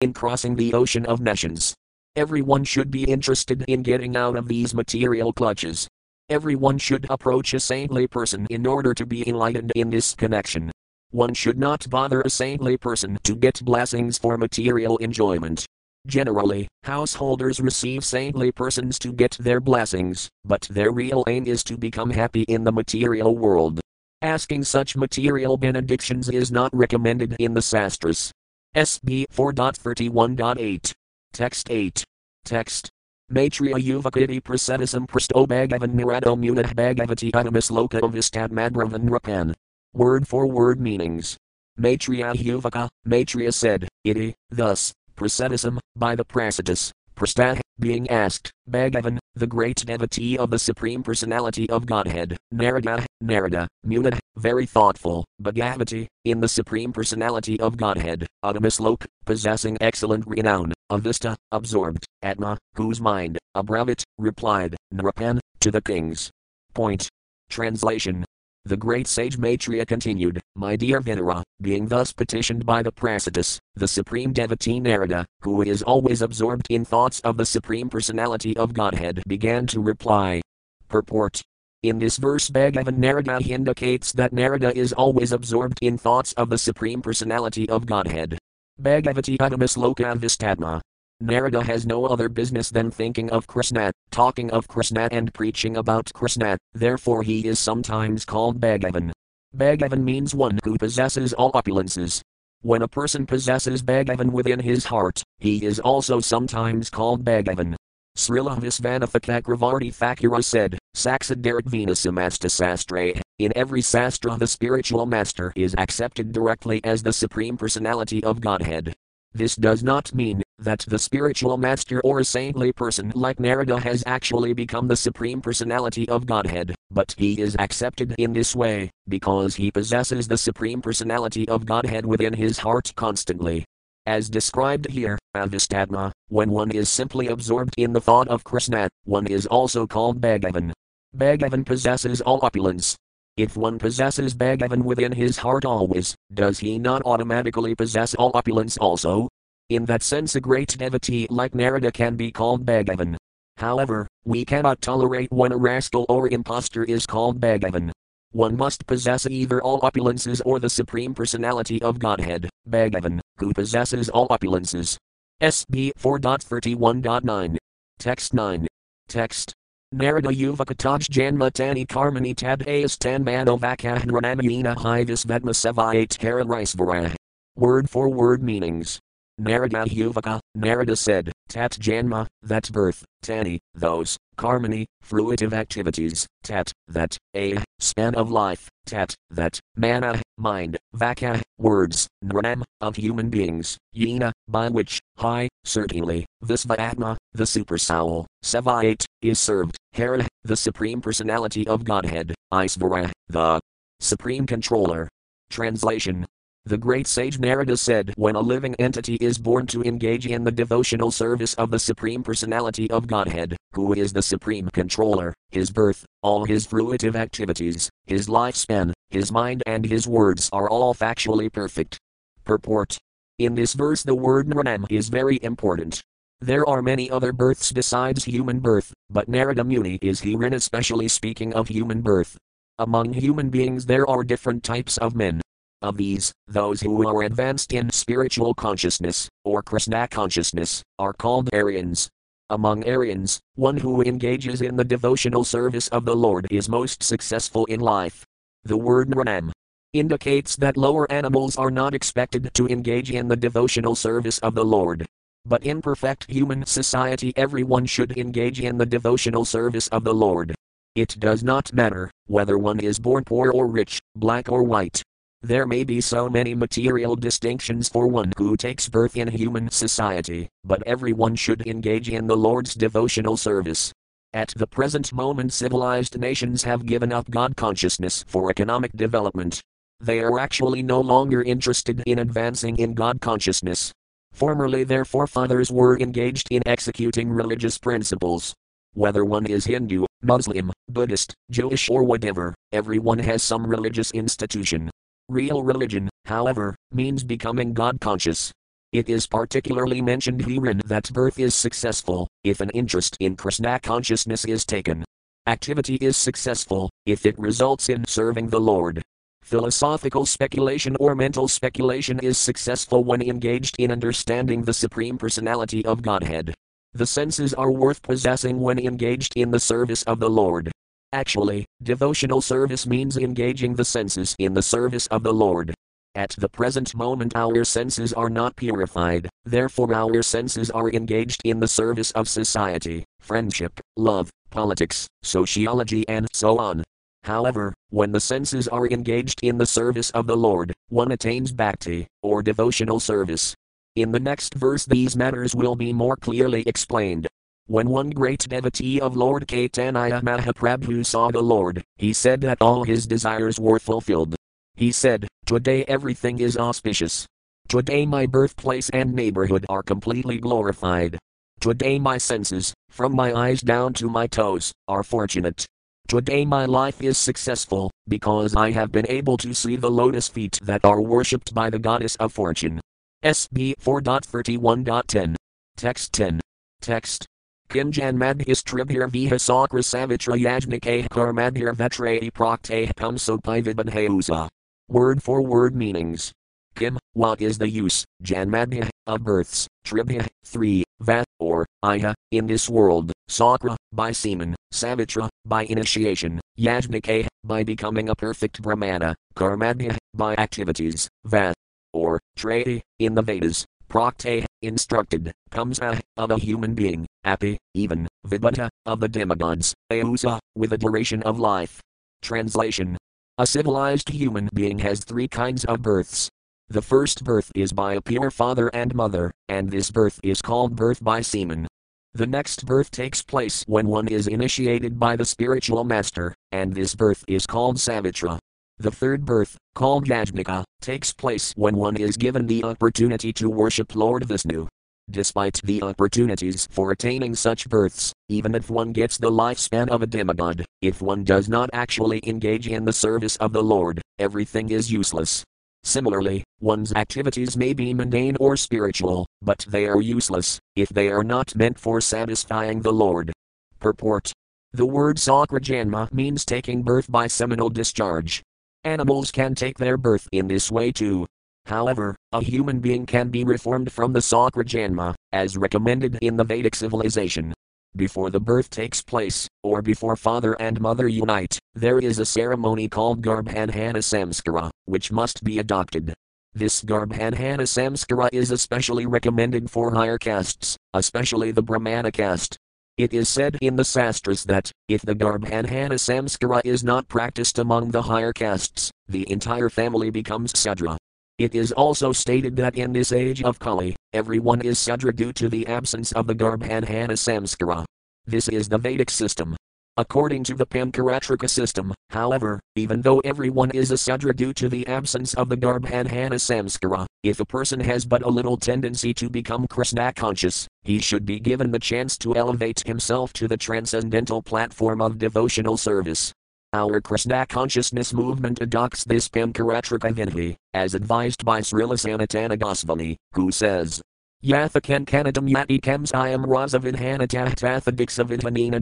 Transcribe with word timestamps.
in 0.00 0.12
crossing 0.12 0.54
the 0.56 0.74
ocean 0.74 1.04
of 1.06 1.20
nations. 1.20 1.74
Everyone 2.16 2.64
should 2.64 2.90
be 2.90 3.04
interested 3.04 3.62
in 3.68 3.82
getting 3.82 4.16
out 4.16 4.36
of 4.36 4.48
these 4.48 4.74
material 4.74 5.32
clutches. 5.32 5.88
Everyone 6.28 6.78
should 6.78 7.06
approach 7.10 7.54
a 7.54 7.60
saintly 7.60 8.06
person 8.06 8.46
in 8.50 8.66
order 8.66 8.94
to 8.94 9.06
be 9.06 9.28
enlightened 9.28 9.72
in 9.74 9.90
this 9.90 10.14
connection. 10.14 10.70
One 11.10 11.32
should 11.32 11.58
not 11.58 11.88
bother 11.88 12.20
a 12.20 12.30
saintly 12.30 12.76
person 12.76 13.18
to 13.24 13.34
get 13.34 13.64
blessings 13.64 14.18
for 14.18 14.36
material 14.36 14.98
enjoyment. 14.98 15.64
Generally, 16.06 16.68
householders 16.84 17.60
receive 17.60 18.04
saintly 18.04 18.52
persons 18.52 18.98
to 19.00 19.12
get 19.12 19.36
their 19.40 19.60
blessings, 19.60 20.28
but 20.44 20.62
their 20.70 20.90
real 20.90 21.24
aim 21.26 21.46
is 21.46 21.64
to 21.64 21.76
become 21.76 22.10
happy 22.10 22.42
in 22.42 22.62
the 22.62 22.72
material 22.72 23.36
world. 23.36 23.80
Asking 24.22 24.64
such 24.64 24.96
material 24.96 25.56
benedictions 25.56 26.28
is 26.28 26.50
not 26.52 26.74
recommended 26.74 27.36
in 27.38 27.54
the 27.54 27.62
Sastras. 27.62 28.32
SB 28.74 29.26
4.31.8. 29.32 30.92
Text 31.32 31.70
8. 31.70 32.04
Text. 32.44 32.90
Matria 33.30 33.74
Yuvakiti 33.74 34.40
Prasedisam 34.40 35.06
Prasto 35.06 35.46
Bhagavan 35.46 35.94
Mirado 35.94 36.36
Munah 36.36 36.72
Bhagavati 36.74 37.30
Adamis 37.32 37.70
Loka 37.70 38.00
Vistat 38.00 38.50
Madravan 38.50 39.08
Rapan. 39.08 39.54
Word 39.92 40.26
for 40.26 40.46
word 40.46 40.80
meanings. 40.80 41.36
Matria 41.78 42.32
Yuvaka, 42.34 42.88
Matria 43.06 43.52
said, 43.52 43.88
Iti, 44.04 44.34
thus, 44.50 44.92
Prasedisam, 45.16 45.78
by 45.94 46.14
the 46.14 46.24
precipice, 46.24 46.92
Prastah, 47.18 47.60
being 47.80 48.08
asked, 48.10 48.52
Bhagavan, 48.70 49.18
the 49.34 49.48
great 49.48 49.84
devotee 49.84 50.38
of 50.38 50.50
the 50.50 50.58
Supreme 50.58 51.02
Personality 51.02 51.68
of 51.68 51.84
Godhead, 51.84 52.36
Narada, 52.52 53.04
Narada, 53.20 53.66
Munad, 53.84 54.20
very 54.36 54.66
thoughtful, 54.66 55.24
Bhagavati, 55.42 56.06
in 56.24 56.40
the 56.40 56.46
Supreme 56.46 56.92
Personality 56.92 57.58
of 57.58 57.76
Godhead, 57.76 58.28
Adamislok, 58.44 59.04
possessing 59.24 59.76
excellent 59.80 60.28
renown, 60.28 60.72
Avista, 60.92 61.34
absorbed, 61.50 62.06
Atma, 62.22 62.56
whose 62.74 63.00
mind, 63.00 63.36
Abravit, 63.56 64.04
replied, 64.16 64.76
Narapan, 64.94 65.40
to 65.58 65.72
the 65.72 65.82
kings. 65.82 66.30
Point. 66.72 67.08
Translation 67.50 68.24
the 68.68 68.76
great 68.76 69.06
sage 69.06 69.38
Maitreya 69.38 69.86
continued, 69.86 70.40
My 70.54 70.76
dear 70.76 71.00
Vidura, 71.00 71.42
being 71.60 71.86
thus 71.86 72.12
petitioned 72.12 72.66
by 72.66 72.82
the 72.82 72.92
Pracetas, 72.92 73.58
the 73.74 73.88
supreme 73.88 74.32
devotee 74.32 74.78
Narada, 74.78 75.24
who 75.40 75.62
is 75.62 75.82
always 75.82 76.20
absorbed 76.20 76.66
in 76.68 76.84
thoughts 76.84 77.20
of 77.20 77.36
the 77.38 77.46
supreme 77.46 77.88
personality 77.88 78.56
of 78.56 78.74
Godhead, 78.74 79.22
began 79.26 79.66
to 79.68 79.80
reply. 79.80 80.42
Purport. 80.88 81.42
In 81.82 81.98
this 81.98 82.18
verse, 82.18 82.50
Bhagavan 82.50 82.98
Narada 82.98 83.40
indicates 83.40 84.12
that 84.12 84.32
Narada 84.32 84.76
is 84.76 84.92
always 84.92 85.32
absorbed 85.32 85.78
in 85.80 85.96
thoughts 85.96 86.32
of 86.34 86.50
the 86.50 86.58
supreme 86.58 87.00
personality 87.00 87.68
of 87.70 87.86
Godhead. 87.86 88.38
Bhagavati 88.80 89.38
Adamas 89.38 89.76
Loka 89.76 90.14
Vistatma, 90.16 90.80
Narada 91.20 91.64
has 91.64 91.84
no 91.84 92.06
other 92.06 92.28
business 92.28 92.70
than 92.70 92.92
thinking 92.92 93.28
of 93.30 93.48
Krishna, 93.48 93.90
talking 94.12 94.52
of 94.52 94.68
Krishna 94.68 95.08
and 95.10 95.34
preaching 95.34 95.76
about 95.76 96.12
Krishna, 96.12 96.56
therefore 96.74 97.24
he 97.24 97.44
is 97.48 97.58
sometimes 97.58 98.24
called 98.24 98.60
Bhagavan. 98.60 99.10
Bhagavan 99.56 100.04
means 100.04 100.32
one 100.32 100.60
who 100.62 100.78
possesses 100.78 101.32
all 101.32 101.50
opulences. 101.52 102.20
When 102.62 102.82
a 102.82 102.88
person 102.88 103.26
possesses 103.26 103.82
Bhagavan 103.82 104.30
within 104.30 104.60
his 104.60 104.84
heart, 104.84 105.24
he 105.38 105.64
is 105.64 105.80
also 105.80 106.20
sometimes 106.20 106.88
called 106.88 107.24
Bhagavan. 107.24 107.74
Srila 108.16 108.60
Visvanatha 108.60 109.20
Cakravarti 109.20 109.92
Thakura 109.92 110.44
said, 110.44 110.78
Saksadarit 110.96 111.62
Venasamasta 111.62 112.48
Sastre, 112.48 113.20
in 113.40 113.52
every 113.56 113.80
sastra 113.80 114.38
the 114.38 114.46
spiritual 114.46 115.04
master 115.04 115.52
is 115.56 115.74
accepted 115.78 116.30
directly 116.30 116.80
as 116.84 117.02
the 117.02 117.12
Supreme 117.12 117.56
Personality 117.56 118.22
of 118.22 118.40
Godhead. 118.40 118.94
This 119.32 119.56
does 119.56 119.82
not 119.82 120.14
mean 120.14 120.42
that 120.58 120.80
the 120.88 120.98
spiritual 120.98 121.56
master 121.56 122.00
or 122.00 122.22
saintly 122.24 122.72
person 122.72 123.12
like 123.14 123.38
Narada 123.38 123.78
has 123.78 124.02
actually 124.06 124.52
become 124.52 124.88
the 124.88 124.96
supreme 124.96 125.40
personality 125.40 126.08
of 126.08 126.26
Godhead, 126.26 126.74
but 126.90 127.14
he 127.16 127.40
is 127.40 127.56
accepted 127.58 128.14
in 128.18 128.32
this 128.32 128.56
way 128.56 128.90
because 129.08 129.54
he 129.54 129.70
possesses 129.70 130.26
the 130.26 130.38
supreme 130.38 130.82
personality 130.82 131.48
of 131.48 131.66
Godhead 131.66 132.04
within 132.04 132.32
his 132.32 132.58
heart 132.58 132.92
constantly. 132.96 133.64
As 134.06 134.28
described 134.28 134.90
here, 134.90 135.18
Avistadma, 135.36 136.12
when 136.28 136.50
one 136.50 136.70
is 136.70 136.88
simply 136.88 137.28
absorbed 137.28 137.74
in 137.76 137.92
the 137.92 138.00
thought 138.00 138.28
of 138.28 138.44
Krishna, 138.44 138.88
one 139.04 139.26
is 139.26 139.46
also 139.46 139.86
called 139.86 140.20
Bhagavan. 140.20 140.72
Bhagavan 141.16 141.64
possesses 141.64 142.20
all 142.20 142.40
opulence, 142.42 142.96
if 143.38 143.56
one 143.56 143.78
possesses 143.78 144.34
Bhagavan 144.34 144.82
within 144.82 145.12
his 145.12 145.38
heart 145.38 145.64
always, 145.64 146.16
does 146.34 146.58
he 146.58 146.76
not 146.76 147.02
automatically 147.04 147.72
possess 147.72 148.12
all 148.16 148.32
opulence 148.34 148.76
also? 148.78 149.28
In 149.70 149.84
that 149.84 150.02
sense, 150.02 150.34
a 150.34 150.40
great 150.40 150.78
devotee 150.78 151.26
like 151.28 151.54
Narada 151.54 151.92
can 151.92 152.16
be 152.16 152.32
called 152.32 152.64
Bhagavan. 152.64 153.16
However, 153.58 154.08
we 154.24 154.42
cannot 154.46 154.80
tolerate 154.80 155.30
when 155.30 155.52
a 155.52 155.58
rascal 155.58 156.06
or 156.08 156.26
impostor 156.28 156.84
is 156.84 157.04
called 157.04 157.38
Bhagavan. 157.38 157.90
One 158.32 158.56
must 158.56 158.86
possess 158.86 159.26
either 159.26 159.60
all 159.62 159.80
opulences 159.82 160.40
or 160.46 160.58
the 160.58 160.70
Supreme 160.70 161.12
Personality 161.14 161.82
of 161.82 161.98
Godhead, 161.98 162.48
Bhagavan, 162.66 163.20
who 163.36 163.52
possesses 163.52 164.08
all 164.08 164.28
opulences. 164.28 164.96
SB 165.42 165.92
4.31.9. 165.98 167.58
Text 167.98 168.32
9. 168.32 168.66
Text. 169.06 169.52
Narada 169.92 170.30
Yuvakataj 170.30 171.08
Janma 171.10 171.52
Tani 171.52 171.84
Karmani 171.84 172.34
Tad 172.34 172.60
Ayastan 172.60 173.22
Manovakahranamina 173.22 174.76
Hivis 174.76 175.26
Vedma 175.26 175.52
Sevayat 175.52 176.18
Kara 176.18 177.14
Word 177.56 177.90
for 177.90 178.08
word 178.08 178.42
meanings. 178.42 179.00
Narada 179.38 179.84
Yuvaka, 179.84 180.40
Narada 180.56 180.96
said, 180.96 181.32
Tat 181.48 181.72
Janma, 181.80 182.26
that 182.42 182.70
birth, 182.72 183.04
Tani, 183.22 183.60
those, 183.72 184.16
Karmani, 184.36 184.86
fruitive 185.04 185.52
activities, 185.52 186.26
Tat, 186.42 186.72
that, 186.88 187.16
A, 187.36 187.58
span 187.78 188.16
of 188.16 188.32
life, 188.32 188.68
Tat, 188.84 189.14
that, 189.30 189.60
mana, 189.76 190.20
mind, 190.36 190.76
Vaka, 190.92 191.40
words, 191.56 192.08
Nram, 192.24 192.64
of 192.80 192.96
human 192.96 193.30
beings, 193.30 193.78
Yena, 193.94 194.32
by 194.48 194.68
which, 194.68 195.00
high, 195.16 195.48
certainly, 195.64 196.26
Visvatma, 196.44 197.16
the 197.32 197.46
super 197.46 197.78
soul, 197.78 198.26
Sevayat, 198.44 199.04
is 199.22 199.38
served, 199.38 199.76
Hara, 199.92 200.26
the 200.42 200.56
supreme 200.56 201.00
personality 201.00 201.66
of 201.68 201.84
Godhead, 201.84 202.34
Isvara, 202.52 203.10
the 203.28 203.60
supreme 204.00 204.46
controller. 204.46 205.08
Translation 205.50 206.26
the 206.68 206.76
great 206.76 207.06
sage 207.06 207.38
Narada 207.38 207.76
said 207.76 208.12
when 208.16 208.36
a 208.36 208.40
living 208.40 208.74
entity 208.74 209.14
is 209.16 209.38
born 209.38 209.66
to 209.68 209.82
engage 209.82 210.26
in 210.26 210.44
the 210.44 210.52
devotional 210.52 211.10
service 211.10 211.54
of 211.54 211.70
the 211.70 211.78
Supreme 211.78 212.22
Personality 212.22 212.90
of 212.90 213.06
Godhead, 213.06 213.56
who 213.72 213.94
is 213.94 214.12
the 214.12 214.22
Supreme 214.22 214.68
Controller, 214.68 215.32
his 215.50 215.70
birth, 215.70 216.04
all 216.22 216.44
his 216.44 216.66
fruitive 216.66 217.14
activities, 217.14 217.88
his 218.06 218.28
lifespan, 218.28 218.92
his 219.08 219.32
mind, 219.32 219.62
and 219.66 219.86
his 219.86 220.06
words 220.06 220.50
are 220.52 220.68
all 220.68 220.94
factually 220.94 221.50
perfect. 221.50 221.98
Purport 222.44 222.98
In 223.38 223.54
this 223.54 223.72
verse, 223.72 224.02
the 224.02 224.14
word 224.14 224.48
Naram 224.48 224.84
is 224.90 225.08
very 225.08 225.38
important. 225.42 226.02
There 226.40 226.68
are 226.68 226.82
many 226.82 227.10
other 227.10 227.32
births 227.32 227.72
besides 227.72 228.24
human 228.24 228.60
birth, 228.60 228.92
but 229.08 229.28
Narada 229.28 229.64
Muni 229.64 229.98
is 230.02 230.20
herein 230.20 230.52
especially 230.52 231.08
speaking 231.08 231.54
of 231.54 231.68
human 231.68 232.02
birth. 232.02 232.36
Among 232.78 233.14
human 233.14 233.48
beings, 233.48 233.86
there 233.86 234.08
are 234.08 234.22
different 234.22 234.62
types 234.62 234.98
of 234.98 235.16
men, 235.16 235.40
of 235.82 235.96
these, 235.96 236.32
those 236.46 236.80
who 236.80 237.06
are 237.06 237.22
advanced 237.22 237.72
in 237.72 237.90
spiritual 237.90 238.54
consciousness, 238.54 239.28
or 239.44 239.62
Krishna 239.62 240.08
consciousness, 240.08 240.82
are 240.98 241.12
called 241.12 241.48
Aryans. 241.52 242.08
Among 242.50 242.88
Aryans, 242.88 243.40
one 243.56 243.76
who 243.76 244.02
engages 244.02 244.62
in 244.62 244.76
the 244.76 244.84
devotional 244.84 245.44
service 245.44 245.88
of 245.88 246.04
the 246.04 246.16
Lord 246.16 246.46
is 246.50 246.68
most 246.68 247.02
successful 247.02 247.64
in 247.66 247.80
life. 247.80 248.24
The 248.64 248.76
word 248.76 249.14
Ram 249.14 249.52
indicates 249.92 250.56
that 250.56 250.76
lower 250.76 251.10
animals 251.12 251.56
are 251.56 251.70
not 251.70 251.94
expected 251.94 252.50
to 252.54 252.66
engage 252.68 253.10
in 253.10 253.28
the 253.28 253.36
devotional 253.36 253.94
service 253.94 254.38
of 254.38 254.54
the 254.54 254.64
Lord. 254.64 255.06
But 255.44 255.64
in 255.64 255.80
perfect 255.80 256.30
human 256.30 256.66
society, 256.66 257.32
everyone 257.36 257.86
should 257.86 258.18
engage 258.18 258.60
in 258.60 258.78
the 258.78 258.86
devotional 258.86 259.44
service 259.44 259.88
of 259.88 260.04
the 260.04 260.14
Lord. 260.14 260.54
It 260.94 261.16
does 261.20 261.44
not 261.44 261.72
matter 261.72 262.10
whether 262.26 262.58
one 262.58 262.80
is 262.80 262.98
born 262.98 263.24
poor 263.24 263.50
or 263.52 263.66
rich, 263.66 264.00
black 264.16 264.50
or 264.50 264.62
white, 264.62 265.02
there 265.42 265.66
may 265.66 265.84
be 265.84 266.00
so 266.00 266.28
many 266.28 266.52
material 266.52 267.14
distinctions 267.14 267.88
for 267.88 268.08
one 268.08 268.32
who 268.36 268.56
takes 268.56 268.88
birth 268.88 269.16
in 269.16 269.28
human 269.28 269.70
society, 269.70 270.48
but 270.64 270.82
everyone 270.84 271.36
should 271.36 271.64
engage 271.64 272.08
in 272.08 272.26
the 272.26 272.36
Lord's 272.36 272.74
devotional 272.74 273.36
service. 273.36 273.92
At 274.32 274.52
the 274.56 274.66
present 274.66 275.12
moment, 275.12 275.52
civilized 275.52 276.18
nations 276.18 276.64
have 276.64 276.86
given 276.86 277.12
up 277.12 277.30
God 277.30 277.56
consciousness 277.56 278.24
for 278.26 278.50
economic 278.50 278.90
development. 278.96 279.60
They 280.00 280.20
are 280.20 280.40
actually 280.40 280.82
no 280.82 281.00
longer 281.00 281.42
interested 281.42 282.02
in 282.04 282.18
advancing 282.18 282.76
in 282.76 282.94
God 282.94 283.20
consciousness. 283.20 283.92
Formerly, 284.32 284.82
their 284.82 285.04
forefathers 285.04 285.70
were 285.70 285.98
engaged 286.00 286.48
in 286.50 286.62
executing 286.66 287.30
religious 287.30 287.78
principles. 287.78 288.54
Whether 288.94 289.24
one 289.24 289.46
is 289.46 289.66
Hindu, 289.66 290.04
Muslim, 290.22 290.72
Buddhist, 290.88 291.32
Jewish, 291.50 291.88
or 291.88 292.02
whatever, 292.02 292.54
everyone 292.72 293.20
has 293.20 293.42
some 293.42 293.64
religious 293.64 294.10
institution. 294.10 294.90
Real 295.30 295.62
religion, 295.62 296.08
however, 296.24 296.74
means 296.90 297.22
becoming 297.22 297.74
God 297.74 298.00
conscious. 298.00 298.50
It 298.92 299.10
is 299.10 299.26
particularly 299.26 300.00
mentioned 300.00 300.40
herein 300.40 300.80
that 300.86 301.12
birth 301.12 301.38
is 301.38 301.54
successful 301.54 302.26
if 302.44 302.62
an 302.62 302.70
interest 302.70 303.14
in 303.20 303.36
Krishna 303.36 303.78
consciousness 303.80 304.46
is 304.46 304.64
taken. 304.64 305.04
Activity 305.46 305.96
is 305.96 306.16
successful 306.16 306.88
if 307.04 307.26
it 307.26 307.38
results 307.38 307.90
in 307.90 308.06
serving 308.06 308.48
the 308.48 308.60
Lord. 308.60 309.02
Philosophical 309.42 310.24
speculation 310.24 310.96
or 310.98 311.14
mental 311.14 311.46
speculation 311.46 312.18
is 312.20 312.38
successful 312.38 313.04
when 313.04 313.20
engaged 313.20 313.76
in 313.78 313.92
understanding 313.92 314.62
the 314.62 314.72
Supreme 314.72 315.18
Personality 315.18 315.84
of 315.84 316.00
Godhead. 316.00 316.54
The 316.94 317.06
senses 317.06 317.52
are 317.52 317.70
worth 317.70 318.00
possessing 318.00 318.60
when 318.60 318.78
engaged 318.78 319.34
in 319.36 319.50
the 319.50 319.60
service 319.60 320.02
of 320.04 320.20
the 320.20 320.30
Lord. 320.30 320.72
Actually, 321.12 321.64
devotional 321.82 322.42
service 322.42 322.86
means 322.86 323.16
engaging 323.16 323.74
the 323.74 323.84
senses 323.84 324.36
in 324.38 324.52
the 324.52 324.62
service 324.62 325.06
of 325.06 325.22
the 325.22 325.32
Lord. 325.32 325.72
At 326.14 326.34
the 326.36 326.50
present 326.50 326.94
moment, 326.94 327.34
our 327.34 327.64
senses 327.64 328.12
are 328.12 328.28
not 328.28 328.56
purified, 328.56 329.28
therefore, 329.44 329.94
our 329.94 330.22
senses 330.22 330.70
are 330.70 330.90
engaged 330.90 331.40
in 331.44 331.60
the 331.60 331.68
service 331.68 332.10
of 332.10 332.28
society, 332.28 333.04
friendship, 333.20 333.80
love, 333.96 334.28
politics, 334.50 335.06
sociology, 335.22 336.06
and 336.08 336.26
so 336.34 336.58
on. 336.58 336.84
However, 337.24 337.72
when 337.88 338.12
the 338.12 338.20
senses 338.20 338.68
are 338.68 338.86
engaged 338.88 339.40
in 339.42 339.56
the 339.56 339.66
service 339.66 340.10
of 340.10 340.26
the 340.26 340.36
Lord, 340.36 340.74
one 340.88 341.12
attains 341.12 341.52
bhakti, 341.52 342.06
or 342.22 342.42
devotional 342.42 343.00
service. 343.00 343.54
In 343.96 344.12
the 344.12 344.20
next 344.20 344.54
verse, 344.54 344.84
these 344.84 345.16
matters 345.16 345.54
will 345.54 345.74
be 345.74 345.92
more 345.92 346.16
clearly 346.16 346.64
explained. 346.66 347.28
When 347.68 347.90
one 347.90 348.08
great 348.08 348.48
devotee 348.48 348.98
of 348.98 349.14
Lord 349.14 349.46
Caitanya 349.46 350.22
Mahaprabhu 350.22 351.04
saw 351.04 351.30
the 351.30 351.42
Lord, 351.42 351.84
he 351.98 352.14
said 352.14 352.40
that 352.40 352.62
all 352.62 352.82
his 352.82 353.06
desires 353.06 353.60
were 353.60 353.78
fulfilled. 353.78 354.34
He 354.74 354.90
said, 354.90 355.28
Today 355.44 355.84
everything 355.84 356.38
is 356.38 356.56
auspicious. 356.56 357.26
Today 357.68 358.06
my 358.06 358.24
birthplace 358.24 358.88
and 358.88 359.12
neighborhood 359.12 359.66
are 359.68 359.82
completely 359.82 360.38
glorified. 360.38 361.18
Today 361.60 361.98
my 361.98 362.16
senses, 362.16 362.72
from 362.88 363.14
my 363.14 363.34
eyes 363.34 363.60
down 363.60 363.92
to 364.00 364.08
my 364.08 364.26
toes, 364.26 364.72
are 364.88 365.02
fortunate. 365.02 365.66
Today 366.06 366.46
my 366.46 366.64
life 366.64 367.02
is 367.02 367.18
successful, 367.18 367.90
because 368.08 368.56
I 368.56 368.70
have 368.70 368.92
been 368.92 369.06
able 369.10 369.36
to 369.36 369.52
see 369.52 369.76
the 369.76 369.90
lotus 369.90 370.26
feet 370.26 370.58
that 370.62 370.86
are 370.86 371.02
worshipped 371.02 371.52
by 371.52 371.68
the 371.68 371.78
goddess 371.78 372.16
of 372.16 372.32
fortune. 372.32 372.80
SB 373.22 373.74
4.31.10. 373.78 375.36
Text 375.76 376.14
10. 376.14 376.40
Text. 376.80 377.26
Kinjan 377.70 378.16
madhistribhir 378.16 379.10
viha 379.10 379.38
sakra 379.38 379.80
savitra 379.80 380.40
yajnike 380.40 381.06
karmadhir 381.08 381.74
vetre 381.74 382.30
prakte 382.30 382.90
pumsopivibadhausa. 382.94 384.48
Word 384.88 385.22
for 385.22 385.42
word 385.42 385.76
meanings. 385.76 386.32
Kim, 386.74 386.96
what 387.12 387.42
is 387.42 387.58
the 387.58 387.68
use, 387.68 388.04
Janmadhya, 388.22 388.88
of 389.06 389.24
births, 389.24 389.66
Tribhya, 389.84 390.26
3, 390.44 390.84
Vat, 391.00 391.24
or, 391.40 391.66
Iha, 391.84 392.14
in 392.30 392.46
this 392.46 392.68
world, 392.70 393.12
Sakra, 393.26 393.76
by 393.92 394.12
semen, 394.12 394.54
Savitra, 394.72 395.28
by 395.44 395.64
initiation, 395.64 396.40
Yajnike, 396.58 397.26
by 397.42 397.64
becoming 397.64 398.08
a 398.08 398.14
perfect 398.14 398.62
Brahmana, 398.62 399.14
Karmadhya, 399.34 399.96
by 400.14 400.36
activities, 400.36 401.08
Vat, 401.24 401.54
or, 401.92 402.20
Trati, 402.38 402.80
in 403.00 403.14
the 403.14 403.22
Vedas, 403.22 403.66
Prakte, 403.88 404.44
instructed, 404.62 405.32
Kamsa, 405.50 406.00
of 406.16 406.30
a 406.30 406.38
human 406.38 406.74
being, 406.74 407.06
Api, 407.24 407.58
even, 407.74 408.08
Vibhata, 408.26 408.68
of 408.86 409.00
the 409.00 409.08
demigods, 409.08 409.74
Ausa, 409.90 410.38
with 410.54 410.72
a 410.72 410.78
duration 410.78 411.22
of 411.22 411.38
life. 411.38 411.80
Translation 412.22 412.96
a 413.40 413.46
civilized 413.46 414.08
human 414.08 414.50
being 414.52 414.80
has 414.80 415.04
three 415.04 415.28
kinds 415.28 415.64
of 415.66 415.80
births. 415.80 416.28
The 416.68 416.82
first 416.82 417.22
birth 417.22 417.52
is 417.54 417.72
by 417.72 417.94
a 417.94 418.00
pure 418.00 418.32
father 418.32 418.66
and 418.74 418.92
mother, 418.96 419.30
and 419.48 419.70
this 419.70 419.92
birth 419.92 420.18
is 420.24 420.42
called 420.42 420.74
birth 420.74 421.04
by 421.04 421.20
semen. 421.20 421.68
The 422.14 422.26
next 422.26 422.66
birth 422.66 422.90
takes 422.90 423.22
place 423.22 423.62
when 423.68 423.86
one 423.86 424.08
is 424.08 424.26
initiated 424.26 424.98
by 424.98 425.14
the 425.14 425.24
spiritual 425.24 425.84
master, 425.84 426.34
and 426.50 426.74
this 426.74 426.96
birth 426.96 427.24
is 427.28 427.46
called 427.46 427.76
Savitra. 427.76 428.40
The 428.80 428.92
third 428.92 429.24
birth, 429.24 429.56
called 429.74 430.06
Yajnika, 430.06 430.62
takes 430.80 431.12
place 431.12 431.52
when 431.56 431.76
one 431.76 431.96
is 431.96 432.16
given 432.16 432.46
the 432.46 432.62
opportunity 432.62 433.32
to 433.32 433.50
worship 433.50 433.96
Lord 433.96 434.24
Vishnu. 434.24 434.68
Despite 435.10 435.60
the 435.64 435.82
opportunities 435.82 436.68
for 436.70 436.92
attaining 436.92 437.34
such 437.34 437.68
births, 437.68 438.12
even 438.28 438.54
if 438.54 438.70
one 438.70 438.92
gets 438.92 439.18
the 439.18 439.32
lifespan 439.32 439.88
of 439.88 440.02
a 440.02 440.06
demigod, 440.06 440.64
if 440.80 441.02
one 441.02 441.24
does 441.24 441.48
not 441.48 441.70
actually 441.72 442.20
engage 442.24 442.68
in 442.68 442.84
the 442.84 442.92
service 442.92 443.34
of 443.36 443.52
the 443.52 443.62
Lord, 443.62 444.00
everything 444.20 444.70
is 444.70 444.92
useless. 444.92 445.42
Similarly, 445.82 446.44
one's 446.60 446.92
activities 446.92 447.56
may 447.56 447.72
be 447.72 447.92
mundane 447.92 448.36
or 448.38 448.56
spiritual, 448.56 449.26
but 449.42 449.66
they 449.68 449.86
are 449.86 450.00
useless 450.00 450.60
if 450.76 450.88
they 450.90 451.08
are 451.08 451.24
not 451.24 451.56
meant 451.56 451.80
for 451.80 452.00
satisfying 452.00 452.82
the 452.82 452.92
Lord. 452.92 453.32
Purport 453.80 454.32
The 454.72 454.86
word 454.86 455.16
Sakrajanma 455.16 456.12
means 456.12 456.44
taking 456.44 456.84
birth 456.84 457.10
by 457.10 457.26
seminal 457.26 457.70
discharge. 457.70 458.40
Animals 458.88 459.30
can 459.30 459.54
take 459.54 459.76
their 459.76 459.98
birth 459.98 460.26
in 460.32 460.48
this 460.48 460.70
way 460.70 460.90
too, 460.92 461.26
However, 461.68 462.16
a 462.32 462.42
human 462.42 462.80
being 462.80 463.04
can 463.04 463.28
be 463.28 463.44
reformed 463.44 463.92
from 463.92 464.14
the 464.14 464.20
Sakrajanma, 464.20 465.14
as 465.32 465.58
recommended 465.58 466.18
in 466.22 466.38
the 466.38 466.44
Vedic 466.44 466.74
civilization. 466.74 467.52
Before 467.94 468.30
the 468.30 468.40
birth 468.40 468.70
takes 468.70 469.02
place, 469.02 469.46
or 469.62 469.82
before 469.82 470.16
father 470.16 470.54
and 470.54 470.80
mother 470.80 471.06
unite, 471.06 471.58
there 471.74 471.98
is 471.98 472.18
a 472.18 472.24
ceremony 472.24 472.88
called 472.88 473.20
Garbhadhana 473.20 474.02
Samskara, 474.02 474.70
which 474.86 475.12
must 475.12 475.44
be 475.44 475.58
adopted. 475.58 476.14
This 476.54 476.82
Garbhadhana 476.82 477.66
Samskara 477.68 478.30
is 478.32 478.50
especially 478.50 479.04
recommended 479.04 479.70
for 479.70 479.94
higher 479.94 480.16
castes, 480.16 480.78
especially 480.94 481.50
the 481.50 481.62
Brahmana 481.62 482.10
caste. 482.10 482.56
It 482.98 483.14
is 483.14 483.28
said 483.28 483.56
in 483.60 483.76
the 483.76 483.84
Sastras 483.84 484.42
that, 484.44 484.72
if 484.88 485.02
the 485.02 485.14
Garbhadhana 485.14 486.00
Samskara 486.00 486.60
is 486.64 486.82
not 486.82 487.06
practiced 487.06 487.60
among 487.60 487.92
the 487.92 488.02
higher 488.02 488.32
castes, 488.32 488.90
the 489.06 489.30
entire 489.30 489.68
family 489.68 490.10
becomes 490.10 490.58
Sudra. 490.58 490.98
It 491.38 491.54
is 491.54 491.70
also 491.70 492.10
stated 492.10 492.56
that 492.56 492.74
in 492.74 492.92
this 492.92 493.12
age 493.12 493.44
of 493.44 493.60
Kali, 493.60 493.94
everyone 494.12 494.62
is 494.62 494.80
Sudra 494.80 495.14
due 495.14 495.32
to 495.34 495.48
the 495.48 495.64
absence 495.68 496.10
of 496.10 496.26
the 496.26 496.34
Garbhadhana 496.34 497.12
Samskara. 497.12 497.84
This 498.26 498.48
is 498.48 498.68
the 498.68 498.78
Vedic 498.78 499.10
system. 499.10 499.56
According 499.98 500.44
to 500.44 500.54
the 500.54 500.64
Pancaratrika 500.64 501.50
system, 501.50 501.92
however, 502.10 502.60
even 502.76 503.02
though 503.02 503.18
everyone 503.24 503.72
is 503.72 503.90
a 503.90 503.98
Sudra 503.98 504.32
due 504.32 504.52
to 504.52 504.68
the 504.68 504.86
absence 504.86 505.34
of 505.34 505.48
the 505.48 505.56
Garbhadhana 505.56 506.38
Samskara, 506.38 507.04
if 507.24 507.40
a 507.40 507.44
person 507.44 507.80
has 507.80 508.04
but 508.04 508.22
a 508.22 508.28
little 508.28 508.56
tendency 508.56 509.12
to 509.14 509.28
become 509.28 509.66
Krishna 509.66 510.12
conscious, 510.12 510.68
he 510.84 511.00
should 511.00 511.26
be 511.26 511.40
given 511.40 511.72
the 511.72 511.80
chance 511.80 512.16
to 512.18 512.36
elevate 512.36 512.78
himself 512.86 513.32
to 513.32 513.48
the 513.48 513.56
transcendental 513.56 514.40
platform 514.40 515.00
of 515.00 515.18
devotional 515.18 515.76
service. 515.76 516.32
Our 516.72 517.00
Krishna 517.00 517.44
consciousness 517.46 518.12
movement 518.12 518.62
adopts 518.62 519.02
this 519.02 519.28
Pancaratrika 519.28 520.12
Vinhi, 520.12 520.54
as 520.74 520.94
advised 520.94 521.44
by 521.44 521.60
Srila 521.60 521.98
Sanatana 521.98 522.56
Goswami, 522.56 523.16
who 523.32 523.50
says, 523.50 524.00
Yathakan 524.44 525.04
kanadam 525.04 525.50
yati 525.50 525.80
kamsayam 525.80 526.46
rasavidhanatahtatha 526.46 527.90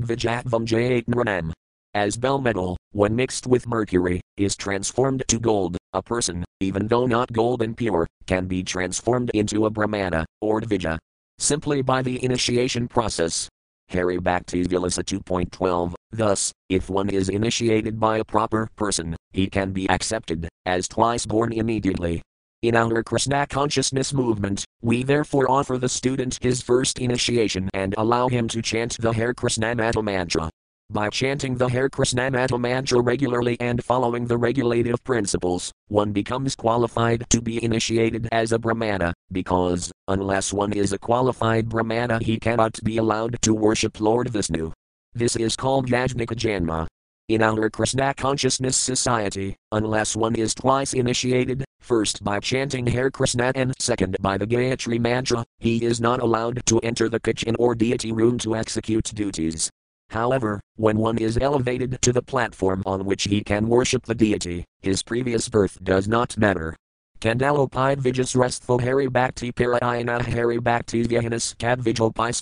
vijatvam 0.04 0.66
jayatnranam. 0.66 1.50
As 1.94 2.18
bell 2.18 2.38
metal, 2.38 2.76
when 2.92 3.16
mixed 3.16 3.46
with 3.46 3.66
mercury, 3.66 4.20
is 4.36 4.54
transformed 4.54 5.24
to 5.28 5.38
gold, 5.38 5.78
a 5.94 6.02
person, 6.02 6.44
even 6.60 6.88
though 6.88 7.06
not 7.06 7.32
gold 7.32 7.62
and 7.62 7.74
pure, 7.74 8.06
can 8.26 8.46
be 8.46 8.62
transformed 8.62 9.30
into 9.32 9.64
a 9.64 9.70
brahmana, 9.70 10.26
or 10.42 10.60
dvija. 10.60 10.98
Simply 11.38 11.80
by 11.80 12.02
the 12.02 12.22
initiation 12.22 12.86
process, 12.86 13.48
Hari 13.90 14.18
Bhakti 14.18 14.62
Vilasa 14.64 15.02
2.12 15.02 15.94
Thus, 16.10 16.52
if 16.68 16.90
one 16.90 17.08
is 17.08 17.30
initiated 17.30 17.98
by 17.98 18.18
a 18.18 18.24
proper 18.24 18.68
person, 18.76 19.16
he 19.32 19.46
can 19.46 19.72
be 19.72 19.88
accepted 19.88 20.50
as 20.66 20.86
twice 20.86 21.24
born 21.24 21.54
immediately. 21.54 22.20
In 22.66 22.74
our 22.74 23.00
Krishna 23.04 23.46
consciousness 23.46 24.12
movement, 24.12 24.64
we 24.82 25.04
therefore 25.04 25.48
offer 25.48 25.78
the 25.78 25.88
student 25.88 26.36
his 26.42 26.60
first 26.60 26.98
initiation 26.98 27.70
and 27.74 27.94
allow 27.96 28.26
him 28.26 28.48
to 28.48 28.60
chant 28.60 28.96
the 28.98 29.12
Hare 29.12 29.32
Krishna 29.32 29.72
mantra. 30.02 30.50
By 30.90 31.08
chanting 31.10 31.54
the 31.54 31.68
Hare 31.68 31.88
Krishna 31.88 32.28
maha 32.28 32.58
mantra 32.58 33.00
regularly 33.00 33.56
and 33.60 33.84
following 33.84 34.26
the 34.26 34.36
regulative 34.36 35.04
principles, 35.04 35.70
one 35.86 36.10
becomes 36.10 36.56
qualified 36.56 37.24
to 37.30 37.40
be 37.40 37.62
initiated 37.62 38.28
as 38.32 38.50
a 38.50 38.58
Brahmana, 38.58 39.14
because, 39.30 39.92
unless 40.08 40.52
one 40.52 40.72
is 40.72 40.92
a 40.92 40.98
qualified 40.98 41.68
Brahmana, 41.68 42.18
he 42.20 42.36
cannot 42.36 42.82
be 42.82 42.96
allowed 42.96 43.40
to 43.42 43.54
worship 43.54 44.00
Lord 44.00 44.28
Vishnu. 44.28 44.72
This 45.14 45.36
is 45.36 45.54
called 45.54 45.86
Yajnika 45.86 46.34
Janma. 46.34 46.88
In 47.28 47.42
our 47.42 47.68
Krishna 47.68 48.14
Consciousness 48.14 48.76
Society, 48.76 49.56
unless 49.72 50.14
one 50.14 50.36
is 50.36 50.54
twice 50.54 50.94
initiated, 50.94 51.64
first 51.80 52.22
by 52.22 52.38
chanting 52.38 52.86
Hare 52.86 53.10
Krishna 53.10 53.50
and 53.56 53.74
second 53.80 54.16
by 54.20 54.38
the 54.38 54.46
Gayatri 54.46 55.00
Mantra, 55.00 55.44
he 55.58 55.84
is 55.84 56.00
not 56.00 56.20
allowed 56.20 56.64
to 56.66 56.78
enter 56.84 57.08
the 57.08 57.18
kitchen 57.18 57.56
or 57.58 57.74
deity 57.74 58.12
room 58.12 58.38
to 58.38 58.54
execute 58.54 59.06
duties. 59.06 59.68
However, 60.10 60.60
when 60.76 60.98
one 60.98 61.18
is 61.18 61.36
elevated 61.36 61.98
to 62.02 62.12
the 62.12 62.22
platform 62.22 62.84
on 62.86 63.04
which 63.04 63.24
he 63.24 63.42
can 63.42 63.66
worship 63.66 64.04
the 64.04 64.14
deity, 64.14 64.64
his 64.82 65.02
previous 65.02 65.48
birth 65.48 65.82
does 65.82 66.06
not 66.06 66.38
matter. 66.38 66.76
Kandalopide 67.20 67.96
vijus 67.96 68.36
restful 68.36 68.78
hari 68.78 69.08
bhakti 69.08 69.50
parayana 69.50 70.22
hari 70.22 70.58
bhakti 70.58 71.02
vyahanas 71.02 71.58
kad 71.58 71.80
vijopais 71.80 72.40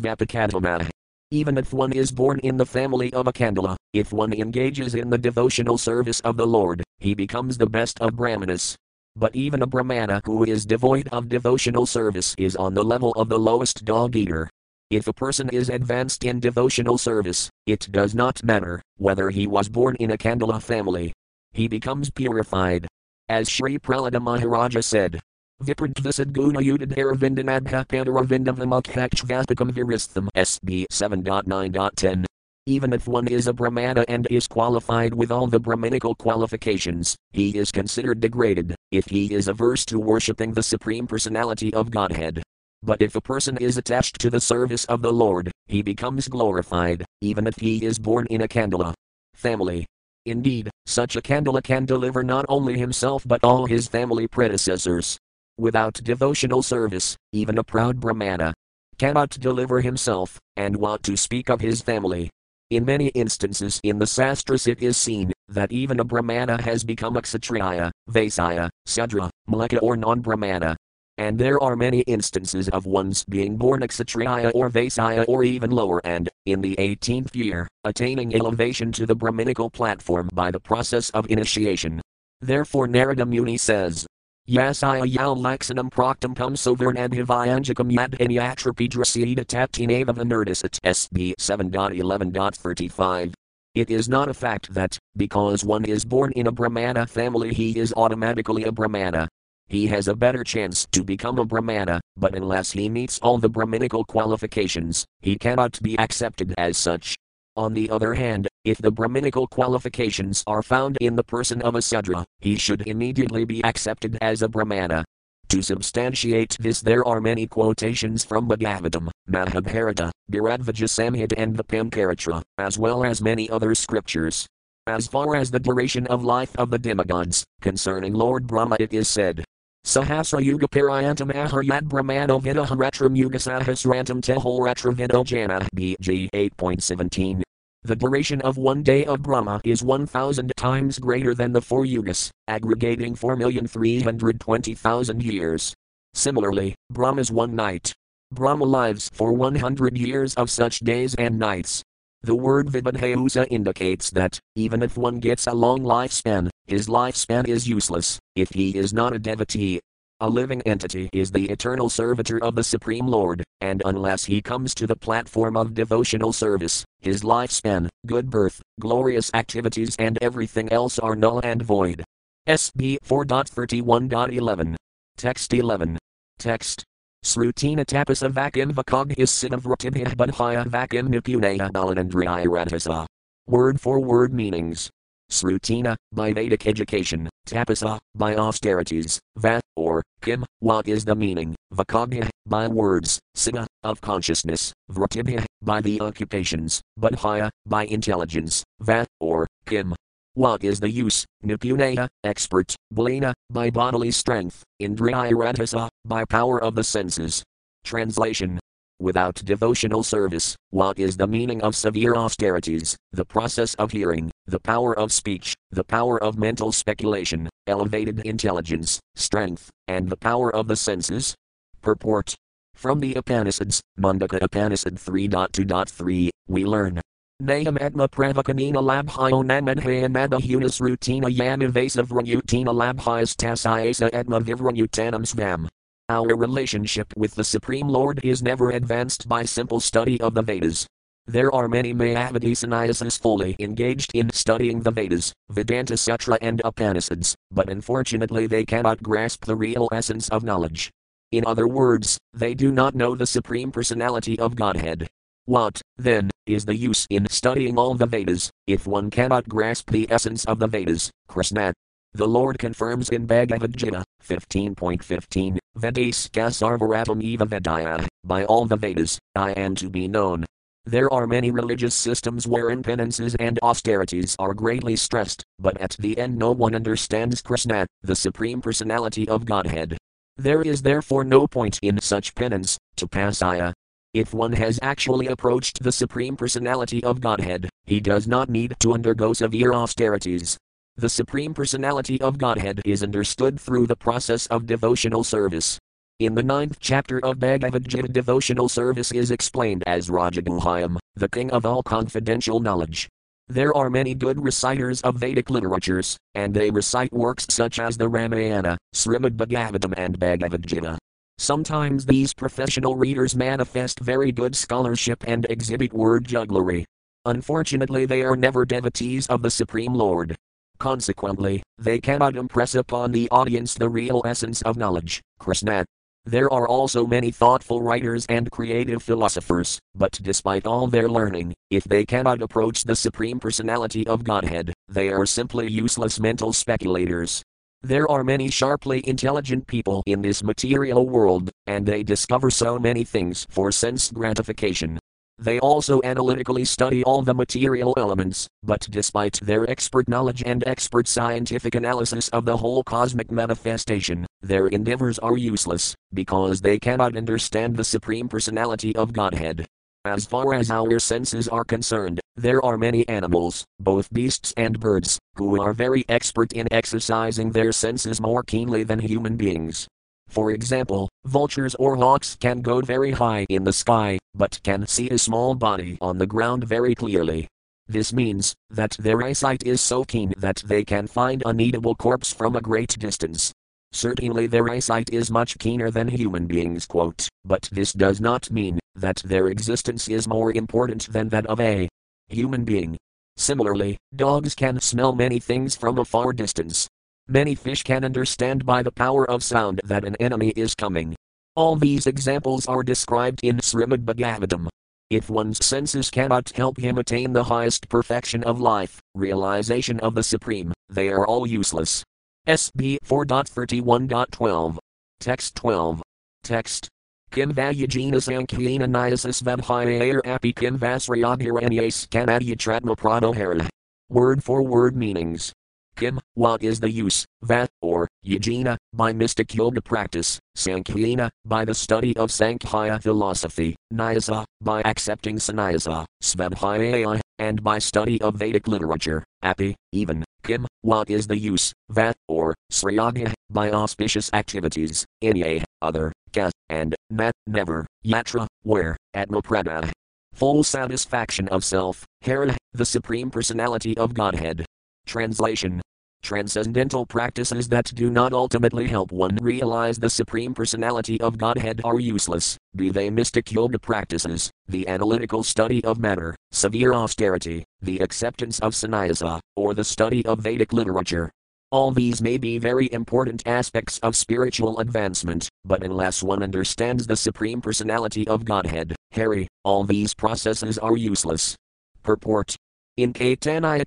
Even 1.35 1.59
if 1.59 1.73
one 1.73 1.93
is 1.93 2.13
born 2.13 2.39
in 2.45 2.57
the 2.57 2.65
family 2.65 3.13
of 3.13 3.27
a 3.27 3.33
Kandala, 3.33 3.75
if 3.93 4.13
one 4.13 4.33
engages 4.33 4.95
in 4.95 5.11
the 5.11 5.19
devotional 5.19 5.77
service 5.77 6.21
of 6.21 6.37
the 6.37 6.47
Lord, 6.47 6.85
he 7.01 7.13
becomes 7.13 7.59
the 7.59 7.67
best 7.67 8.01
of 8.01 8.15
Brahmanas. 8.15 8.77
But 9.17 9.35
even 9.35 9.61
a 9.61 9.67
Brahmana 9.67 10.23
who 10.25 10.45
is 10.45 10.65
devoid 10.65 11.09
of 11.11 11.29
devotional 11.29 11.87
service 11.87 12.37
is 12.39 12.55
on 12.55 12.73
the 12.73 12.85
level 12.85 13.11
of 13.15 13.29
the 13.29 13.37
lowest 13.37 13.85
dog 13.85 14.15
eater. 14.15 14.49
If 14.91 15.09
a 15.09 15.13
person 15.13 15.49
is 15.49 15.71
advanced 15.71 16.23
in 16.23 16.39
devotional 16.39 16.99
service, 16.99 17.51
it 17.67 17.89
does 17.91 18.15
not 18.15 18.45
matter 18.45 18.81
whether 18.99 19.29
he 19.31 19.49
was 19.49 19.69
born 19.69 19.97
in 19.97 20.13
a 20.13 20.17
Kandala 20.17 20.63
family. 20.63 21.13
He 21.51 21.67
becomes 21.67 22.11
purified. 22.11 22.87
As 23.29 23.49
Sri 23.49 23.77
Prahlada 23.77 24.23
Maharaja 24.23 24.83
said, 24.83 25.19
Vipradvasid 25.65 26.33
guna 26.33 26.61
udid 26.61 26.95
aravindanadha 26.95 27.87
pandaravindavimukhakshvastakam 27.87 29.71
viristham 29.73 30.29
SB 30.37 30.85
7.9.10 30.93 32.25
even 32.67 32.95
if 32.95 33.07
one 33.07 33.29
is 33.29 33.47
a 33.47 33.53
Brahmana 33.53 34.07
and 34.09 34.27
is 34.31 34.49
qualified 34.49 35.13
with 35.13 35.31
all 35.31 35.47
the 35.47 35.61
Brahminical 35.61 36.15
qualifications, 36.15 37.15
he 37.33 37.59
is 37.59 37.71
considered 37.71 38.21
degraded 38.21 38.75
if 38.91 39.05
he 39.05 39.35
is 39.35 39.49
averse 39.49 39.85
to 39.85 39.99
worshipping 39.99 40.55
the 40.55 40.63
Supreme 40.63 41.07
Personality 41.07 41.75
of 41.75 41.91
Godhead. 41.91 42.43
But 42.83 43.03
if 43.03 43.17
a 43.17 43.21
person 43.21 43.59
is 43.59 43.77
attached 43.77 44.19
to 44.21 44.31
the 44.31 44.41
service 44.41 44.87
of 44.87 45.03
the 45.03 45.13
Lord, 45.13 45.53
he 45.67 45.83
becomes 45.83 46.27
glorified, 46.27 47.05
even 47.21 47.47
if 47.47 47.57
he 47.57 47.85
is 47.85 47.99
born 47.99 48.27
in 48.31 48.41
a 48.41 48.49
Kandala 48.49 48.95
family. 49.35 49.85
Indeed, 50.25 50.71
such 50.87 51.17
a 51.17 51.21
Kandala 51.21 51.63
can 51.63 51.85
deliver 51.85 52.23
not 52.23 52.47
only 52.49 52.79
himself 52.79 53.25
but 53.27 53.45
all 53.45 53.67
his 53.67 53.89
family 53.89 54.27
predecessors. 54.27 55.19
Without 55.57 55.95
devotional 55.95 56.63
service, 56.63 57.17
even 57.33 57.59
a 57.59 57.65
proud 57.65 58.01
Brahmana 58.01 58.53
cannot 58.99 59.31
deliver 59.31 59.81
himself, 59.81 60.39
and 60.57 60.75
what 60.77 61.03
to 61.05 61.17
speak 61.17 61.49
of 61.49 61.61
his 61.61 61.81
family. 61.81 62.29
In 62.71 62.85
many 62.85 63.09
instances 63.09 63.81
in 63.85 63.99
the 64.01 64.07
Sastras 64.07 64.67
it 64.67 64.83
is 64.83 64.97
seen 64.97 65.33
that 65.49 65.71
even 65.71 66.01
a 66.01 66.05
Brahmana 66.05 66.61
has 66.61 66.83
become 66.83 67.17
a 67.17 67.23
Kshatriya, 67.23 67.93
Vaisya, 68.11 68.69
Sudra, 68.87 69.31
Malika 69.47 69.79
or 69.79 69.97
non-Brahmana. 69.97 70.77
And 71.19 71.39
there 71.39 71.63
are 71.63 71.77
many 71.77 72.01
instances 72.01 72.69
of 72.71 72.87
one's 72.87 73.25
being 73.25 73.57
born 73.57 73.85
a 73.85 73.89
Kshatriya 73.89 74.51
or 74.57 74.71
Vaisya 74.71 75.25
or 75.29 75.45
even 75.45 75.71
lower 75.71 76.05
and, 76.05 76.29
in 76.47 76.61
the 76.63 76.75
18th 76.77 77.37
year, 77.37 77.69
attaining 77.85 78.35
elevation 78.35 78.91
to 78.91 79.07
the 79.07 79.15
Brahminical 79.15 79.71
platform 79.71 80.29
by 80.33 80.51
the 80.51 80.59
process 80.59 81.11
of 81.11 81.31
initiation. 81.31 82.01
Therefore 82.41 82.89
Narada 82.89 83.25
Muni 83.25 83.57
says, 83.57 84.05
Yasaya 84.47 85.11
yau 85.11 85.35
laxanam 85.35 85.89
proctum 85.91 86.37
cum 86.37 86.55
sovernadhivayanjakam 86.55 87.91
yad 87.91 88.11
anyatrapidrasida 88.19 89.43
taptinava 89.47 90.15
venerdisat 90.15 90.79
SB 90.85 91.33
7.11.35. 91.41 93.33
It 93.75 93.91
is 93.91 94.07
not 94.07 94.29
a 94.29 94.35
fact 94.35 94.75
that, 94.75 94.99
because 95.17 95.65
one 95.65 95.87
is 95.87 96.05
born 96.05 96.33
in 96.33 96.47
a 96.47 96.53
Brahmana 96.53 97.07
family, 97.07 97.55
he 97.55 97.79
is 97.79 97.95
automatically 97.97 98.65
a 98.65 98.73
Brahmana. 98.73 99.31
He 99.69 99.87
has 99.87 100.09
a 100.09 100.15
better 100.15 100.45
chance 100.45 100.87
to 100.93 101.03
become 101.03 101.39
a 101.39 101.47
Brahmana, 101.47 102.03
but 102.19 102.35
unless 102.35 102.71
he 102.71 102.91
meets 102.91 103.19
all 103.21 103.39
the 103.39 103.49
Brahminical 103.49 104.05
qualifications, 104.05 105.07
he 105.23 105.39
cannot 105.39 105.81
be 105.83 105.99
accepted 105.99 106.55
as 106.59 106.77
such. 106.77 107.17
On 107.57 107.73
the 107.73 107.89
other 107.89 108.15
hand, 108.15 108.49
if 108.65 108.79
the 108.79 108.91
Brahminical 108.91 109.47
qualifications 109.47 110.43
are 110.49 110.63
found 110.63 110.99
in 111.01 111.15
the 111.15 111.23
person 111.23 111.63
of 111.63 111.77
a 111.77 111.83
Sudra, 111.83 112.25
he 112.41 112.57
should 112.57 112.87
immediately 112.89 113.45
be 113.45 113.63
accepted 113.63 114.19
as 114.21 114.43
a 114.43 114.49
Brahmana. 114.49 115.05
To 115.51 115.63
substantiate 115.63 116.57
this, 116.59 116.81
there 116.81 117.05
are 117.05 117.21
many 117.21 117.47
quotations 117.47 118.25
from 118.25 118.49
Bhagavatam, 118.49 119.09
Mahabharata, 119.29 120.11
Bharadvaja 120.33 120.89
Samhita, 120.89 121.35
and 121.37 121.57
the 121.57 121.63
Pancaratra, 121.63 122.43
as 122.59 122.77
well 122.77 123.05
as 123.05 123.23
many 123.23 123.49
other 123.49 123.73
scriptures. 123.77 124.49
As 124.89 125.07
far 125.07 125.37
as 125.37 125.53
the 125.53 125.61
duration 125.61 126.09
of 126.09 126.25
life 126.25 126.57
of 126.57 126.71
the 126.71 126.79
demigods, 126.79 127.45
concerning 127.61 128.15
Lord 128.15 128.49
Brahma, 128.49 128.79
it 128.81 128.93
is 128.93 129.07
said, 129.07 129.45
Sahasra 129.85 130.43
Yuga 130.43 130.67
Parayantam 130.67 131.31
Aharyat 131.31 131.85
Brahmano 131.85 132.41
Vidaharatram 132.41 133.15
Yuga 133.15 133.37
Sahasrantam 133.37 134.23
Tehoratra 134.23 134.95
Vidojana 134.95 135.69
BG 135.77 136.31
8.17. 136.31 137.43
The 137.83 137.95
duration 137.95 138.41
of 138.41 138.57
one 138.57 138.83
day 138.83 139.05
of 139.05 139.21
Brahma 139.21 139.61
is 139.63 139.83
1000 139.83 140.55
times 140.57 140.99
greater 140.99 141.35
than 141.35 141.53
the 141.53 141.61
four 141.61 141.85
yugas, 141.85 142.31
aggregating 142.49 143.15
4,320,000 143.15 145.23
years. 145.23 145.75
Similarly, 146.15 146.75
Brahma's 146.89 147.31
one 147.31 147.55
night. 147.55 147.93
Brahma 148.33 148.65
lives 148.65 149.11
for 149.13 149.35
100 149.35 149.99
years 149.99 150.35
of 150.37 150.49
such 150.49 150.81
days 150.81 151.15
and 151.17 151.39
nights. 151.39 151.83
The 152.23 152.35
word 152.35 152.69
Vibhadhausa 152.69 153.49
indicates 153.51 154.09
that, 154.13 154.41
even 154.57 154.83
if 154.83 154.97
one 154.97 155.21
gets 155.21 155.47
a 155.47 155.53
long 155.53 155.81
lifespan, 155.81 156.49
his 156.67 156.89
lifespan 156.89 157.47
is 157.47 157.69
useless, 157.69 158.19
if 158.35 158.49
he 158.51 158.77
is 158.77 158.93
not 158.93 159.13
a 159.13 159.19
devotee. 159.19 159.81
A 160.21 160.29
living 160.29 160.63
entity 160.63 161.11
is 161.13 161.31
the 161.31 161.51
eternal 161.51 161.91
servitor 161.91 162.43
of 162.43 162.55
the 162.55 162.65
Supreme 162.65 163.07
Lord, 163.07 163.45
and 163.61 163.83
unless 163.85 164.25
he 164.25 164.41
comes 164.41 164.75
to 164.77 164.87
the 164.87 164.97
platform 164.97 165.57
of 165.57 165.75
devotional 165.75 166.33
service, 166.33 166.85
his 167.01 167.23
lifespan, 167.23 167.89
good 168.07 168.31
birth, 168.31 168.63
glorious 168.81 169.31
activities, 169.35 169.97
and 169.99 170.17
everything 170.23 170.73
else 170.73 170.99
are 170.99 171.17
null 171.17 171.41
and 171.41 171.63
void. 171.63 172.05
SB 172.49 172.99
4.31.11. 173.05 174.77
Text 175.17 175.53
11. 175.53 175.99
Text. 176.39 176.85
Srutina 177.25 177.85
tapasa 177.85 178.31
vakim 178.31 178.73
vakoghisita 178.73 179.61
vratibhya 179.61 180.15
budhaya 180.15 180.67
vakim 180.67 181.09
nipunaya 181.09 181.71
balanandriya 181.73 182.47
radhasa. 182.47 183.07
Word 183.47 183.81
for 183.81 183.99
word 183.99 184.33
meanings. 184.33 184.91
Srutina, 185.35 185.97
by 186.13 186.33
Vedic 186.33 186.65
education, 186.69 187.29
tapasa, 187.45 187.99
by 188.15 188.37
austerities, 188.37 189.19
vat, 189.37 189.61
or, 189.75 190.01
kim, 190.23 190.45
what 190.61 190.87
is 190.87 191.05
the 191.05 191.17
meaning, 191.17 191.57
vakagya, 191.75 192.29
by 192.47 192.69
words, 192.69 193.19
sita, 193.35 193.67
of 193.83 194.01
consciousness, 194.01 194.73
vratibhya, 194.93 195.45
by 195.61 195.81
the 195.81 196.01
occupations, 196.01 196.81
budhaya, 197.01 197.51
by 197.67 197.85
intelligence, 197.87 198.63
vat, 198.81 199.09
or, 199.19 199.49
kim. 199.67 199.93
What 200.35 200.63
is 200.63 200.79
the 200.79 200.91
use, 200.91 201.25
nipunaya, 201.45 202.07
expert, 202.23 202.77
blina, 202.95 203.33
by 203.51 203.71
bodily 203.71 204.13
strength, 204.13 204.63
indriya 204.81 205.89
by 206.05 206.25
power 206.27 206.63
of 206.63 206.77
the 206.77 206.85
senses. 206.85 207.43
Translation. 207.83 208.61
Without 209.01 209.35
devotional 209.45 210.05
service, 210.05 210.55
what 210.71 211.01
is 211.01 211.17
the 211.17 211.27
meaning 211.27 211.61
of 211.63 211.75
severe 211.75 212.15
austerities, 212.15 212.97
the 213.13 213.25
process 213.25 213.75
of 213.75 213.91
hearing, 213.91 214.31
the 214.47 214.61
power 214.61 214.97
of 214.99 215.11
speech, 215.11 215.55
the 215.71 215.85
power 215.85 216.23
of 216.23 216.39
mental 216.39 216.71
speculation, 216.71 217.49
elevated 217.67 218.21
intelligence, 218.21 219.01
strength, 219.15 219.71
and 219.89 220.09
the 220.09 220.17
power 220.17 220.55
of 220.55 220.69
the 220.69 220.77
senses? 220.77 221.35
Purport 221.81 222.35
From 222.75 223.01
the 223.01 223.15
Upanishads, 223.15 223.81
Mundaka 223.99 224.43
Upanishad 224.43 224.97
3.2.3, 224.97 226.31
we 226.49 226.65
learn. 226.65 227.01
Nayam 227.43 227.81
Atma 227.81 228.09
Pravakanina 228.09 228.77
Labhyo 228.77 229.45
Namadhayanada 229.45 230.41
Hunas 230.41 230.81
Rutina 230.81 231.35
Yam 231.35 231.63
Evasive 231.63 232.09
Labhyas 232.09 234.15
Atma 234.15 234.41
Vivranutanam 234.41 235.27
Svam. 235.27 235.69
Our 236.11 236.37
relationship 236.37 237.13
with 237.17 237.35
the 237.35 237.45
Supreme 237.45 237.89
Lord 237.89 238.21
is 238.23 238.43
never 238.43 238.71
advanced 238.71 239.27
by 239.27 239.45
simple 239.45 239.81
study 239.81 240.21
of 240.21 240.35
the 240.35 240.43
Vedas. 240.43 240.87
There 241.27 241.51
are 241.55 241.69
many 241.69 241.95
Mayavadi 241.95 242.55
sannyasis 242.55 243.17
fully 243.17 243.57
engaged 243.59 244.11
in 244.13 244.29
studying 244.31 244.83
the 244.83 244.91
Vedas, 244.91 245.33
Vedanta 245.49 245.97
Sutra, 245.97 246.37
and 246.43 246.61
Upanishads, 246.63 247.35
but 247.51 247.71
unfortunately 247.71 248.47
they 248.47 248.67
cannot 248.67 249.03
grasp 249.03 249.47
the 249.47 249.57
real 249.57 249.89
essence 249.91 250.29
of 250.29 250.45
knowledge. 250.45 250.91
In 251.33 251.47
other 251.47 251.67
words, 251.67 252.19
they 252.35 252.53
do 252.53 252.71
not 252.71 252.95
know 252.95 253.15
the 253.15 253.27
Supreme 253.27 253.73
Personality 253.73 254.39
of 254.39 254.55
Godhead. 254.55 255.09
What, 255.47 255.81
then, 255.97 256.31
is 256.47 256.67
the 256.67 256.77
use 256.77 257.07
in 257.09 257.27
studying 257.31 257.79
all 257.79 257.95
the 257.95 258.07
Vedas, 258.07 258.51
if 258.67 258.87
one 258.87 259.09
cannot 259.11 259.49
grasp 259.49 259.91
the 259.91 260.07
essence 260.11 260.45
of 260.45 260.59
the 260.59 260.67
Vedas, 260.67 261.11
Krishna? 261.27 261.73
The 262.13 262.29
Lord 262.29 262.59
confirms 262.59 263.09
in 263.09 263.25
Bhagavad 263.25 263.75
Gita 263.75 264.05
15.15, 264.23 265.59
Vedas 265.75 266.29
Sarvaratam 266.29 267.23
Eva 267.23 267.47
Vedaya, 267.47 268.07
by 268.25 268.45
all 268.45 268.67
the 268.67 268.77
Vedas, 268.77 269.19
I 269.35 269.53
am 269.53 269.75
to 269.77 269.89
be 269.89 270.07
known. 270.07 270.45
There 270.87 271.11
are 271.11 271.27
many 271.27 271.51
religious 271.51 271.95
systems 271.95 272.47
wherein 272.47 272.83
penances 272.83 273.35
and 273.37 273.59
austerities 273.63 274.37
are 274.39 274.53
greatly 274.53 274.97
stressed, 274.97 275.43
but 275.59 275.81
at 275.81 275.97
the 275.99 276.19
end 276.19 276.37
no 276.37 276.53
one 276.53 276.75
understands 276.75 277.41
Krishna, 277.41 277.87
the 278.03 278.15
Supreme 278.15 278.61
Personality 278.61 279.27
of 279.27 279.47
Godhead. 279.47 279.97
There 280.37 280.61
is 280.61 280.83
therefore 280.83 281.25
no 281.25 281.47
point 281.47 281.79
in 281.81 281.99
such 282.01 282.35
penance, 282.35 282.77
to 282.97 283.07
tapasya. 283.07 283.73
If 284.13 284.35
one 284.35 284.53
has 284.53 284.79
actually 284.83 285.29
approached 285.29 285.83
the 285.83 285.91
Supreme 285.91 286.37
Personality 286.37 287.03
of 287.03 287.21
Godhead, 287.21 287.71
he 287.87 287.99
does 287.99 288.29
not 288.29 288.51
need 288.51 288.77
to 288.81 288.93
undergo 288.93 289.33
severe 289.33 289.73
austerities. 289.73 290.59
The 290.97 291.09
Supreme 291.09 291.55
Personality 291.55 292.21
of 292.21 292.37
Godhead 292.37 292.83
is 292.85 293.03
understood 293.03 293.59
through 293.59 293.87
the 293.87 293.97
process 293.97 294.47
of 294.49 294.67
devotional 294.67 295.25
service. 295.25 295.79
In 296.21 296.37
the 296.37 296.45
ninth 296.45 296.77
chapter 296.79 297.19
of 297.25 297.41
Bhagavad 297.41 297.89
Gita, 297.89 298.07
devotional 298.07 298.69
service 298.69 299.11
is 299.11 299.33
explained 299.33 299.83
as 299.85 300.09
Rajaguhyam, 300.09 300.97
the 301.17 301.29
king 301.29 301.51
of 301.51 301.67
all 301.67 301.83
confidential 301.83 302.61
knowledge. 302.61 303.09
There 303.49 303.75
are 303.77 303.91
many 303.91 304.15
good 304.15 304.41
reciters 304.41 305.01
of 305.01 305.17
Vedic 305.17 305.51
literatures, 305.51 306.17
and 306.37 306.55
they 306.55 306.71
recite 306.71 307.13
works 307.13 307.49
such 307.51 307.81
as 307.81 307.97
the 307.97 308.09
Ramayana, 308.09 308.79
Srimad 308.95 309.37
Bhagavatam, 309.37 309.93
and 309.97 310.17
Bhagavad 310.17 310.65
Gita. 310.65 310.99
Sometimes 311.39 312.07
these 312.07 312.33
professional 312.33 312.95
readers 312.95 313.35
manifest 313.35 313.99
very 313.99 314.31
good 314.31 314.55
scholarship 314.55 315.25
and 315.27 315.47
exhibit 315.51 315.93
word 315.93 316.25
jugglery. 316.25 316.85
Unfortunately, 317.25 318.07
they 318.07 318.23
are 318.23 318.37
never 318.37 318.65
devotees 318.65 319.27
of 319.27 319.43
the 319.43 319.51
Supreme 319.51 319.95
Lord. 319.95 320.37
Consequently, 320.79 321.65
they 321.77 321.99
cannot 321.99 322.37
impress 322.37 322.77
upon 322.77 323.11
the 323.11 323.29
audience 323.33 323.75
the 323.75 323.89
real 323.89 324.23
essence 324.25 324.63
of 324.63 324.77
knowledge, 324.77 325.21
Krishna. 325.41 325.85
There 326.27 326.51
are 326.51 326.67
also 326.67 327.07
many 327.07 327.31
thoughtful 327.31 327.83
writers 327.83 328.25
and 328.31 328.51
creative 328.51 329.03
philosophers, 329.03 329.79
but 329.95 330.19
despite 330.23 330.67
all 330.67 330.87
their 330.87 331.07
learning, 331.07 331.53
if 331.71 331.85
they 331.85 332.07
cannot 332.07 332.41
approach 332.41 332.85
the 332.85 332.97
Supreme 332.97 333.39
Personality 333.39 334.07
of 334.07 334.25
Godhead, 334.25 334.73
they 334.89 335.11
are 335.11 335.27
simply 335.27 335.71
useless 335.71 336.19
mental 336.19 336.55
speculators. 336.55 337.43
There 337.83 338.11
are 338.11 338.25
many 338.25 338.49
sharply 338.49 339.07
intelligent 339.07 339.67
people 339.67 340.03
in 340.07 340.23
this 340.23 340.43
material 340.43 341.07
world, 341.07 341.51
and 341.67 341.85
they 341.85 342.03
discover 342.03 342.49
so 342.49 342.79
many 342.79 343.05
things 343.05 343.47
for 343.51 343.71
sense 343.71 344.11
gratification, 344.11 344.99
they 345.45 345.61
also 345.61 346.01
analytically 346.05 346.65
study 346.65 347.05
all 347.05 347.21
the 347.21 347.35
material 347.35 347.93
elements, 347.99 348.49
but 348.63 348.87
despite 348.91 349.39
their 349.43 349.69
expert 349.69 350.09
knowledge 350.09 350.43
and 350.45 350.67
expert 350.67 351.07
scientific 351.07 351.75
analysis 351.75 352.29
of 352.31 352.47
the 352.47 352.57
whole 352.57 352.83
cosmic 352.83 353.31
manifestation, 353.31 354.25
their 354.41 354.69
endeavors 354.69 355.19
are 355.19 355.37
useless, 355.37 355.95
because 356.15 356.63
they 356.63 356.79
cannot 356.79 357.15
understand 357.15 357.77
the 357.77 357.85
Supreme 357.85 358.27
Personality 358.27 358.97
of 358.97 359.13
Godhead. 359.13 359.67
As 360.07 360.25
far 360.25 360.55
as 360.55 360.71
our 360.71 360.99
senses 360.99 361.47
are 361.47 361.65
concerned, 361.65 362.21
there 362.37 362.65
are 362.65 362.79
many 362.79 363.07
animals, 363.07 363.65
both 363.79 364.13
beasts 364.13 364.55
and 364.57 364.81
birds, 364.81 365.19
who 365.37 365.61
are 365.61 365.75
very 365.75 366.07
expert 366.09 366.55
in 366.55 366.69
exercising 366.71 367.53
their 367.53 367.73
senses 367.73 368.19
more 368.19 368.43
keenly 368.43 368.83
than 368.83 368.99
human 368.99 369.37
beings. 369.37 369.87
For 370.29 370.51
example, 370.53 371.11
vultures 371.25 371.75
or 371.77 371.97
hawks 371.97 372.37
can 372.41 372.61
go 372.61 372.81
very 372.81 373.13
high 373.13 373.47
in 373.49 373.65
the 373.65 373.73
sky, 373.73 374.19
but 374.35 374.61
can 374.63 374.87
see 374.87 375.09
a 375.11 375.19
small 375.19 375.55
body 375.55 375.99
on 376.01 376.19
the 376.19 376.27
ground 376.27 376.65
very 376.65 376.95
clearly. 376.95 377.49
This 377.87 378.13
means 378.13 378.55
that 378.71 378.97
their 378.99 379.23
eyesight 379.23 379.63
is 379.65 379.81
so 379.81 380.05
keen 380.05 380.33
that 380.39 380.63
they 380.65 380.85
can 380.85 381.07
find 381.07 381.43
an 381.45 381.61
eatable 381.61 381.95
corpse 381.95 382.33
from 382.33 382.57
a 382.57 382.61
great 382.61 382.99
distance. 382.99 383.53
Certainly, 383.93 384.49
their 384.49 384.69
eyesight 384.71 385.11
is 385.13 385.31
much 385.31 385.59
keener 385.59 385.91
than 385.91 386.09
human 386.09 386.47
beings, 386.47 386.87
quote, 386.87 387.29
but 387.45 387.69
this 387.71 387.93
does 387.93 388.21
not 388.21 388.51
mean 388.51 388.81
that 388.95 389.23
their 389.25 389.49
existence 389.49 390.09
is 390.09 390.27
more 390.27 390.53
important 390.53 391.13
than 391.13 391.29
that 391.29 391.47
of 391.47 391.61
a 391.61 391.89
human 392.29 392.65
being. 392.65 392.97
Similarly, 393.37 393.99
dogs 394.15 394.55
can 394.55 394.81
smell 394.81 395.15
many 395.15 395.39
things 395.39 395.77
from 395.77 395.99
a 395.99 396.05
far 396.05 396.33
distance, 396.33 396.89
Many 397.29 397.55
fish 397.55 397.83
can 397.83 398.05
understand 398.05 398.67
by 398.67 398.83
the 398.83 398.93
power 398.93 399.29
of 399.31 399.43
sound 399.43 399.81
that 399.85 400.05
an 400.05 400.15
enemy 400.17 400.51
is 400.51 400.75
coming. 400.75 401.17
All 401.57 401.75
these 401.75 402.07
examples 402.07 402.67
are 402.67 402.83
described 402.83 403.41
in 403.43 403.57
Srimad 403.59 404.05
Bhagavatam. 404.05 404.69
If 405.09 405.31
one's 405.31 405.65
senses 405.65 406.11
cannot 406.11 406.51
help 406.51 406.79
him 406.79 406.99
attain 406.99 407.33
the 407.33 407.45
highest 407.45 407.89
perfection 407.89 408.45
of 408.45 408.61
life, 408.61 409.01
realization 409.15 410.01
of 410.01 410.15
the 410.15 410.23
Supreme, 410.23 410.75
they 410.91 411.09
are 411.09 411.27
all 411.27 411.47
useless. 411.47 412.05
SB 412.47 412.99
4.31.12. 413.07 414.77
Text 415.21 415.55
12. 415.55 416.03
Text. 416.43 416.89
Kim 417.31 417.55
Vayajina 417.55 418.17
Sankhina 418.17 418.87
Nyasis 418.87 419.43
Vabhyair 419.43 420.21
Api 420.27 420.53
Kim 420.53 420.79
Vasrayabhiranyas 420.79 422.07
Kanadya 422.09 422.57
Pradohara. 422.97 423.67
Word 424.11 424.45
for 424.45 424.63
word 424.63 424.95
meanings. 424.95 425.55
Kim, 425.97 426.19
what 426.35 426.63
is 426.63 426.81
the 426.81 426.91
use, 426.91 427.25
vat, 427.43 427.71
or, 427.81 428.09
yajina, 428.27 428.77
by 428.93 429.13
mystic 429.13 429.55
yoga 429.55 429.81
practice, 429.81 430.41
Sankhya, 430.57 431.31
by 431.45 431.65
the 431.65 431.75
study 431.75 432.17
of 432.17 432.33
Sankhya 432.33 432.99
philosophy, 433.01 433.77
Nyasa, 433.93 434.45
by 434.61 434.83
accepting 434.83 435.39
sannyasa, 435.39 436.05
Svabhaya, 436.21 437.21
and 437.39 437.63
by 437.63 437.79
study 437.79 438.21
of 438.23 438.35
Vedic 438.35 438.67
literature, 438.67 439.23
Api, 439.43 439.77
even, 439.93 440.25
Kim, 440.43 440.67
what 440.83 441.11
is 441.11 441.29
the 441.29 441.39
use, 441.39 441.73
vat, 441.91 442.17
or, 442.27 442.55
Sriyaga, 442.73 443.33
by 443.51 443.71
auspicious 443.71 444.31
activities, 444.33 445.07
Inya, 445.23 445.63
other, 445.81 446.13
Ka, 446.33 446.51
and, 446.69 446.97
Nat, 447.11 447.33
never, 447.47 447.87
Yatra, 448.05 448.47
where, 448.63 448.97
Atmaprada. 449.15 449.93
Full 450.33 450.65
satisfaction 450.65 451.47
of 451.49 451.63
self, 451.63 452.05
Hara, 452.23 452.57
the 452.73 452.85
Supreme 452.85 453.31
Personality 453.31 453.97
of 453.97 454.15
Godhead. 454.15 454.67
Translation 455.07 455.81
Transcendental 456.23 457.05
practices 457.05 457.69
that 457.69 457.93
do 457.95 458.09
not 458.09 458.33
ultimately 458.33 458.89
help 458.89 459.13
one 459.13 459.37
realize 459.43 459.99
the 459.99 460.09
Supreme 460.09 460.55
Personality 460.55 461.21
of 461.21 461.37
Godhead 461.37 461.83
are 461.85 462.01
useless, 462.01 462.57
be 462.75 462.89
they 462.89 463.11
mystic 463.11 463.53
yoga 463.53 463.79
practices, 463.79 464.51
the 464.67 464.89
analytical 464.89 465.43
study 465.43 465.85
of 465.85 465.99
matter, 465.99 466.35
severe 466.51 466.95
austerity, 466.95 467.65
the 467.83 467.99
acceptance 467.99 468.59
of 468.61 468.75
sannyasa, 468.75 469.39
or 469.55 469.75
the 469.75 469.85
study 469.85 470.25
of 470.25 470.39
Vedic 470.39 470.73
literature. 470.73 471.31
All 471.71 471.91
these 471.91 472.23
may 472.23 472.39
be 472.39 472.57
very 472.57 472.91
important 472.91 473.43
aspects 473.47 473.99
of 473.99 474.17
spiritual 474.17 474.79
advancement, 474.79 475.49
but 475.67 475.83
unless 475.83 476.23
one 476.23 476.43
understands 476.43 477.07
the 477.07 477.17
Supreme 477.17 477.61
Personality 477.61 478.27
of 478.29 478.47
Godhead, 478.47 478.97
Hari, 479.15 479.47
all 479.63 479.85
these 479.85 480.15
processes 480.15 480.79
are 480.79 480.97
useless. 480.97 481.55
Purport 482.03 482.57
in 482.97 483.13
Caitanya 483.13 483.85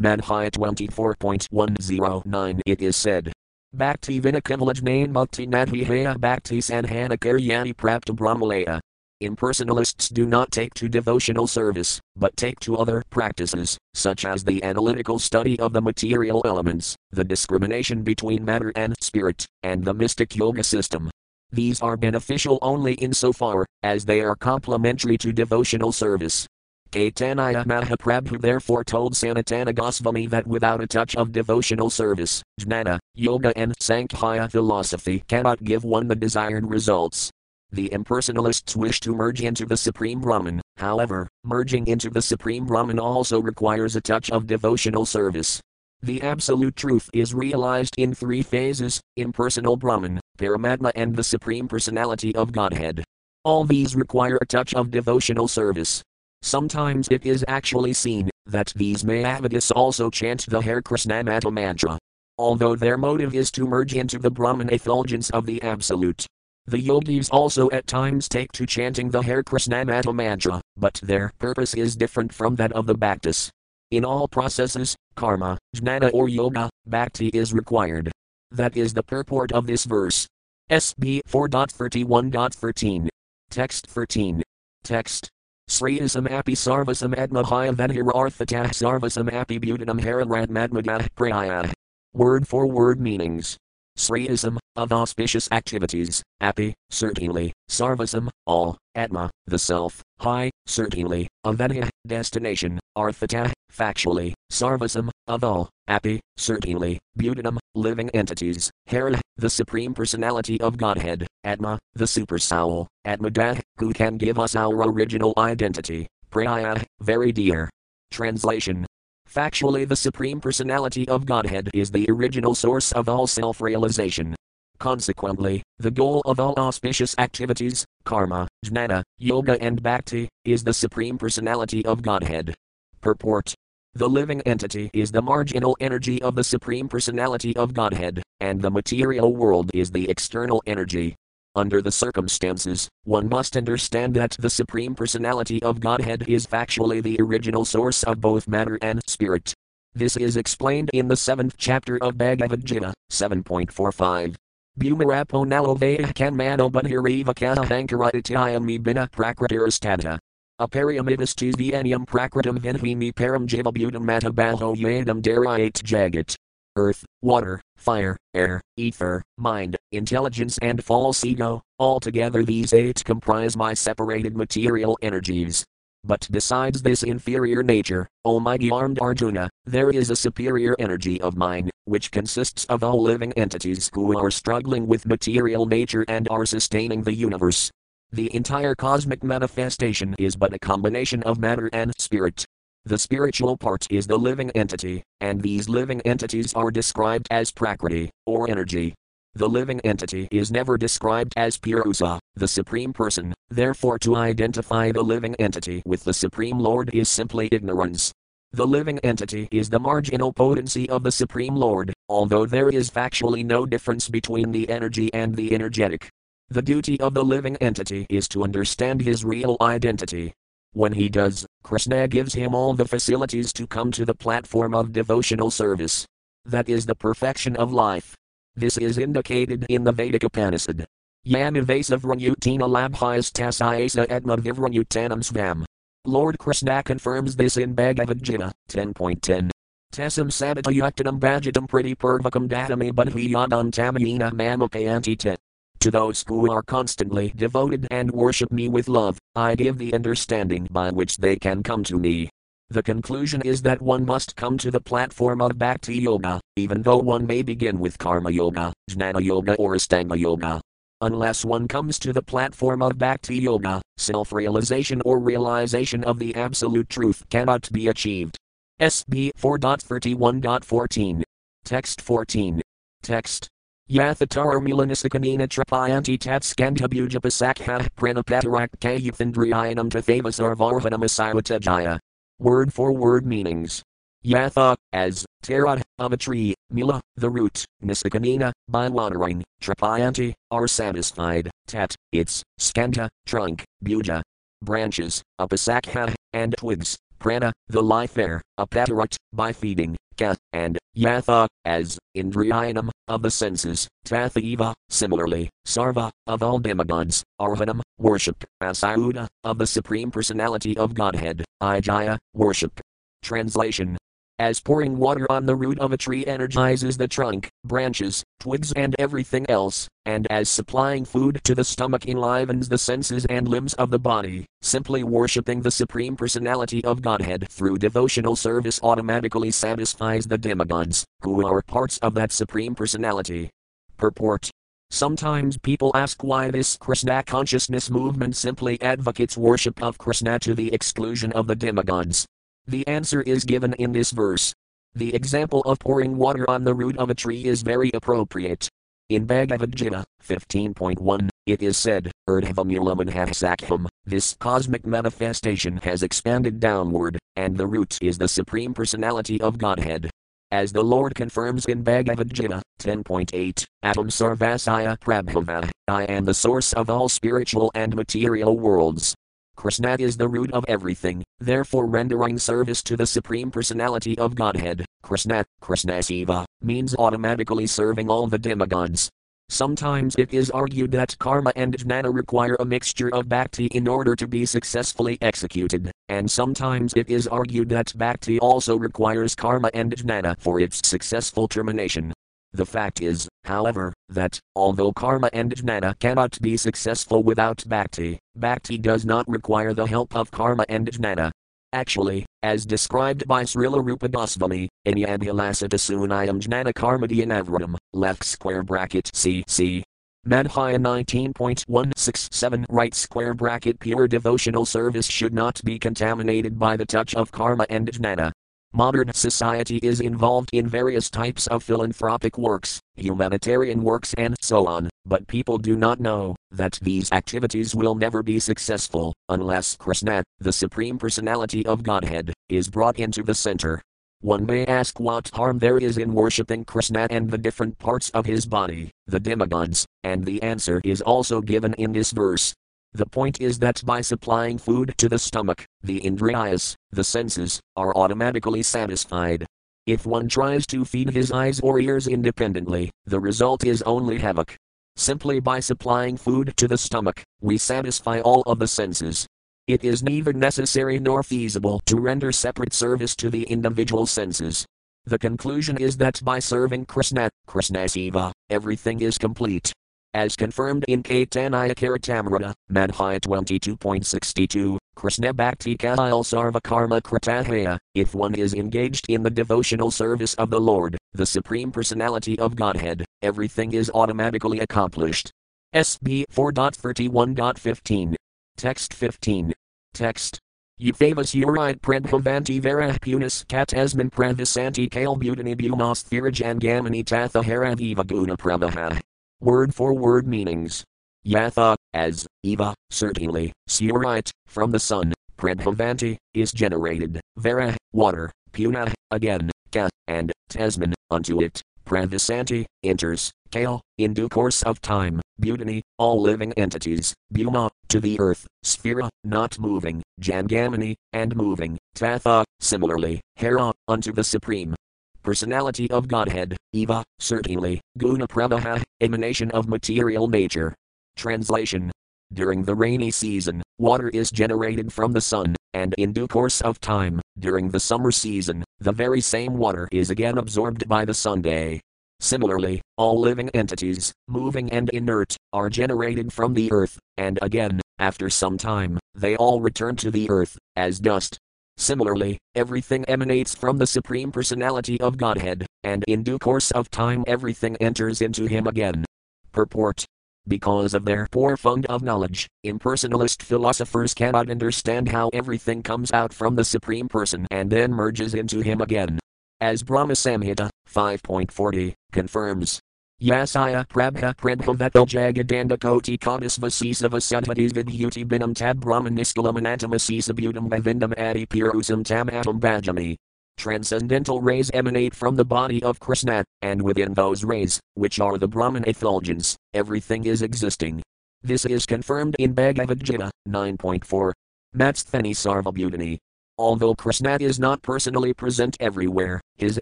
Madhya 0.00 0.50
24.109 0.50 2.60
it 2.66 2.82
is 2.82 2.96
said, 2.96 3.32
Bhakti 3.72 4.20
Vinakamlajnain 4.20 5.08
Mukti 5.08 5.48
Nadhihaya 5.48 6.20
Bhakti 6.20 6.60
Sanhana 6.60 7.16
Karyani 7.16 7.74
Prapta 7.74 8.14
Brahmalaya. 8.14 8.80
Impersonalists 9.22 10.12
do 10.12 10.26
not 10.26 10.50
take 10.50 10.74
to 10.74 10.88
devotional 10.88 11.46
service, 11.46 12.00
but 12.16 12.36
take 12.36 12.58
to 12.60 12.76
other 12.76 13.02
practices, 13.10 13.78
such 13.94 14.24
as 14.24 14.42
the 14.42 14.62
analytical 14.64 15.18
study 15.18 15.58
of 15.60 15.72
the 15.72 15.80
material 15.80 16.42
elements, 16.44 16.96
the 17.12 17.24
discrimination 17.24 18.02
between 18.02 18.44
matter 18.44 18.72
and 18.74 18.94
spirit, 19.00 19.46
and 19.62 19.84
the 19.84 19.94
mystic 19.94 20.34
yoga 20.34 20.64
system. 20.64 21.08
These 21.52 21.80
are 21.80 21.96
beneficial 21.96 22.58
only 22.62 22.94
insofar 22.94 23.64
as 23.84 24.04
they 24.04 24.20
are 24.20 24.34
complementary 24.34 25.16
to 25.18 25.32
devotional 25.32 25.92
service. 25.92 26.48
Caitanya 26.94 27.64
Mahaprabhu 27.64 28.40
therefore 28.40 28.84
told 28.84 29.14
Sanatana 29.14 29.74
Goswami 29.74 30.28
that 30.28 30.46
without 30.46 30.80
a 30.80 30.86
touch 30.86 31.16
of 31.16 31.32
devotional 31.32 31.90
service, 31.90 32.40
jnana, 32.60 33.00
yoga, 33.16 33.52
and 33.58 33.74
Sankhya 33.80 34.48
philosophy 34.48 35.24
cannot 35.26 35.64
give 35.64 35.82
one 35.82 36.06
the 36.06 36.14
desired 36.14 36.70
results. 36.70 37.32
The 37.72 37.88
impersonalists 37.88 38.76
wish 38.76 39.00
to 39.00 39.12
merge 39.12 39.42
into 39.42 39.66
the 39.66 39.76
Supreme 39.76 40.20
Brahman, 40.20 40.62
however, 40.76 41.26
merging 41.42 41.88
into 41.88 42.10
the 42.10 42.22
Supreme 42.22 42.64
Brahman 42.64 43.00
also 43.00 43.42
requires 43.42 43.96
a 43.96 44.00
touch 44.00 44.30
of 44.30 44.46
devotional 44.46 45.04
service. 45.04 45.60
The 46.00 46.22
Absolute 46.22 46.76
Truth 46.76 47.10
is 47.12 47.34
realized 47.34 47.96
in 47.98 48.14
three 48.14 48.42
phases 48.42 49.00
impersonal 49.16 49.76
Brahman, 49.76 50.20
Paramatma, 50.38 50.92
and 50.94 51.16
the 51.16 51.24
Supreme 51.24 51.66
Personality 51.66 52.32
of 52.36 52.52
Godhead. 52.52 53.02
All 53.42 53.64
these 53.64 53.96
require 53.96 54.38
a 54.40 54.46
touch 54.46 54.74
of 54.74 54.92
devotional 54.92 55.48
service. 55.48 56.04
Sometimes 56.44 57.08
it 57.08 57.24
is 57.24 57.42
actually 57.48 57.94
seen 57.94 58.28
that 58.44 58.70
these 58.76 59.02
Mayavadis 59.02 59.72
also 59.74 60.10
chant 60.10 60.44
the 60.46 60.60
Hare 60.60 60.82
Krishna 60.82 61.24
maha 61.24 61.50
mantra. 61.50 61.98
Although 62.36 62.76
their 62.76 62.98
motive 62.98 63.34
is 63.34 63.50
to 63.52 63.66
merge 63.66 63.94
into 63.94 64.18
the 64.18 64.30
Brahman 64.30 64.68
effulgence 64.68 65.30
of 65.30 65.46
the 65.46 65.62
Absolute. 65.62 66.26
The 66.66 66.78
yogis 66.78 67.30
also 67.30 67.70
at 67.70 67.86
times 67.86 68.28
take 68.28 68.52
to 68.52 68.66
chanting 68.66 69.08
the 69.08 69.22
Hare 69.22 69.42
Krishna 69.42 69.86
maha 69.86 70.12
mantra, 70.12 70.60
but 70.76 71.00
their 71.02 71.32
purpose 71.38 71.72
is 71.72 71.96
different 71.96 72.30
from 72.34 72.56
that 72.56 72.72
of 72.72 72.84
the 72.84 72.94
Bhaktas. 72.94 73.48
In 73.90 74.04
all 74.04 74.28
processes, 74.28 74.94
karma, 75.16 75.56
jnana 75.74 76.10
or 76.12 76.28
yoga, 76.28 76.68
bhakti 76.84 77.28
is 77.28 77.54
required. 77.54 78.12
That 78.50 78.76
is 78.76 78.92
the 78.92 79.02
purport 79.02 79.50
of 79.52 79.66
this 79.66 79.86
verse. 79.86 80.26
SB 80.70 81.22
4.31.13. 81.26 83.08
Text 83.50 83.86
13. 83.86 84.42
Text 84.82 85.30
Sriyasam 85.68 86.30
api 86.30 86.52
sarvasam 86.52 87.14
admahaya 87.14 87.74
venhirarthatah 87.74 88.68
sarvasam 88.70 89.32
api 89.32 89.58
butanam 89.58 90.00
hararadmadmadah 90.00 91.08
praya. 91.14 91.72
Word 92.12 92.46
for 92.46 92.66
word 92.66 93.00
meanings. 93.00 93.56
Sriyasam, 93.96 94.58
of 94.76 94.92
auspicious 94.92 95.48
activities, 95.52 96.22
Api, 96.40 96.74
certainly, 96.90 97.52
Sarvasam, 97.70 98.28
all, 98.44 98.76
Atma, 98.94 99.30
the 99.46 99.58
self, 99.58 100.02
High, 100.18 100.50
certainly, 100.66 101.28
Avadya, 101.46 101.88
destination, 102.06 102.80
Arthata, 102.96 103.52
factually, 103.72 104.34
Sarvasam, 104.52 105.10
of 105.28 105.44
all, 105.44 105.70
Api, 105.86 106.20
certainly, 106.36 106.98
Butanam, 107.16 107.58
living 107.74 108.10
entities, 108.10 108.70
Hara, 108.86 109.20
the 109.36 109.50
Supreme 109.50 109.94
Personality 109.94 110.60
of 110.60 110.76
Godhead, 110.76 111.26
Atma, 111.42 111.78
the 111.94 112.06
Super 112.06 112.38
Soul, 112.38 112.86
Atmadah, 113.06 113.60
who 113.78 113.92
can 113.92 114.16
give 114.16 114.38
us 114.38 114.56
our 114.56 114.88
original 114.88 115.34
identity, 115.36 116.06
Praya, 116.30 116.82
very 117.00 117.32
dear. 117.32 117.70
Translation 118.10 118.86
Factually, 119.28 119.88
the 119.88 119.96
Supreme 119.96 120.40
Personality 120.40 121.08
of 121.08 121.26
Godhead 121.26 121.70
is 121.74 121.90
the 121.90 122.06
original 122.08 122.54
source 122.54 122.92
of 122.92 123.08
all 123.08 123.26
self 123.26 123.60
realization. 123.60 124.34
Consequently, 124.78 125.62
the 125.78 125.90
goal 125.90 126.22
of 126.24 126.38
all 126.38 126.54
auspicious 126.56 127.14
activities, 127.18 127.84
karma, 128.04 128.46
jnana, 128.66 129.02
yoga, 129.18 129.60
and 129.60 129.82
bhakti, 129.82 130.28
is 130.44 130.62
the 130.62 130.74
Supreme 130.74 131.18
Personality 131.18 131.84
of 131.86 132.02
Godhead. 132.02 132.54
Purport 133.00 133.54
The 133.96 134.08
living 134.08 134.40
entity 134.40 134.90
is 134.92 135.12
the 135.12 135.22
marginal 135.22 135.76
energy 135.78 136.20
of 136.20 136.34
the 136.34 136.42
Supreme 136.42 136.88
Personality 136.88 137.56
of 137.56 137.72
Godhead, 137.72 138.24
and 138.40 138.60
the 138.60 138.70
material 138.70 139.32
world 139.32 139.70
is 139.72 139.92
the 139.92 140.10
external 140.10 140.60
energy. 140.66 141.14
Under 141.54 141.80
the 141.80 141.92
circumstances, 141.92 142.88
one 143.04 143.28
must 143.28 143.56
understand 143.56 144.14
that 144.14 144.32
the 144.40 144.50
Supreme 144.50 144.96
Personality 144.96 145.62
of 145.62 145.78
Godhead 145.78 146.28
is 146.28 146.44
factually 146.44 147.00
the 147.04 147.16
original 147.20 147.64
source 147.64 148.02
of 148.02 148.20
both 148.20 148.48
matter 148.48 148.80
and 148.82 149.00
spirit. 149.06 149.54
This 149.94 150.16
is 150.16 150.36
explained 150.36 150.90
in 150.92 151.06
the 151.06 151.16
seventh 151.16 151.54
chapter 151.56 151.96
of 151.98 152.18
Bhagavad 152.18 152.64
Gita, 152.64 152.94
7.45. 153.12 154.34
Bhumarapo 154.76 155.46
nalovaya 155.46 156.12
kanmano 156.14 156.68
budhiriva 156.68 157.32
kahankara 157.32 158.10
ityayami 158.10 158.82
bina 158.82 159.06
prakritirastata. 159.06 160.18
Apariyamidas 160.60 161.34
vienyam 161.56 162.06
prakritam 162.06 162.58
vinhimi 162.58 163.12
param 163.12 163.44
jivabutam 163.44 164.04
matabaho 164.04 164.76
yadam 164.76 165.20
darayat 165.20 165.72
jagat 165.82 166.36
earth, 166.76 167.04
water, 167.22 167.60
fire, 167.76 168.16
air, 168.34 168.60
ether, 168.76 169.20
mind, 169.36 169.76
intelligence, 169.90 170.56
and 170.58 170.84
false 170.84 171.24
ego, 171.24 171.60
altogether 171.80 172.44
these 172.44 172.72
eight 172.72 173.04
comprise 173.04 173.56
my 173.56 173.74
separated 173.74 174.36
material 174.36 174.96
energies. 175.02 175.64
But 176.04 176.28
besides 176.30 176.82
this 176.82 177.02
inferior 177.02 177.64
nature, 177.64 178.06
O 178.24 178.38
mighty 178.38 178.70
armed 178.70 179.00
Arjuna, 179.00 179.50
there 179.64 179.90
is 179.90 180.10
a 180.10 180.16
superior 180.16 180.76
energy 180.78 181.20
of 181.20 181.36
mine, 181.36 181.68
which 181.86 182.12
consists 182.12 182.64
of 182.66 182.84
all 182.84 183.02
living 183.02 183.32
entities 183.32 183.90
who 183.92 184.16
are 184.16 184.30
struggling 184.30 184.86
with 184.86 185.04
material 185.06 185.66
nature 185.66 186.04
and 186.06 186.28
are 186.28 186.46
sustaining 186.46 187.02
the 187.02 187.14
universe. 187.14 187.72
The 188.12 188.34
entire 188.34 188.74
cosmic 188.74 189.24
manifestation 189.24 190.14
is 190.18 190.36
but 190.36 190.54
a 190.54 190.58
combination 190.58 191.22
of 191.24 191.38
matter 191.38 191.68
and 191.72 191.92
spirit. 191.98 192.44
The 192.84 192.98
spiritual 192.98 193.56
part 193.56 193.86
is 193.90 194.06
the 194.06 194.18
living 194.18 194.50
entity, 194.50 195.02
and 195.20 195.40
these 195.40 195.68
living 195.68 196.00
entities 196.02 196.52
are 196.54 196.70
described 196.70 197.26
as 197.30 197.50
prakriti, 197.50 198.10
or 198.26 198.50
energy. 198.50 198.94
The 199.34 199.48
living 199.48 199.80
entity 199.80 200.28
is 200.30 200.52
never 200.52 200.78
described 200.78 201.32
as 201.36 201.58
Purusa, 201.58 202.20
the 202.36 202.46
Supreme 202.46 202.92
Person, 202.92 203.34
therefore, 203.48 203.98
to 204.00 204.14
identify 204.14 204.92
the 204.92 205.02
living 205.02 205.34
entity 205.36 205.82
with 205.84 206.04
the 206.04 206.12
Supreme 206.14 206.58
Lord 206.58 206.94
is 206.94 207.08
simply 207.08 207.48
ignorance. 207.50 208.12
The 208.52 208.66
living 208.66 209.00
entity 209.00 209.48
is 209.50 209.70
the 209.70 209.80
marginal 209.80 210.32
potency 210.32 210.88
of 210.88 211.02
the 211.02 211.10
Supreme 211.10 211.56
Lord, 211.56 211.92
although 212.08 212.46
there 212.46 212.68
is 212.68 212.90
factually 212.90 213.44
no 213.44 213.66
difference 213.66 214.08
between 214.08 214.52
the 214.52 214.70
energy 214.70 215.12
and 215.12 215.34
the 215.34 215.52
energetic. 215.52 216.08
The 216.48 216.62
duty 216.62 217.00
of 217.00 217.14
the 217.14 217.24
living 217.24 217.56
entity 217.56 218.06
is 218.08 218.28
to 218.28 218.44
understand 218.44 219.00
his 219.00 219.24
real 219.24 219.56
identity, 219.60 220.34
when 220.74 220.92
he 220.92 221.08
does, 221.08 221.46
Krishna 221.62 222.08
gives 222.08 222.34
him 222.34 222.52
all 222.52 222.74
the 222.74 222.84
facilities 222.84 223.52
to 223.52 223.64
come 223.64 223.92
to 223.92 224.04
the 224.04 224.12
platform 224.12 224.74
of 224.74 224.92
devotional 224.92 225.52
service. 225.52 226.04
That 226.44 226.68
is 226.68 226.84
the 226.84 226.96
perfection 226.96 227.54
of 227.56 227.72
life. 227.72 228.16
This 228.56 228.76
is 228.76 228.98
indicated 228.98 229.66
in 229.68 229.84
the 229.84 229.92
Vedic 229.92 230.24
Upanishad. 230.24 230.84
Yanivasa 231.24 231.96
Vranyutina 231.96 232.66
labhyas 232.68 233.30
tasayasa 233.30 234.08
etma 234.08 234.36
vivranyutanam 234.36 235.22
svam. 235.22 235.64
Lord 236.04 236.38
Krishna 236.38 236.82
confirms 236.82 237.36
this 237.36 237.56
in 237.56 237.74
Bhagavad 237.74 238.20
Gita 238.20 238.52
10.10. 238.68 239.50
Tesam 239.92 240.28
sabatayuktanam 240.28 241.20
bhajatam 241.20 241.68
priti 241.68 241.94
purvakam 241.96 242.48
datami 242.48 242.90
budhiyadam 242.90 243.70
tamayina 243.70 244.32
mamapayanti 244.32 245.16
tit. 245.16 245.38
To 245.84 245.90
those 245.90 246.24
who 246.26 246.50
are 246.50 246.62
constantly 246.62 247.30
devoted 247.36 247.86
and 247.90 248.10
worship 248.10 248.50
me 248.50 248.70
with 248.70 248.88
love, 248.88 249.18
I 249.36 249.54
give 249.54 249.76
the 249.76 249.92
understanding 249.92 250.66
by 250.70 250.90
which 250.90 251.18
they 251.18 251.36
can 251.36 251.62
come 251.62 251.84
to 251.84 251.98
me. 251.98 252.30
The 252.70 252.82
conclusion 252.82 253.42
is 253.42 253.60
that 253.60 253.82
one 253.82 254.06
must 254.06 254.34
come 254.34 254.56
to 254.56 254.70
the 254.70 254.80
platform 254.80 255.42
of 255.42 255.58
Bhakti 255.58 255.96
Yoga, 255.96 256.40
even 256.56 256.80
though 256.80 256.96
one 256.96 257.26
may 257.26 257.42
begin 257.42 257.78
with 257.78 257.98
Karma 257.98 258.30
Yoga, 258.30 258.72
Jnana 258.90 259.22
Yoga, 259.22 259.56
or 259.56 259.74
Astanga 259.74 260.18
Yoga. 260.18 260.58
Unless 261.02 261.44
one 261.44 261.68
comes 261.68 261.98
to 261.98 262.14
the 262.14 262.22
platform 262.22 262.80
of 262.80 262.96
Bhakti 262.96 263.36
Yoga, 263.36 263.82
self 263.98 264.32
realization 264.32 265.02
or 265.04 265.18
realization 265.18 266.02
of 266.04 266.18
the 266.18 266.34
Absolute 266.34 266.88
Truth 266.88 267.28
cannot 267.28 267.70
be 267.70 267.88
achieved. 267.88 268.38
SB 268.80 269.32
4.31.14. 269.38 271.22
Text 271.62 272.00
14. 272.00 272.62
Text 273.02 273.50
Yathatar 273.90 274.66
Milanisakanina 274.66 275.46
Trapayanti 275.46 276.18
Tatskandhabujapasakha 276.18 277.86
Pranapatarak 277.94 278.68
Kayuthandriyanam 278.80 279.90
Tathavasarvarhanam 279.90 281.04
Asilatajaya. 281.04 281.98
Word 282.38 282.72
for 282.72 282.92
word 282.92 283.26
meanings. 283.26 283.82
Yatha, 284.24 284.74
as, 284.94 285.26
Tarad, 285.42 285.82
of 285.98 286.14
a 286.14 286.16
tree, 286.16 286.54
Mila, 286.70 286.98
the 287.16 287.28
root, 287.28 287.66
Nisakanina, 287.84 288.52
by 288.68 288.88
watering, 288.88 289.44
Trapayanti, 289.60 290.32
are 290.50 290.66
satisfied, 290.66 291.50
Tat, 291.66 291.94
its, 292.10 292.42
Skanda, 292.56 293.10
trunk, 293.26 293.64
Buja, 293.84 294.22
branches, 294.62 295.22
Apasakha, 295.38 296.14
and 296.32 296.54
twigs, 296.56 296.96
Prana, 297.24 297.54
the 297.68 297.82
life 297.82 298.18
air, 298.18 298.42
Apatarat, 298.60 299.16
by 299.32 299.50
feeding, 299.50 299.96
Ka, 300.18 300.34
and 300.52 300.76
Yatha, 300.94 301.48
as, 301.64 301.98
Indriyanam, 302.14 302.90
of 303.08 303.22
the 303.22 303.30
senses, 303.30 303.88
Tathaiva, 304.04 304.74
similarly, 304.90 305.48
Sarva, 305.66 306.10
of 306.26 306.42
all 306.42 306.58
demigods, 306.58 307.24
Arhanam, 307.40 307.80
worship, 307.96 308.44
Asauda, 308.62 309.26
of 309.42 309.56
the 309.56 309.66
Supreme 309.66 310.10
Personality 310.10 310.76
of 310.76 310.92
Godhead, 310.92 311.46
Ijaya, 311.62 312.18
worship. 312.34 312.78
Translation 313.22 313.96
as 314.44 314.60
pouring 314.60 314.98
water 314.98 315.26
on 315.32 315.46
the 315.46 315.56
root 315.56 315.78
of 315.78 315.90
a 315.90 315.96
tree 315.96 316.26
energizes 316.26 316.98
the 316.98 317.08
trunk, 317.08 317.48
branches, 317.64 318.22
twigs, 318.38 318.72
and 318.72 318.94
everything 318.98 319.48
else, 319.48 319.88
and 320.04 320.26
as 320.30 320.50
supplying 320.50 321.02
food 321.02 321.40
to 321.44 321.54
the 321.54 321.64
stomach 321.64 322.04
enlivens 322.06 322.68
the 322.68 322.76
senses 322.76 323.24
and 323.30 323.48
limbs 323.48 323.72
of 323.74 323.90
the 323.90 323.98
body, 323.98 324.44
simply 324.60 325.02
worshipping 325.02 325.62
the 325.62 325.70
Supreme 325.70 326.14
Personality 326.14 326.84
of 326.84 327.00
Godhead 327.00 327.48
through 327.48 327.78
devotional 327.78 328.36
service 328.36 328.78
automatically 328.82 329.50
satisfies 329.50 330.26
the 330.26 330.36
demigods, 330.36 331.06
who 331.22 331.46
are 331.46 331.62
parts 331.62 331.96
of 331.98 332.12
that 332.12 332.30
Supreme 332.30 332.74
Personality. 332.74 333.48
Purport 333.96 334.50
Sometimes 334.90 335.56
people 335.56 335.90
ask 335.94 336.22
why 336.22 336.50
this 336.50 336.76
Krishna 336.76 337.22
consciousness 337.22 337.88
movement 337.88 338.36
simply 338.36 338.78
advocates 338.82 339.38
worship 339.38 339.82
of 339.82 339.96
Krishna 339.96 340.38
to 340.40 340.54
the 340.54 340.72
exclusion 340.74 341.32
of 341.32 341.46
the 341.46 341.56
demigods. 341.56 342.26
The 342.66 342.86
answer 342.88 343.20
is 343.20 343.44
given 343.44 343.74
in 343.74 343.92
this 343.92 344.10
verse. 344.10 344.54
The 344.94 345.14
example 345.14 345.60
of 345.62 345.78
pouring 345.78 346.16
water 346.16 346.48
on 346.48 346.64
the 346.64 346.74
root 346.74 346.96
of 346.96 347.10
a 347.10 347.14
tree 347.14 347.44
is 347.44 347.62
very 347.62 347.90
appropriate. 347.92 348.68
In 349.10 349.26
Bhagavad 349.26 349.76
Gita 349.76 350.02
15.1, 350.26 351.28
it 351.44 351.62
is 351.62 351.76
said, 351.76 352.10
Urdhvamulamanahasakham, 352.26 353.86
this 354.06 354.34
cosmic 354.40 354.86
manifestation 354.86 355.76
has 355.78 356.02
expanded 356.02 356.58
downward, 356.58 357.18
and 357.36 357.54
the 357.54 357.66
root 357.66 357.98
is 358.00 358.16
the 358.16 358.28
Supreme 358.28 358.72
Personality 358.72 359.38
of 359.42 359.58
Godhead. 359.58 360.08
As 360.50 360.72
the 360.72 360.82
Lord 360.82 361.14
confirms 361.14 361.66
in 361.66 361.82
Bhagavad 361.82 362.32
Gita 362.32 362.62
10.8, 362.80 363.64
Atom 363.82 364.08
Sarvasaya 364.08 364.98
Prabhava, 364.98 365.68
I 365.86 366.04
am 366.04 366.24
the 366.24 366.32
source 366.32 366.72
of 366.72 366.88
all 366.88 367.10
spiritual 367.10 367.70
and 367.74 367.94
material 367.94 368.56
worlds. 368.56 369.14
Krishna 369.56 369.96
is 369.98 370.16
the 370.16 370.28
root 370.28 370.52
of 370.52 370.64
everything, 370.68 371.22
therefore 371.40 371.86
rendering 371.86 372.38
service 372.38 372.82
to 372.82 372.96
the 372.96 373.06
Supreme 373.06 373.50
Personality 373.50 374.18
of 374.18 374.34
Godhead, 374.34 374.84
Krishna, 375.02 375.44
Krishna 375.60 375.94
seva, 375.94 376.44
means 376.60 376.94
automatically 376.96 377.66
serving 377.66 378.10
all 378.10 378.26
the 378.26 378.38
demigods. 378.38 379.10
Sometimes 379.48 380.16
it 380.16 380.34
is 380.34 380.50
argued 380.50 380.90
that 380.92 381.16
karma 381.18 381.52
and 381.54 381.76
jnana 381.76 382.12
require 382.12 382.56
a 382.58 382.64
mixture 382.64 383.14
of 383.14 383.28
bhakti 383.28 383.66
in 383.66 383.86
order 383.86 384.16
to 384.16 384.26
be 384.26 384.44
successfully 384.44 385.16
executed, 385.22 385.90
and 386.08 386.30
sometimes 386.30 386.92
it 386.94 387.08
is 387.08 387.26
argued 387.28 387.68
that 387.68 387.96
bhakti 387.96 388.38
also 388.40 388.76
requires 388.76 389.34
karma 389.34 389.70
and 389.72 389.94
jnana 389.96 390.34
for 390.40 390.60
its 390.60 390.86
successful 390.86 391.48
termination. 391.48 392.12
The 392.52 392.66
fact 392.66 393.00
is, 393.00 393.28
however, 393.44 393.93
that, 394.08 394.38
although 394.54 394.92
karma 394.92 395.30
and 395.32 395.54
jnana 395.54 395.98
cannot 395.98 396.40
be 396.40 396.56
successful 396.56 397.22
without 397.22 397.62
bhakti, 397.66 398.18
bhakti 398.36 398.78
does 398.78 399.04
not 399.04 399.28
require 399.28 399.74
the 399.74 399.86
help 399.86 400.14
of 400.14 400.30
karma 400.30 400.64
and 400.68 400.90
jnana. 400.90 401.30
Actually, 401.72 402.24
as 402.44 402.64
described 402.64 403.26
by 403.26 403.42
Srila 403.42 403.84
Rupa 403.84 404.08
Goswami, 404.08 404.68
in 404.84 404.94
Yadhilasata 404.94 405.74
Sunayam 405.74 406.40
Jnana 406.40 406.72
Karmadyanavratam, 406.72 407.76
left 407.92 408.22
square 408.22 408.62
bracket 408.62 409.10
CC. 409.12 409.82
Madhya 410.26 410.78
19.167 410.78 412.64
right 412.70 412.94
square 412.94 413.34
bracket 413.34 413.80
pure 413.80 414.06
devotional 414.06 414.64
service 414.64 415.06
should 415.06 415.34
not 415.34 415.60
be 415.64 415.78
contaminated 415.78 416.58
by 416.58 416.76
the 416.76 416.86
touch 416.86 417.14
of 417.14 417.32
karma 417.32 417.66
and 417.68 417.90
jnana. 417.90 418.30
Modern 418.72 419.12
society 419.12 419.78
is 419.82 420.00
involved 420.00 420.50
in 420.52 420.66
various 420.66 421.10
types 421.10 421.46
of 421.48 421.62
philanthropic 421.62 422.38
works, 422.38 422.80
humanitarian 422.96 423.82
works, 423.82 424.14
and 424.18 424.34
so 424.40 424.66
on, 424.66 424.88
but 425.04 425.26
people 425.26 425.58
do 425.58 425.76
not 425.76 426.00
know 426.00 426.36
that 426.50 426.78
these 426.82 427.10
activities 427.12 427.74
will 427.74 427.94
never 427.94 428.22
be 428.22 428.38
successful 428.38 429.12
unless 429.28 429.76
Krishna, 429.76 430.22
the 430.38 430.52
Supreme 430.52 430.98
Personality 430.98 431.64
of 431.66 431.82
Godhead, 431.82 432.32
is 432.48 432.68
brought 432.68 432.98
into 432.98 433.22
the 433.22 433.34
center. 433.34 433.82
One 434.20 434.46
may 434.46 434.64
ask 434.64 434.98
what 434.98 435.30
harm 435.34 435.58
there 435.58 435.76
is 435.76 435.98
in 435.98 436.14
worshipping 436.14 436.64
Krishna 436.64 437.06
and 437.10 437.30
the 437.30 437.36
different 437.36 437.78
parts 437.78 438.08
of 438.10 438.24
his 438.24 438.46
body, 438.46 438.90
the 439.06 439.20
demigods, 439.20 439.84
and 440.02 440.24
the 440.24 440.42
answer 440.42 440.80
is 440.84 441.02
also 441.02 441.42
given 441.42 441.74
in 441.74 441.92
this 441.92 442.10
verse. 442.10 442.54
The 442.94 443.06
point 443.06 443.40
is 443.40 443.58
that 443.58 443.82
by 443.84 444.00
supplying 444.00 444.56
food 444.56 444.94
to 444.98 445.08
the 445.08 445.18
stomach, 445.18 445.66
the 445.82 446.00
indriyas, 446.00 446.76
the 446.92 447.02
senses, 447.02 447.60
are 447.76 447.94
automatically 447.96 448.62
satisfied. 448.62 449.44
If 449.86 450.06
one 450.06 450.28
tries 450.28 450.66
to 450.68 450.86
feed 450.86 451.10
his 451.10 451.30
eyes 451.30 451.60
or 451.60 451.78
ears 451.78 452.06
independently, 452.06 452.90
the 453.04 453.20
result 453.20 453.64
is 453.64 453.82
only 453.82 454.18
havoc. 454.18 454.56
Simply 454.96 455.40
by 455.40 455.60
supplying 455.60 456.16
food 456.16 456.54
to 456.56 456.66
the 456.66 456.78
stomach, 456.78 457.22
we 457.42 457.58
satisfy 457.58 458.20
all 458.20 458.40
of 458.46 458.58
the 458.58 458.66
senses. 458.66 459.26
It 459.66 459.84
is 459.84 460.02
neither 460.02 460.32
necessary 460.32 460.98
nor 460.98 461.22
feasible 461.22 461.80
to 461.84 462.00
render 462.00 462.32
separate 462.32 462.72
service 462.72 463.14
to 463.16 463.28
the 463.28 463.42
individual 463.42 464.06
senses. 464.06 464.64
The 465.04 465.18
conclusion 465.18 465.76
is 465.76 465.98
that 465.98 466.24
by 466.24 466.38
serving 466.38 466.86
Krishna, 466.86 467.28
Krishna 467.46 467.80
seva, 467.84 468.32
everything 468.48 469.02
is 469.02 469.18
complete 469.18 469.70
as 470.14 470.36
confirmed 470.36 470.84
in 470.86 471.02
Caitanya 471.02 471.74
Charitamrita, 471.74 472.54
Madhya 472.70 473.20
22.62, 473.20 474.78
Krishna 474.94 475.34
Bhakti 475.34 475.76
Kail 475.76 476.22
Sarva 476.22 476.62
Karma 476.62 477.00
Kritahaya, 477.00 477.78
if 477.94 478.14
one 478.14 478.34
is 478.36 478.54
engaged 478.54 479.06
in 479.08 479.24
the 479.24 479.30
devotional 479.30 479.90
service 479.90 480.34
of 480.34 480.50
the 480.50 480.60
Lord, 480.60 480.96
the 481.12 481.26
Supreme 481.26 481.72
Personality 481.72 482.38
of 482.38 482.54
Godhead, 482.54 483.04
everything 483.22 483.72
is 483.72 483.90
automatically 483.92 484.60
accomplished. 484.60 485.32
SB 485.74 486.24
4.31.15. 486.32 488.14
Text 488.56 488.94
15. 488.94 489.52
Text. 489.92 490.38
Euphavis 490.80 491.34
uride 491.34 491.80
predhavanti 491.80 492.60
verah 492.60 492.98
punis 493.00 493.44
katasman 493.46 494.10
pravisanti 494.10 494.90
kale 494.90 495.16
butani 495.16 495.56
bumas 495.56 496.04
thirajangamani 496.04 497.04
tatha 497.04 497.42
haraviva 497.44 498.04
guna 498.04 498.36
pravaha 498.36 499.00
word 499.40 499.74
for 499.74 499.94
word 499.94 500.26
meanings. 500.26 500.84
Yatha, 501.26 501.76
as, 501.94 502.26
Eva, 502.42 502.74
certainly, 502.90 503.52
Surite, 503.68 504.30
from 504.46 504.70
the 504.70 504.78
sun, 504.78 505.12
Pradhavanti, 505.38 506.16
is 506.34 506.52
generated, 506.52 507.20
Vara, 507.36 507.76
water, 507.92 508.30
Puna, 508.52 508.92
again, 509.10 509.50
Ka, 509.72 509.88
and, 510.06 510.32
Tasman, 510.48 510.94
unto 511.10 511.40
it, 511.40 511.62
Pravisanti, 511.86 512.66
enters, 512.82 513.32
Kale, 513.50 513.80
in 513.98 514.14
due 514.14 514.28
course 514.28 514.62
of 514.62 514.80
time, 514.80 515.20
Butani, 515.40 515.82
all 515.98 516.20
living 516.20 516.52
entities, 516.54 517.14
Bhuma, 517.32 517.70
to 517.88 518.00
the 518.00 518.18
earth, 518.20 518.46
Sphira, 518.64 519.08
not 519.22 519.58
moving, 519.58 520.02
Jangamani, 520.20 520.94
and 521.12 521.36
moving, 521.36 521.78
Tatha, 521.94 522.44
similarly, 522.60 523.20
Hera, 523.36 523.72
unto 523.88 524.12
the 524.12 524.24
supreme, 524.24 524.74
personality 525.24 525.90
of 525.90 526.06
Godhead, 526.06 526.56
Eva, 526.74 527.02
certainly, 527.18 527.80
Guna 527.98 528.28
Pravaha, 528.28 528.82
emanation 529.00 529.50
of 529.52 529.68
material 529.68 530.28
nature. 530.28 530.74
Translation 531.16 531.90
During 532.32 532.62
the 532.62 532.74
rainy 532.74 533.10
season, 533.10 533.62
water 533.78 534.10
is 534.10 534.30
generated 534.30 534.92
from 534.92 535.12
the 535.12 535.20
sun, 535.20 535.56
and 535.72 535.94
in 535.96 536.12
due 536.12 536.28
course 536.28 536.60
of 536.60 536.78
time, 536.80 537.20
during 537.38 537.70
the 537.70 537.80
summer 537.80 538.12
season, 538.12 538.62
the 538.78 538.92
very 538.92 539.20
same 539.20 539.56
water 539.56 539.88
is 539.90 540.10
again 540.10 540.36
absorbed 540.38 540.86
by 540.86 541.04
the 541.04 541.14
sunday. 541.14 541.80
Similarly, 542.20 542.80
all 542.96 543.18
living 543.18 543.48
entities, 543.50 544.12
moving 544.28 544.70
and 544.70 544.88
inert, 544.90 545.36
are 545.52 545.70
generated 545.70 546.32
from 546.32 546.54
the 546.54 546.70
earth, 546.70 546.98
and 547.16 547.38
again, 547.42 547.80
after 547.98 548.28
some 548.28 548.58
time, 548.58 548.98
they 549.14 549.36
all 549.36 549.60
return 549.60 549.96
to 549.96 550.10
the 550.10 550.28
earth, 550.28 550.58
as 550.76 551.00
dust, 551.00 551.38
Similarly, 551.76 552.38
everything 552.54 553.04
emanates 553.06 553.54
from 553.54 553.78
the 553.78 553.86
Supreme 553.86 554.32
Personality 554.32 555.00
of 555.00 555.16
Godhead, 555.16 555.66
and 555.82 556.04
in 556.06 556.22
due 556.22 556.38
course 556.38 556.70
of 556.70 556.90
time 556.90 557.24
everything 557.26 557.76
enters 557.76 558.20
into 558.20 558.46
Him 558.46 558.66
again. 558.66 559.04
Purport 559.52 560.06
because 560.46 560.92
of 560.92 561.06
their 561.06 561.26
poor 561.30 561.56
fund 561.56 561.86
of 561.86 562.02
knowledge, 562.02 562.48
impersonalist 562.66 563.42
philosophers 563.42 564.12
cannot 564.12 564.50
understand 564.50 565.08
how 565.08 565.30
everything 565.32 565.82
comes 565.82 566.12
out 566.12 566.34
from 566.34 566.54
the 566.54 566.64
Supreme 566.64 567.08
Person 567.08 567.46
and 567.50 567.70
then 567.70 567.92
merges 567.92 568.34
into 568.34 568.60
Him 568.60 568.80
again. 568.80 569.18
As 569.60 569.82
Brahma 569.82 570.12
Samhita 570.12 570.68
5.40 570.92 571.94
confirms, 572.12 572.80
Yasaya 573.22 573.86
prabha 573.86 574.34
prabhavatal 574.34 575.06
jagadanda 575.06 575.78
koti 575.80 576.18
kadis 576.18 576.58
vasisa 576.58 577.08
vasudhatis 577.08 577.72
vidhuti 577.72 578.26
binam 578.26 578.52
tad 578.52 578.80
brahmaniskalamanatamasisa 578.80 580.32
butam 580.34 580.68
vivindam 580.68 581.14
adi 581.16 581.46
purusam 581.46 582.04
tam 582.04 582.28
atam 582.28 582.58
bhajami. 582.58 583.14
Transcendental 583.56 584.40
rays 584.40 584.68
emanate 584.72 585.14
from 585.14 585.36
the 585.36 585.44
body 585.44 585.80
of 585.84 586.00
Krishna, 586.00 586.42
and 586.62 586.82
within 586.82 587.14
those 587.14 587.44
rays, 587.44 587.78
which 587.94 588.18
are 588.18 588.36
the 588.36 588.48
Brahman 588.48 588.82
effulgence, 588.88 589.56
everything 589.74 590.24
is 590.24 590.42
existing. 590.42 591.00
This 591.40 591.64
is 591.64 591.86
confirmed 591.86 592.34
in 592.40 592.52
Bhagavad 592.52 593.04
Gita 593.04 593.30
9.4. 593.48 594.32
Matsthani 594.76 595.30
Sarvabhutani. 595.30 596.18
Although 596.58 596.96
Krishna 596.96 597.38
is 597.40 597.60
not 597.60 597.80
personally 597.82 598.34
present 598.34 598.76
everywhere, 598.80 599.40
his 599.56 599.78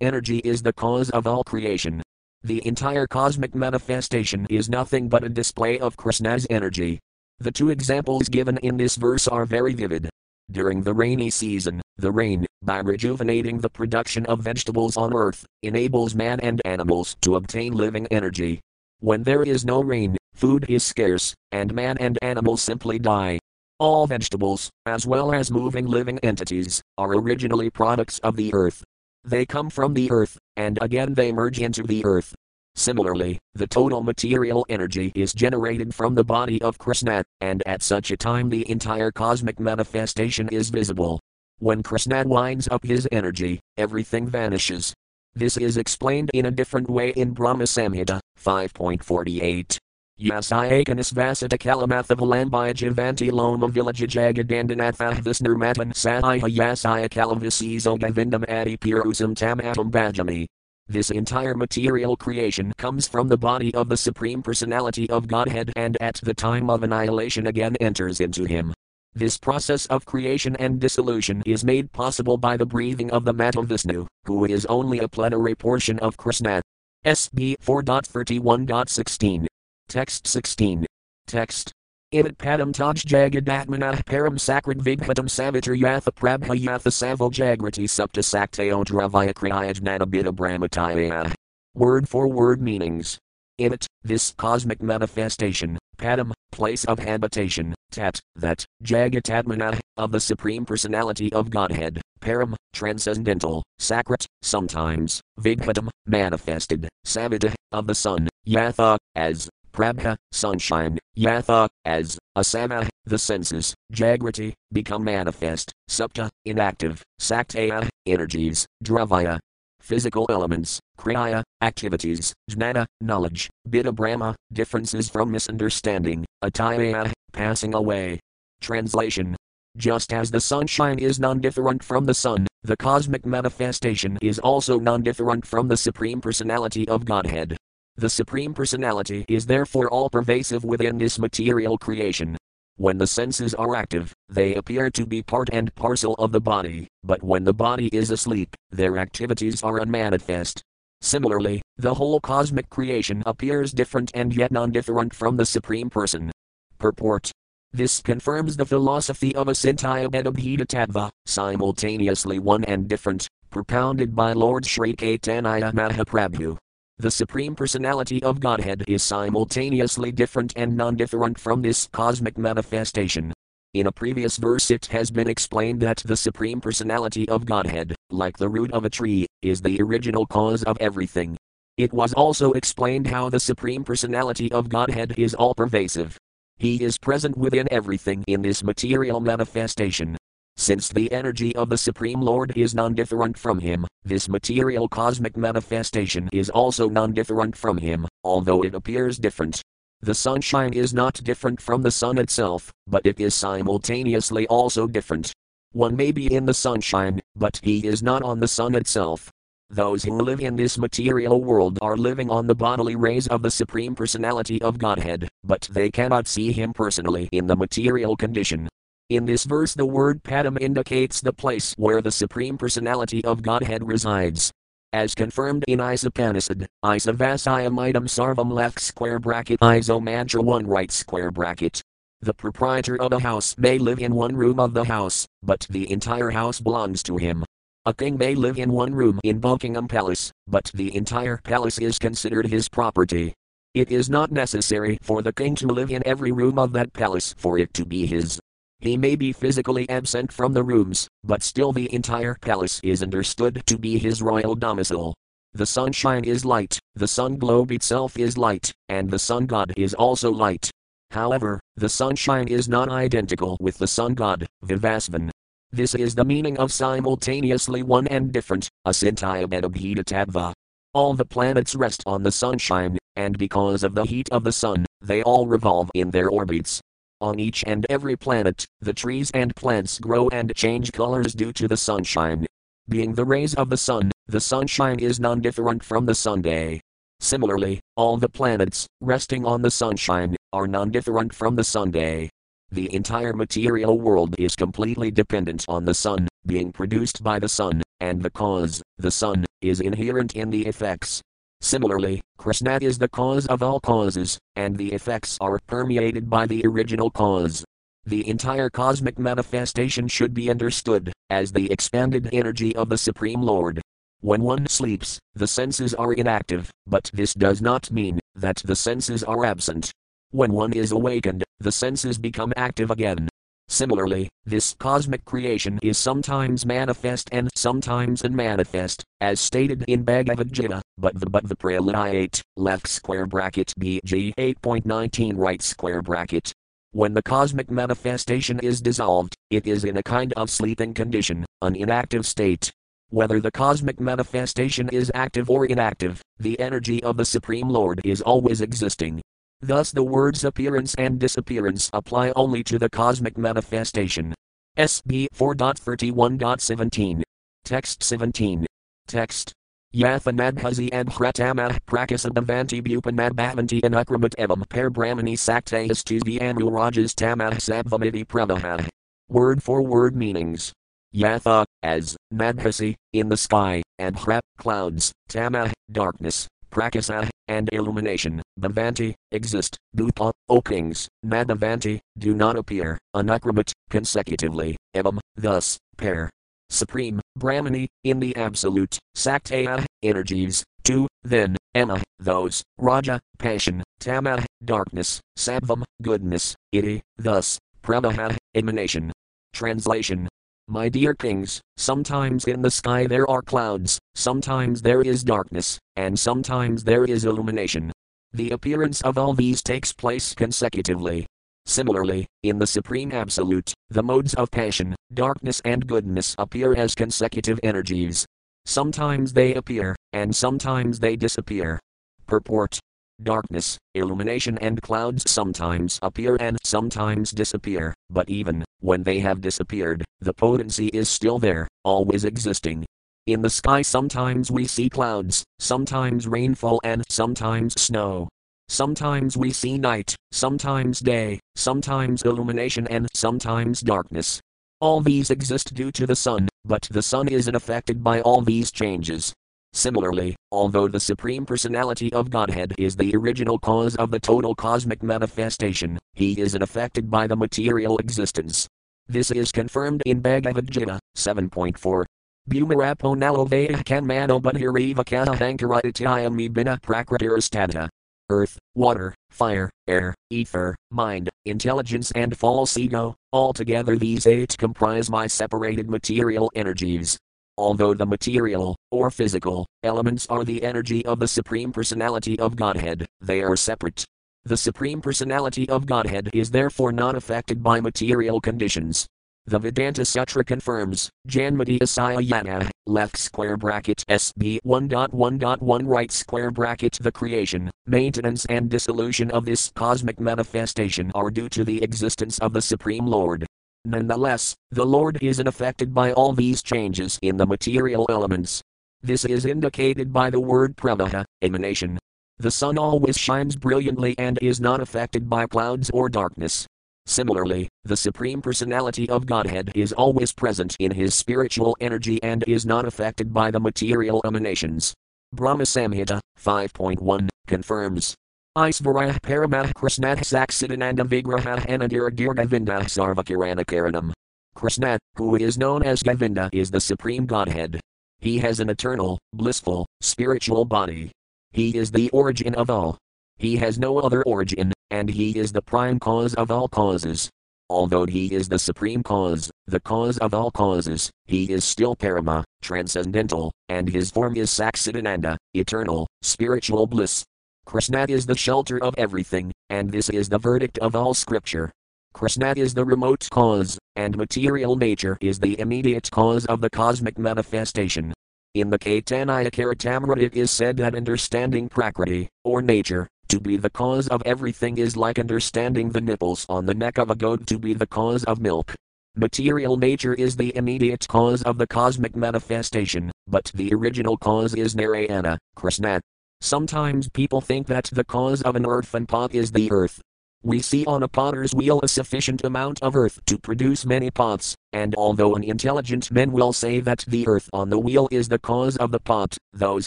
energy 0.02 0.38
is 0.40 0.62
the 0.62 0.72
cause 0.74 1.08
of 1.10 1.26
all 1.26 1.44
creation, 1.44 2.02
the 2.44 2.66
entire 2.66 3.06
cosmic 3.06 3.54
manifestation 3.54 4.46
is 4.50 4.68
nothing 4.68 5.08
but 5.08 5.22
a 5.22 5.28
display 5.28 5.78
of 5.78 5.96
Krishna's 5.96 6.46
energy. 6.50 6.98
The 7.38 7.52
two 7.52 7.70
examples 7.70 8.28
given 8.28 8.58
in 8.58 8.76
this 8.76 8.96
verse 8.96 9.28
are 9.28 9.44
very 9.44 9.74
vivid. 9.74 10.08
During 10.50 10.82
the 10.82 10.92
rainy 10.92 11.30
season, 11.30 11.80
the 11.98 12.10
rain, 12.10 12.44
by 12.62 12.78
rejuvenating 12.78 13.58
the 13.58 13.70
production 13.70 14.26
of 14.26 14.40
vegetables 14.40 14.96
on 14.96 15.14
earth, 15.14 15.46
enables 15.62 16.16
man 16.16 16.40
and 16.40 16.60
animals 16.64 17.16
to 17.20 17.36
obtain 17.36 17.74
living 17.74 18.08
energy. 18.08 18.60
When 18.98 19.22
there 19.22 19.42
is 19.44 19.64
no 19.64 19.80
rain, 19.82 20.16
food 20.34 20.66
is 20.68 20.82
scarce, 20.82 21.34
and 21.52 21.72
man 21.72 21.96
and 21.98 22.18
animals 22.22 22.60
simply 22.60 22.98
die. 22.98 23.38
All 23.78 24.06
vegetables, 24.06 24.68
as 24.86 25.06
well 25.06 25.32
as 25.32 25.50
moving 25.50 25.86
living 25.86 26.18
entities, 26.20 26.82
are 26.98 27.14
originally 27.14 27.70
products 27.70 28.18
of 28.20 28.36
the 28.36 28.52
earth. 28.52 28.82
They 29.24 29.46
come 29.46 29.70
from 29.70 29.94
the 29.94 30.10
earth, 30.10 30.36
and 30.56 30.78
again 30.82 31.14
they 31.14 31.32
merge 31.32 31.60
into 31.60 31.84
the 31.84 32.04
earth. 32.04 32.34
Similarly, 32.74 33.38
the 33.54 33.66
total 33.66 34.02
material 34.02 34.66
energy 34.68 35.12
is 35.14 35.32
generated 35.32 35.94
from 35.94 36.14
the 36.14 36.24
body 36.24 36.60
of 36.62 36.78
Krishna, 36.78 37.24
and 37.40 37.62
at 37.66 37.82
such 37.82 38.10
a 38.10 38.16
time 38.16 38.48
the 38.48 38.68
entire 38.68 39.12
cosmic 39.12 39.60
manifestation 39.60 40.48
is 40.48 40.70
visible. 40.70 41.20
When 41.58 41.82
Krishna 41.82 42.24
winds 42.26 42.66
up 42.68 42.84
his 42.84 43.06
energy, 43.12 43.60
everything 43.76 44.26
vanishes. 44.26 44.92
This 45.34 45.56
is 45.56 45.76
explained 45.76 46.30
in 46.34 46.46
a 46.46 46.50
different 46.50 46.90
way 46.90 47.10
in 47.10 47.30
Brahma 47.32 47.64
Samhita 47.64 48.20
5.48. 48.42 49.78
Yasayakanis 50.22 51.12
Vasita 51.12 51.58
Kalamathavalambaya 51.58 52.72
Jivanti 52.72 53.32
Loma 53.32 53.68
Villaja 53.68 54.06
Jagadandanathah 54.06 55.20
Visnirmatan 55.20 55.92
Sahiha 55.92 56.42
Yasaya 56.42 57.08
Kalavisizo 57.08 57.98
Govindam 57.98 58.48
Adi 58.48 58.76
Purusam 58.76 59.34
Tamatam 59.34 59.90
Bhajami. 59.90 60.46
This 60.86 61.10
entire 61.10 61.54
material 61.54 62.16
creation 62.16 62.72
comes 62.78 63.08
from 63.08 63.26
the 63.26 63.36
body 63.36 63.74
of 63.74 63.88
the 63.88 63.96
Supreme 63.96 64.42
Personality 64.42 65.10
of 65.10 65.26
Godhead 65.26 65.72
and 65.74 65.96
at 66.00 66.20
the 66.22 66.34
time 66.34 66.70
of 66.70 66.84
annihilation 66.84 67.48
again 67.48 67.74
enters 67.80 68.20
into 68.20 68.44
Him. 68.44 68.72
This 69.14 69.36
process 69.36 69.86
of 69.86 70.06
creation 70.06 70.54
and 70.56 70.78
dissolution 70.78 71.42
is 71.46 71.64
made 71.64 71.90
possible 71.90 72.36
by 72.36 72.56
the 72.56 72.66
breathing 72.66 73.10
of 73.10 73.24
the 73.24 73.32
Maha 73.32 73.62
Vishnu, 73.62 74.06
who 74.26 74.44
is 74.44 74.66
only 74.66 75.00
a 75.00 75.08
plenary 75.08 75.56
portion 75.56 75.98
of 75.98 76.16
Krishna. 76.16 76.62
SB 77.04 77.56
4.31.16. 77.58 79.46
Text 79.92 80.26
16. 80.26 80.86
Text. 81.26 81.70
Ivat 82.14 82.38
padam 82.38 82.72
taj 82.72 83.04
jagadatmana 83.04 84.02
param 84.06 84.40
sacred 84.40 84.78
vighatam 84.78 85.28
savitar 85.28 85.78
yatha 85.78 86.10
prabha 86.10 86.58
yatha 86.58 86.90
savo 86.90 87.28
jagrati 87.28 87.84
supta 87.84 88.22
sakteo 88.24 88.82
dravaya 88.86 89.34
kriyajnana 89.34 90.06
bida 90.06 90.32
brahmataya. 90.32 91.34
Word 91.74 92.08
for 92.08 92.26
word 92.26 92.62
meanings. 92.62 93.18
In 93.58 93.74
it, 93.74 93.86
this 94.02 94.32
cosmic 94.38 94.80
manifestation, 94.80 95.78
Padam, 95.98 96.32
place 96.52 96.86
of 96.86 96.98
habitation, 96.98 97.74
Tat, 97.90 98.18
that, 98.34 98.64
Jagatatmana, 98.82 99.78
of 99.98 100.10
the 100.10 100.20
Supreme 100.20 100.64
Personality 100.64 101.30
of 101.34 101.50
Godhead, 101.50 102.00
Param, 102.18 102.54
transcendental, 102.72 103.62
Sakrat, 103.78 104.24
sometimes, 104.40 105.20
Vighatam, 105.38 105.90
manifested, 106.06 106.88
Savita, 107.06 107.52
of 107.72 107.86
the 107.86 107.94
sun, 107.94 108.26
Yatha, 108.46 108.96
as, 109.14 109.50
Prabha, 109.72 110.16
sunshine, 110.32 110.98
Yatha, 111.16 111.68
as, 111.84 112.18
Asama, 112.36 112.88
the 113.04 113.18
senses, 113.18 113.74
Jagrati, 113.92 114.52
become 114.72 115.04
manifest, 115.04 115.72
Supta, 115.90 116.30
inactive, 116.44 117.02
Saktaya, 117.20 117.88
energies, 118.06 118.66
Dravaya, 118.84 119.38
physical 119.80 120.26
elements, 120.28 120.80
kriya, 120.98 121.42
activities, 121.60 122.32
jnana, 122.50 122.86
knowledge, 123.00 123.50
Bida 123.68 123.94
Brahma, 123.94 124.34
differences 124.52 125.08
from 125.08 125.30
misunderstanding, 125.30 126.24
ataya, 126.42 127.12
passing 127.32 127.74
away. 127.74 128.20
Translation 128.60 129.36
Just 129.76 130.12
as 130.12 130.30
the 130.30 130.40
sunshine 130.40 130.98
is 130.98 131.18
non 131.18 131.40
different 131.40 131.82
from 131.82 132.04
the 132.04 132.14
sun, 132.14 132.46
the 132.62 132.76
cosmic 132.76 133.26
manifestation 133.26 134.18
is 134.22 134.38
also 134.38 134.78
non 134.78 135.02
different 135.02 135.44
from 135.44 135.66
the 135.68 135.76
Supreme 135.76 136.20
Personality 136.20 136.86
of 136.88 137.04
Godhead. 137.04 137.56
The 137.96 138.08
Supreme 138.08 138.54
Personality 138.54 139.26
is 139.28 139.44
therefore 139.44 139.90
all 139.90 140.08
pervasive 140.08 140.64
within 140.64 140.96
this 140.96 141.18
material 141.18 141.76
creation. 141.76 142.38
When 142.76 142.96
the 142.96 143.06
senses 143.06 143.54
are 143.54 143.76
active, 143.76 144.14
they 144.30 144.54
appear 144.54 144.88
to 144.90 145.04
be 145.04 145.22
part 145.22 145.50
and 145.52 145.74
parcel 145.74 146.14
of 146.14 146.32
the 146.32 146.40
body, 146.40 146.88
but 147.04 147.22
when 147.22 147.44
the 147.44 147.52
body 147.52 147.88
is 147.88 148.10
asleep, 148.10 148.56
their 148.70 148.96
activities 148.96 149.62
are 149.62 149.78
unmanifest. 149.78 150.62
Similarly, 151.02 151.60
the 151.76 151.92
whole 151.92 152.18
cosmic 152.18 152.70
creation 152.70 153.22
appears 153.26 153.72
different 153.72 154.10
and 154.14 154.34
yet 154.34 154.52
non 154.52 154.72
different 154.72 155.14
from 155.14 155.36
the 155.36 155.44
Supreme 155.44 155.90
Person. 155.90 156.32
Purport 156.78 157.30
This 157.72 158.00
confirms 158.00 158.56
the 158.56 158.64
philosophy 158.64 159.36
of 159.36 159.48
Acintya 159.48 160.08
Bhedabheda 160.08 160.66
Tattva, 160.66 161.10
simultaneously 161.26 162.38
one 162.38 162.64
and 162.64 162.88
different, 162.88 163.28
propounded 163.50 164.16
by 164.16 164.32
Lord 164.32 164.64
Sri 164.64 164.96
Caitanya 164.96 165.74
Mahaprabhu. 165.74 166.56
The 167.02 167.10
Supreme 167.10 167.56
Personality 167.56 168.22
of 168.22 168.38
Godhead 168.38 168.84
is 168.86 169.02
simultaneously 169.02 170.12
different 170.12 170.52
and 170.54 170.76
non 170.76 170.94
different 170.94 171.36
from 171.36 171.60
this 171.60 171.88
cosmic 171.90 172.38
manifestation. 172.38 173.32
In 173.74 173.88
a 173.88 173.90
previous 173.90 174.36
verse, 174.36 174.70
it 174.70 174.86
has 174.86 175.10
been 175.10 175.26
explained 175.26 175.80
that 175.80 175.96
the 176.04 176.16
Supreme 176.16 176.60
Personality 176.60 177.28
of 177.28 177.44
Godhead, 177.44 177.96
like 178.10 178.36
the 178.36 178.48
root 178.48 178.70
of 178.70 178.84
a 178.84 178.88
tree, 178.88 179.26
is 179.42 179.60
the 179.60 179.82
original 179.82 180.26
cause 180.26 180.62
of 180.62 180.78
everything. 180.78 181.36
It 181.76 181.92
was 181.92 182.14
also 182.14 182.52
explained 182.52 183.08
how 183.08 183.28
the 183.28 183.40
Supreme 183.40 183.82
Personality 183.82 184.52
of 184.52 184.68
Godhead 184.68 185.18
is 185.18 185.34
all 185.34 185.56
pervasive. 185.56 186.16
He 186.58 186.84
is 186.84 186.98
present 186.98 187.36
within 187.36 187.66
everything 187.72 188.22
in 188.28 188.42
this 188.42 188.62
material 188.62 189.18
manifestation. 189.18 190.16
Since 190.62 190.90
the 190.90 191.10
energy 191.10 191.56
of 191.56 191.70
the 191.70 191.76
Supreme 191.76 192.20
Lord 192.20 192.56
is 192.56 192.72
non 192.72 192.94
different 192.94 193.36
from 193.36 193.58
him, 193.58 193.84
this 194.04 194.28
material 194.28 194.86
cosmic 194.86 195.36
manifestation 195.36 196.28
is 196.32 196.50
also 196.50 196.88
non 196.88 197.12
different 197.12 197.56
from 197.56 197.78
him, 197.78 198.06
although 198.22 198.62
it 198.62 198.72
appears 198.72 199.18
different. 199.18 199.60
The 200.02 200.14
sunshine 200.14 200.72
is 200.72 200.94
not 200.94 201.14
different 201.24 201.60
from 201.60 201.82
the 201.82 201.90
sun 201.90 202.16
itself, 202.16 202.70
but 202.86 203.04
it 203.04 203.18
is 203.18 203.34
simultaneously 203.34 204.46
also 204.46 204.86
different. 204.86 205.32
One 205.72 205.96
may 205.96 206.12
be 206.12 206.32
in 206.32 206.46
the 206.46 206.54
sunshine, 206.54 207.20
but 207.34 207.58
he 207.64 207.84
is 207.84 208.00
not 208.00 208.22
on 208.22 208.38
the 208.38 208.46
sun 208.46 208.76
itself. 208.76 209.32
Those 209.68 210.04
who 210.04 210.16
live 210.16 210.40
in 210.40 210.54
this 210.54 210.78
material 210.78 211.42
world 211.42 211.80
are 211.82 211.96
living 211.96 212.30
on 212.30 212.46
the 212.46 212.54
bodily 212.54 212.94
rays 212.94 213.26
of 213.26 213.42
the 213.42 213.50
Supreme 213.50 213.96
Personality 213.96 214.62
of 214.62 214.78
Godhead, 214.78 215.28
but 215.42 215.68
they 215.72 215.90
cannot 215.90 216.28
see 216.28 216.52
him 216.52 216.72
personally 216.72 217.28
in 217.32 217.48
the 217.48 217.56
material 217.56 218.16
condition. 218.16 218.68
In 219.12 219.26
this 219.26 219.44
verse, 219.44 219.74
the 219.74 219.84
word 219.84 220.22
Padam 220.22 220.58
indicates 220.58 221.20
the 221.20 221.34
place 221.34 221.74
where 221.76 222.00
the 222.00 222.10
Supreme 222.10 222.56
Personality 222.56 223.22
of 223.26 223.42
Godhead 223.42 223.86
resides. 223.86 224.50
As 224.94 225.14
confirmed 225.14 225.64
in 225.68 225.80
Isopanishad, 225.80 226.64
Isavasayamidam 226.82 228.08
Sarvam 228.08 228.50
left 228.50 228.80
square 228.80 229.18
bracket 229.18 229.60
Isomantra 229.60 230.42
1 230.42 230.66
right 230.66 230.90
square 230.90 231.30
bracket. 231.30 231.82
The 232.22 232.32
proprietor 232.32 232.98
of 233.02 233.12
a 233.12 233.18
house 233.20 233.54
may 233.58 233.76
live 233.76 233.98
in 233.98 234.14
one 234.14 234.34
room 234.34 234.58
of 234.58 234.72
the 234.72 234.84
house, 234.84 235.26
but 235.42 235.66
the 235.68 235.92
entire 235.92 236.30
house 236.30 236.58
belongs 236.58 237.02
to 237.02 237.18
him. 237.18 237.44
A 237.84 237.92
king 237.92 238.16
may 238.16 238.34
live 238.34 238.58
in 238.58 238.72
one 238.72 238.94
room 238.94 239.20
in 239.24 239.40
Buckingham 239.40 239.88
Palace, 239.88 240.32
but 240.46 240.70
the 240.72 240.96
entire 240.96 241.36
palace 241.36 241.76
is 241.76 241.98
considered 241.98 242.46
his 242.46 242.66
property. 242.66 243.34
It 243.74 243.92
is 243.92 244.08
not 244.08 244.32
necessary 244.32 244.96
for 245.02 245.20
the 245.20 245.34
king 245.34 245.54
to 245.56 245.66
live 245.66 245.90
in 245.90 246.02
every 246.06 246.32
room 246.32 246.58
of 246.58 246.72
that 246.72 246.94
palace 246.94 247.34
for 247.36 247.58
it 247.58 247.74
to 247.74 247.84
be 247.84 248.06
his. 248.06 248.40
He 248.82 248.96
may 248.96 249.14
be 249.14 249.32
physically 249.32 249.88
absent 249.88 250.32
from 250.32 250.54
the 250.54 250.64
rooms, 250.64 251.06
but 251.22 251.44
still 251.44 251.72
the 251.72 251.94
entire 251.94 252.34
palace 252.40 252.80
is 252.82 253.00
understood 253.00 253.62
to 253.66 253.78
be 253.78 253.96
his 253.96 254.20
royal 254.20 254.56
domicile. 254.56 255.14
The 255.54 255.66
sunshine 255.66 256.24
is 256.24 256.44
light, 256.44 256.80
the 256.96 257.06
sun 257.06 257.36
globe 257.36 257.70
itself 257.70 258.18
is 258.18 258.36
light, 258.36 258.72
and 258.88 259.08
the 259.08 259.20
sun 259.20 259.46
god 259.46 259.72
is 259.76 259.94
also 259.94 260.32
light. 260.32 260.68
However, 261.12 261.60
the 261.76 261.88
sunshine 261.88 262.48
is 262.48 262.68
not 262.68 262.88
identical 262.88 263.56
with 263.60 263.78
the 263.78 263.86
sun 263.86 264.14
god, 264.14 264.48
Vivasvan. 264.64 265.30
This 265.70 265.94
is 265.94 266.16
the 266.16 266.24
meaning 266.24 266.58
of 266.58 266.72
simultaneously 266.72 267.84
one 267.84 268.08
and 268.08 268.32
different, 268.32 268.68
acintya 268.84 269.46
tattva. 269.46 270.54
All 270.92 271.14
the 271.14 271.24
planets 271.24 271.76
rest 271.76 272.02
on 272.04 272.24
the 272.24 272.32
sunshine, 272.32 272.98
and 273.14 273.38
because 273.38 273.84
of 273.84 273.94
the 273.94 274.04
heat 274.04 274.28
of 274.32 274.42
the 274.42 274.50
sun, 274.50 274.86
they 275.00 275.22
all 275.22 275.46
revolve 275.46 275.88
in 275.94 276.10
their 276.10 276.28
orbits, 276.28 276.80
on 277.22 277.38
each 277.38 277.64
and 277.66 277.86
every 277.88 278.16
planet, 278.16 278.66
the 278.80 278.92
trees 278.92 279.30
and 279.32 279.54
plants 279.56 279.98
grow 279.98 280.28
and 280.28 280.52
change 280.54 280.92
colors 280.92 281.32
due 281.32 281.52
to 281.52 281.68
the 281.68 281.76
sunshine. 281.76 282.44
Being 282.88 283.14
the 283.14 283.24
rays 283.24 283.54
of 283.54 283.70
the 283.70 283.76
sun, 283.76 284.10
the 284.26 284.40
sunshine 284.40 284.98
is 284.98 285.20
non 285.20 285.40
different 285.40 285.84
from 285.84 286.04
the 286.04 286.14
sunday. 286.14 286.80
Similarly, 287.20 287.80
all 287.96 288.16
the 288.16 288.28
planets, 288.28 288.86
resting 289.00 289.46
on 289.46 289.62
the 289.62 289.70
sunshine, 289.70 290.36
are 290.52 290.66
non 290.66 290.90
different 290.90 291.32
from 291.32 291.54
the 291.54 291.64
sunday. 291.64 292.28
The 292.72 292.92
entire 292.92 293.32
material 293.32 294.00
world 294.00 294.34
is 294.38 294.56
completely 294.56 295.10
dependent 295.10 295.64
on 295.68 295.84
the 295.84 295.94
sun, 295.94 296.26
being 296.44 296.72
produced 296.72 297.22
by 297.22 297.38
the 297.38 297.48
sun, 297.48 297.82
and 298.00 298.22
the 298.22 298.30
cause, 298.30 298.82
the 298.98 299.10
sun, 299.10 299.44
is 299.60 299.80
inherent 299.80 300.34
in 300.34 300.50
the 300.50 300.66
effects. 300.66 301.22
Similarly, 301.62 302.20
Krishna 302.38 302.78
is 302.82 302.98
the 302.98 303.08
cause 303.08 303.46
of 303.46 303.62
all 303.62 303.78
causes, 303.78 304.36
and 304.56 304.76
the 304.76 304.92
effects 304.92 305.38
are 305.40 305.60
permeated 305.68 306.28
by 306.28 306.44
the 306.44 306.66
original 306.66 307.08
cause. 307.08 307.64
The 308.04 308.28
entire 308.28 308.68
cosmic 308.68 309.16
manifestation 309.16 310.08
should 310.08 310.34
be 310.34 310.50
understood 310.50 311.12
as 311.30 311.52
the 311.52 311.70
expanded 311.70 312.28
energy 312.32 312.74
of 312.74 312.88
the 312.88 312.98
Supreme 312.98 313.40
Lord. 313.40 313.80
When 314.20 314.42
one 314.42 314.66
sleeps, 314.66 315.20
the 315.34 315.46
senses 315.46 315.94
are 315.94 316.12
inactive, 316.12 316.68
but 316.84 317.10
this 317.14 317.32
does 317.32 317.62
not 317.62 317.92
mean 317.92 318.18
that 318.34 318.56
the 318.64 318.76
senses 318.76 319.22
are 319.22 319.44
absent. 319.44 319.92
When 320.32 320.52
one 320.52 320.72
is 320.72 320.90
awakened, 320.90 321.44
the 321.60 321.72
senses 321.72 322.18
become 322.18 322.52
active 322.56 322.90
again. 322.90 323.28
Similarly, 323.72 324.28
this 324.44 324.74
cosmic 324.78 325.24
creation 325.24 325.78
is 325.82 325.96
sometimes 325.96 326.66
manifest 326.66 327.30
and 327.32 327.48
sometimes 327.54 328.20
unmanifest, 328.20 329.02
as 329.22 329.40
stated 329.40 329.82
in 329.88 330.02
Bhagavad 330.02 330.52
Gita, 330.52 330.82
but 330.98 331.18
the 331.18 331.30
but 331.30 331.48
the 331.48 331.56
pralaya 331.56 332.42
left 332.58 332.86
square 332.86 333.24
bracket 333.24 333.72
BG 333.80 334.34
8.19 334.36 335.38
right 335.38 335.62
square 335.62 336.02
bracket. 336.02 336.52
When 336.90 337.14
the 337.14 337.22
cosmic 337.22 337.70
manifestation 337.70 338.60
is 338.60 338.82
dissolved, 338.82 339.34
it 339.48 339.66
is 339.66 339.86
in 339.86 339.96
a 339.96 340.02
kind 340.02 340.34
of 340.34 340.50
sleeping 340.50 340.92
condition, 340.92 341.46
an 341.62 341.74
inactive 341.74 342.26
state. 342.26 342.70
Whether 343.08 343.40
the 343.40 343.50
cosmic 343.52 343.98
manifestation 343.98 344.90
is 344.90 345.10
active 345.14 345.48
or 345.48 345.64
inactive, 345.64 346.20
the 346.38 346.60
energy 346.60 347.02
of 347.02 347.16
the 347.16 347.24
Supreme 347.24 347.70
Lord 347.70 348.02
is 348.04 348.20
always 348.20 348.60
existing, 348.60 349.22
Thus 349.64 349.92
the 349.92 350.02
words 350.02 350.42
appearance 350.42 350.96
and 350.96 351.20
disappearance 351.20 351.88
apply 351.92 352.32
only 352.34 352.64
to 352.64 352.80
the 352.80 352.90
cosmic 352.90 353.38
manifestation. 353.38 354.34
SB 354.76 355.28
4.31.17. 355.36 357.22
Text 357.64 358.02
17. 358.02 358.66
Text. 359.06 359.52
Yathanadhazi 359.94 360.88
and 360.92 361.08
Hratamah 361.10 361.78
Prakasadavanti 361.86 362.82
Bupanadbhavanti 362.82 363.82
Anukramat 363.82 364.34
Evam 364.36 364.68
Per 364.68 364.90
Brahmani 364.90 365.34
Saktayas 365.34 366.02
Tuvi 366.02 366.40
Anurajas 366.40 367.14
Tamah 367.14 367.54
Sabvamiti 367.54 368.26
Pramaha. 368.26 368.88
Word 369.28 369.62
for 369.62 369.82
word 369.82 370.16
meanings. 370.16 370.72
Yatha, 371.14 371.66
as, 371.84 372.16
Madhasi, 372.34 372.96
in 373.12 373.28
the 373.28 373.36
sky, 373.36 373.82
and 373.98 374.16
clouds, 374.56 375.12
Tamah, 375.28 375.70
darkness, 375.90 376.48
Prakasa, 376.72 377.28
and 377.48 377.68
illumination, 377.72 378.40
Bhavanti, 378.58 379.14
exist, 379.30 379.76
Bhuta, 379.96 380.32
O 380.48 380.60
kings, 380.60 381.08
Nadavanti, 381.24 382.00
do 382.18 382.34
not 382.34 382.56
appear, 382.56 382.98
Anukramat, 383.14 383.72
consecutively, 383.90 384.76
Evam, 384.96 385.18
thus, 385.36 385.78
pair. 385.96 386.30
Supreme, 386.70 387.20
Brahmani, 387.38 387.86
in 388.04 388.18
the 388.18 388.34
absolute, 388.36 388.98
Saktaya, 389.14 389.84
energies, 390.02 390.64
2. 390.84 391.06
Then, 391.22 391.56
Emma, 391.74 392.02
those, 392.18 392.62
Raja, 392.78 393.20
passion, 393.38 393.82
Tama, 394.00 394.44
darkness, 394.64 395.20
Sattvam, 395.38 395.82
goodness, 396.00 396.56
Iti, 396.72 397.02
thus, 397.18 397.58
Pramaha, 397.82 398.36
emanation. 398.54 399.12
Translation 399.52 400.28
My 400.72 400.88
dear 400.88 401.12
kings, 401.12 401.60
sometimes 401.76 402.46
in 402.46 402.62
the 402.62 402.70
sky 402.70 403.06
there 403.06 403.28
are 403.28 403.42
clouds, 403.42 403.98
sometimes 404.14 404.80
there 404.80 405.02
is 405.02 405.22
darkness, 405.22 405.78
and 405.96 406.18
sometimes 406.18 406.82
there 406.82 407.04
is 407.04 407.26
illumination. 407.26 407.92
The 408.32 408.52
appearance 408.52 409.02
of 409.02 409.18
all 409.18 409.34
these 409.34 409.62
takes 409.62 409.92
place 409.92 410.34
consecutively. 410.34 411.26
Similarly, 411.66 412.26
in 412.42 412.58
the 412.58 412.66
Supreme 412.66 413.12
Absolute, 413.12 413.74
the 413.90 414.02
modes 414.02 414.32
of 414.32 414.50
passion, 414.50 414.96
darkness, 415.12 415.60
and 415.66 415.86
goodness 415.86 416.34
appear 416.38 416.74
as 416.74 416.94
consecutive 416.94 417.60
energies. 417.62 418.24
Sometimes 418.64 419.34
they 419.34 419.52
appear, 419.52 419.94
and 420.14 420.34
sometimes 420.34 421.00
they 421.00 421.16
disappear. 421.16 421.78
Purport 422.26 422.80
Darkness, 423.22 423.78
illumination, 423.94 424.58
and 424.58 424.82
clouds 424.82 425.30
sometimes 425.30 425.98
appear 426.02 426.36
and 426.40 426.58
sometimes 426.64 427.30
disappear, 427.30 427.94
but 428.10 428.28
even 428.28 428.64
when 428.80 429.04
they 429.04 429.20
have 429.20 429.40
disappeared, 429.40 430.04
the 430.20 430.34
potency 430.34 430.88
is 430.88 431.08
still 431.08 431.38
there, 431.38 431.68
always 431.84 432.24
existing. 432.24 432.84
In 433.28 433.42
the 433.42 433.50
sky, 433.50 433.82
sometimes 433.82 434.50
we 434.50 434.66
see 434.66 434.90
clouds, 434.90 435.44
sometimes 435.60 436.26
rainfall, 436.26 436.80
and 436.82 437.04
sometimes 437.08 437.80
snow. 437.80 438.28
Sometimes 438.68 439.36
we 439.36 439.52
see 439.52 439.78
night, 439.78 440.16
sometimes 440.32 440.98
day, 440.98 441.38
sometimes 441.54 442.22
illumination, 442.22 442.88
and 442.88 443.08
sometimes 443.14 443.82
darkness. 443.82 444.40
All 444.80 445.00
these 445.00 445.30
exist 445.30 445.74
due 445.74 445.92
to 445.92 446.08
the 446.08 446.16
sun, 446.16 446.48
but 446.64 446.88
the 446.90 447.02
sun 447.02 447.28
isn't 447.28 447.54
affected 447.54 448.02
by 448.02 448.20
all 448.20 448.40
these 448.40 448.72
changes. 448.72 449.32
Similarly, 449.74 450.36
although 450.50 450.86
the 450.86 451.00
Supreme 451.00 451.46
Personality 451.46 452.12
of 452.12 452.28
Godhead 452.28 452.74
is 452.76 452.94
the 452.94 453.16
original 453.16 453.58
cause 453.58 453.96
of 453.96 454.10
the 454.10 454.20
total 454.20 454.54
cosmic 454.54 455.02
manifestation, 455.02 455.98
he 456.12 456.38
isn't 456.38 456.62
affected 456.62 457.10
by 457.10 457.26
the 457.26 457.36
material 457.36 457.96
existence. 457.98 458.68
This 459.08 459.30
is 459.30 459.50
confirmed 459.50 460.02
in 460.04 460.20
Bhagavad 460.20 460.70
Gita 460.70 461.00
7.4. 461.16 462.04
Bhumarapo 462.50 463.16
nalovaya 463.16 463.82
kanmano 463.82 464.42
budhiriva 464.42 465.04
kahankaratatayami 465.04 466.52
bina 466.52 466.78
prakritirastata. 466.82 467.88
Earth, 468.28 468.58
water, 468.74 469.14
fire, 469.30 469.70
air, 469.88 470.14
ether, 470.30 470.76
mind, 470.90 471.30
intelligence, 471.44 472.10
and 472.12 472.36
false 472.36 472.76
ego, 472.76 473.14
altogether 473.32 473.96
these 473.96 474.26
eight 474.26 474.56
comprise 474.58 475.08
my 475.08 475.26
separated 475.26 475.88
material 475.88 476.50
energies. 476.54 477.18
Although 477.58 477.92
the 477.92 478.06
material, 478.06 478.76
or 478.90 479.10
physical, 479.10 479.66
elements 479.82 480.26
are 480.28 480.42
the 480.42 480.62
energy 480.62 481.04
of 481.04 481.18
the 481.18 481.28
Supreme 481.28 481.70
Personality 481.70 482.38
of 482.38 482.56
Godhead, 482.56 483.06
they 483.20 483.42
are 483.42 483.56
separate. 483.56 484.06
The 484.44 484.56
Supreme 484.56 485.02
Personality 485.02 485.68
of 485.68 485.84
Godhead 485.84 486.30
is 486.32 486.50
therefore 486.50 486.92
not 486.92 487.14
affected 487.14 487.62
by 487.62 487.80
material 487.80 488.40
conditions. 488.40 489.06
The 489.46 489.58
Vedanta 489.58 490.04
Sutra 490.04 490.44
confirms, 490.44 491.10
Janmati 491.28 491.78
Asaya 491.80 492.26
Yana, 492.26 492.70
left 492.86 493.18
square 493.18 493.56
bracket 493.56 494.02
SB 494.08 494.60
1.1.1 494.64 495.82
right 495.84 496.10
square 496.10 496.50
bracket 496.50 496.96
the 497.00 497.12
creation, 497.12 497.70
maintenance 497.86 498.46
and 498.46 498.70
dissolution 498.70 499.30
of 499.30 499.44
this 499.44 499.70
cosmic 499.74 500.18
manifestation 500.18 501.12
are 501.14 501.30
due 501.30 501.48
to 501.50 501.64
the 501.64 501.82
existence 501.82 502.38
of 502.38 502.52
the 502.52 502.62
Supreme 502.62 503.06
Lord. 503.06 503.44
Nonetheless, 503.84 504.54
the 504.70 504.86
Lord 504.86 505.18
isn't 505.20 505.48
affected 505.48 505.92
by 505.92 506.12
all 506.12 506.32
these 506.32 506.62
changes 506.62 507.18
in 507.20 507.36
the 507.36 507.46
material 507.46 508.06
elements. 508.08 508.62
This 509.02 509.24
is 509.24 509.44
indicated 509.44 510.12
by 510.12 510.30
the 510.30 510.38
word 510.38 510.76
pramaha, 510.76 511.24
emanation. 511.42 511.98
The 512.38 512.52
sun 512.52 512.78
always 512.78 513.18
shines 513.18 513.56
brilliantly 513.56 514.14
and 514.18 514.38
is 514.40 514.60
not 514.60 514.80
affected 514.80 515.28
by 515.28 515.46
clouds 515.46 515.90
or 515.90 516.08
darkness. 516.08 516.66
Similarly, 517.06 517.68
the 517.82 517.96
Supreme 517.96 518.40
Personality 518.40 519.08
of 519.08 519.26
Godhead 519.26 519.72
is 519.74 519.92
always 519.92 520.32
present 520.32 520.76
in 520.78 520.92
his 520.92 521.16
spiritual 521.16 521.76
energy 521.80 522.22
and 522.22 522.44
is 522.46 522.64
not 522.64 522.86
affected 522.86 523.34
by 523.34 523.50
the 523.50 523.58
material 523.58 524.22
emanations. 524.24 524.94
Brahma 525.32 525.64
Samhita 525.64 526.20
5.1 526.40 527.28
confirms 527.48 528.14
Isvarah 528.54 529.18
Paramah 529.22 529.72
Krishnah 529.74 530.18
Saccidananda 530.18 531.06
Vigraha 531.08 531.58
Anadira 531.66 532.14
Govinda 532.14 532.80
Sarvakirana 532.80 534.12
Krishna, 534.54 534.98
who 535.16 535.36
is 535.36 535.56
known 535.56 535.82
as 535.82 536.02
Govinda, 536.02 536.50
is 536.52 536.70
the 536.70 536.78
supreme 536.78 537.24
Godhead. 537.24 537.80
He 538.18 538.36
has 538.40 538.60
an 538.60 538.68
eternal, 538.68 539.18
blissful, 539.32 539.86
spiritual 540.02 540.66
body. 540.66 541.10
He 541.52 541.78
is 541.78 541.90
the 541.90 542.10
origin 542.10 542.54
of 542.54 542.68
all. 542.68 542.98
He 543.38 543.56
has 543.56 543.78
no 543.78 543.98
other 543.98 544.22
origin, 544.24 544.70
and 544.90 545.08
he 545.08 545.38
is 545.38 545.50
the 545.50 545.62
prime 545.62 545.98
cause 545.98 546.34
of 546.34 546.50
all 546.50 546.68
causes. 546.68 547.30
Although 547.70 548.04
he 548.04 548.34
is 548.34 548.50
the 548.50 548.58
supreme 548.58 549.02
cause, 549.02 549.50
the 549.66 549.80
cause 549.80 550.18
of 550.18 550.34
all 550.34 550.50
causes, 550.50 551.10
he 551.24 551.50
is 551.50 551.64
still 551.64 551.96
Parama, 551.96 552.44
transcendental, 552.60 553.50
and 553.70 553.88
his 553.88 554.10
form 554.10 554.36
is 554.36 554.50
Saccidananda, 554.50 555.38
eternal, 555.54 556.06
spiritual 556.20 556.86
bliss. 556.86 557.24
Krishna 557.72 558.04
is 558.06 558.26
the 558.26 558.36
shelter 558.36 558.76
of 558.84 558.94
everything, 558.98 559.50
and 559.70 559.90
this 559.90 560.10
is 560.10 560.28
the 560.28 560.36
verdict 560.36 560.76
of 560.80 560.94
all 560.94 561.14
scripture. 561.14 561.72
Krishna 562.12 562.52
is 562.54 562.74
the 562.74 562.84
remote 562.84 563.26
cause, 563.30 563.78
and 563.96 564.14
material 564.14 564.76
nature 564.76 565.16
is 565.22 565.38
the 565.38 565.58
immediate 565.58 566.10
cause 566.10 566.44
of 566.44 566.60
the 566.60 566.68
cosmic 566.68 567.18
manifestation. 567.18 568.12
In 568.54 568.68
the 568.68 568.78
Caitanya 568.78 569.50
Charitamrita 569.50 570.20
it 570.20 570.36
is 570.36 570.50
said 570.50 570.76
that 570.76 570.94
understanding 570.94 571.70
Prakriti, 571.70 572.28
or 572.44 572.60
nature, 572.60 573.08
to 573.28 573.40
be 573.40 573.56
the 573.56 573.70
cause 573.70 574.06
of 574.08 574.22
everything 574.26 574.76
is 574.76 574.94
like 574.94 575.18
understanding 575.18 575.88
the 575.88 576.02
nipples 576.02 576.44
on 576.50 576.66
the 576.66 576.74
neck 576.74 576.98
of 576.98 577.08
a 577.08 577.16
goat 577.16 577.46
to 577.46 577.58
be 577.58 577.72
the 577.72 577.86
cause 577.86 578.22
of 578.24 578.38
milk. 578.38 578.74
Material 579.16 579.78
nature 579.78 580.12
is 580.12 580.36
the 580.36 580.54
immediate 580.58 581.08
cause 581.08 581.42
of 581.44 581.56
the 581.56 581.66
cosmic 581.66 582.16
manifestation, 582.16 583.10
but 583.26 583.50
the 583.54 583.72
original 583.72 584.18
cause 584.18 584.54
is 584.54 584.76
Narayana, 584.76 585.38
Krishna, 585.54 586.02
Sometimes 586.44 587.08
people 587.08 587.40
think 587.40 587.68
that 587.68 587.88
the 587.92 588.02
cause 588.02 588.42
of 588.42 588.56
an 588.56 588.66
earthen 588.66 589.06
pot 589.06 589.32
is 589.32 589.52
the 589.52 589.70
earth. 589.70 590.00
We 590.42 590.60
see 590.60 590.84
on 590.86 591.04
a 591.04 591.08
potter's 591.08 591.54
wheel 591.54 591.78
a 591.84 591.88
sufficient 591.88 592.42
amount 592.42 592.82
of 592.82 592.96
earth 592.96 593.24
to 593.26 593.38
produce 593.38 593.86
many 593.86 594.10
pots, 594.10 594.56
and 594.72 594.92
although 594.96 595.36
an 595.36 595.44
intelligent 595.44 596.10
man 596.10 596.32
will 596.32 596.52
say 596.52 596.80
that 596.80 597.04
the 597.06 597.28
earth 597.28 597.48
on 597.52 597.70
the 597.70 597.78
wheel 597.78 598.08
is 598.10 598.28
the 598.28 598.40
cause 598.40 598.76
of 598.78 598.90
the 598.90 598.98
pot, 598.98 599.36
those 599.52 599.86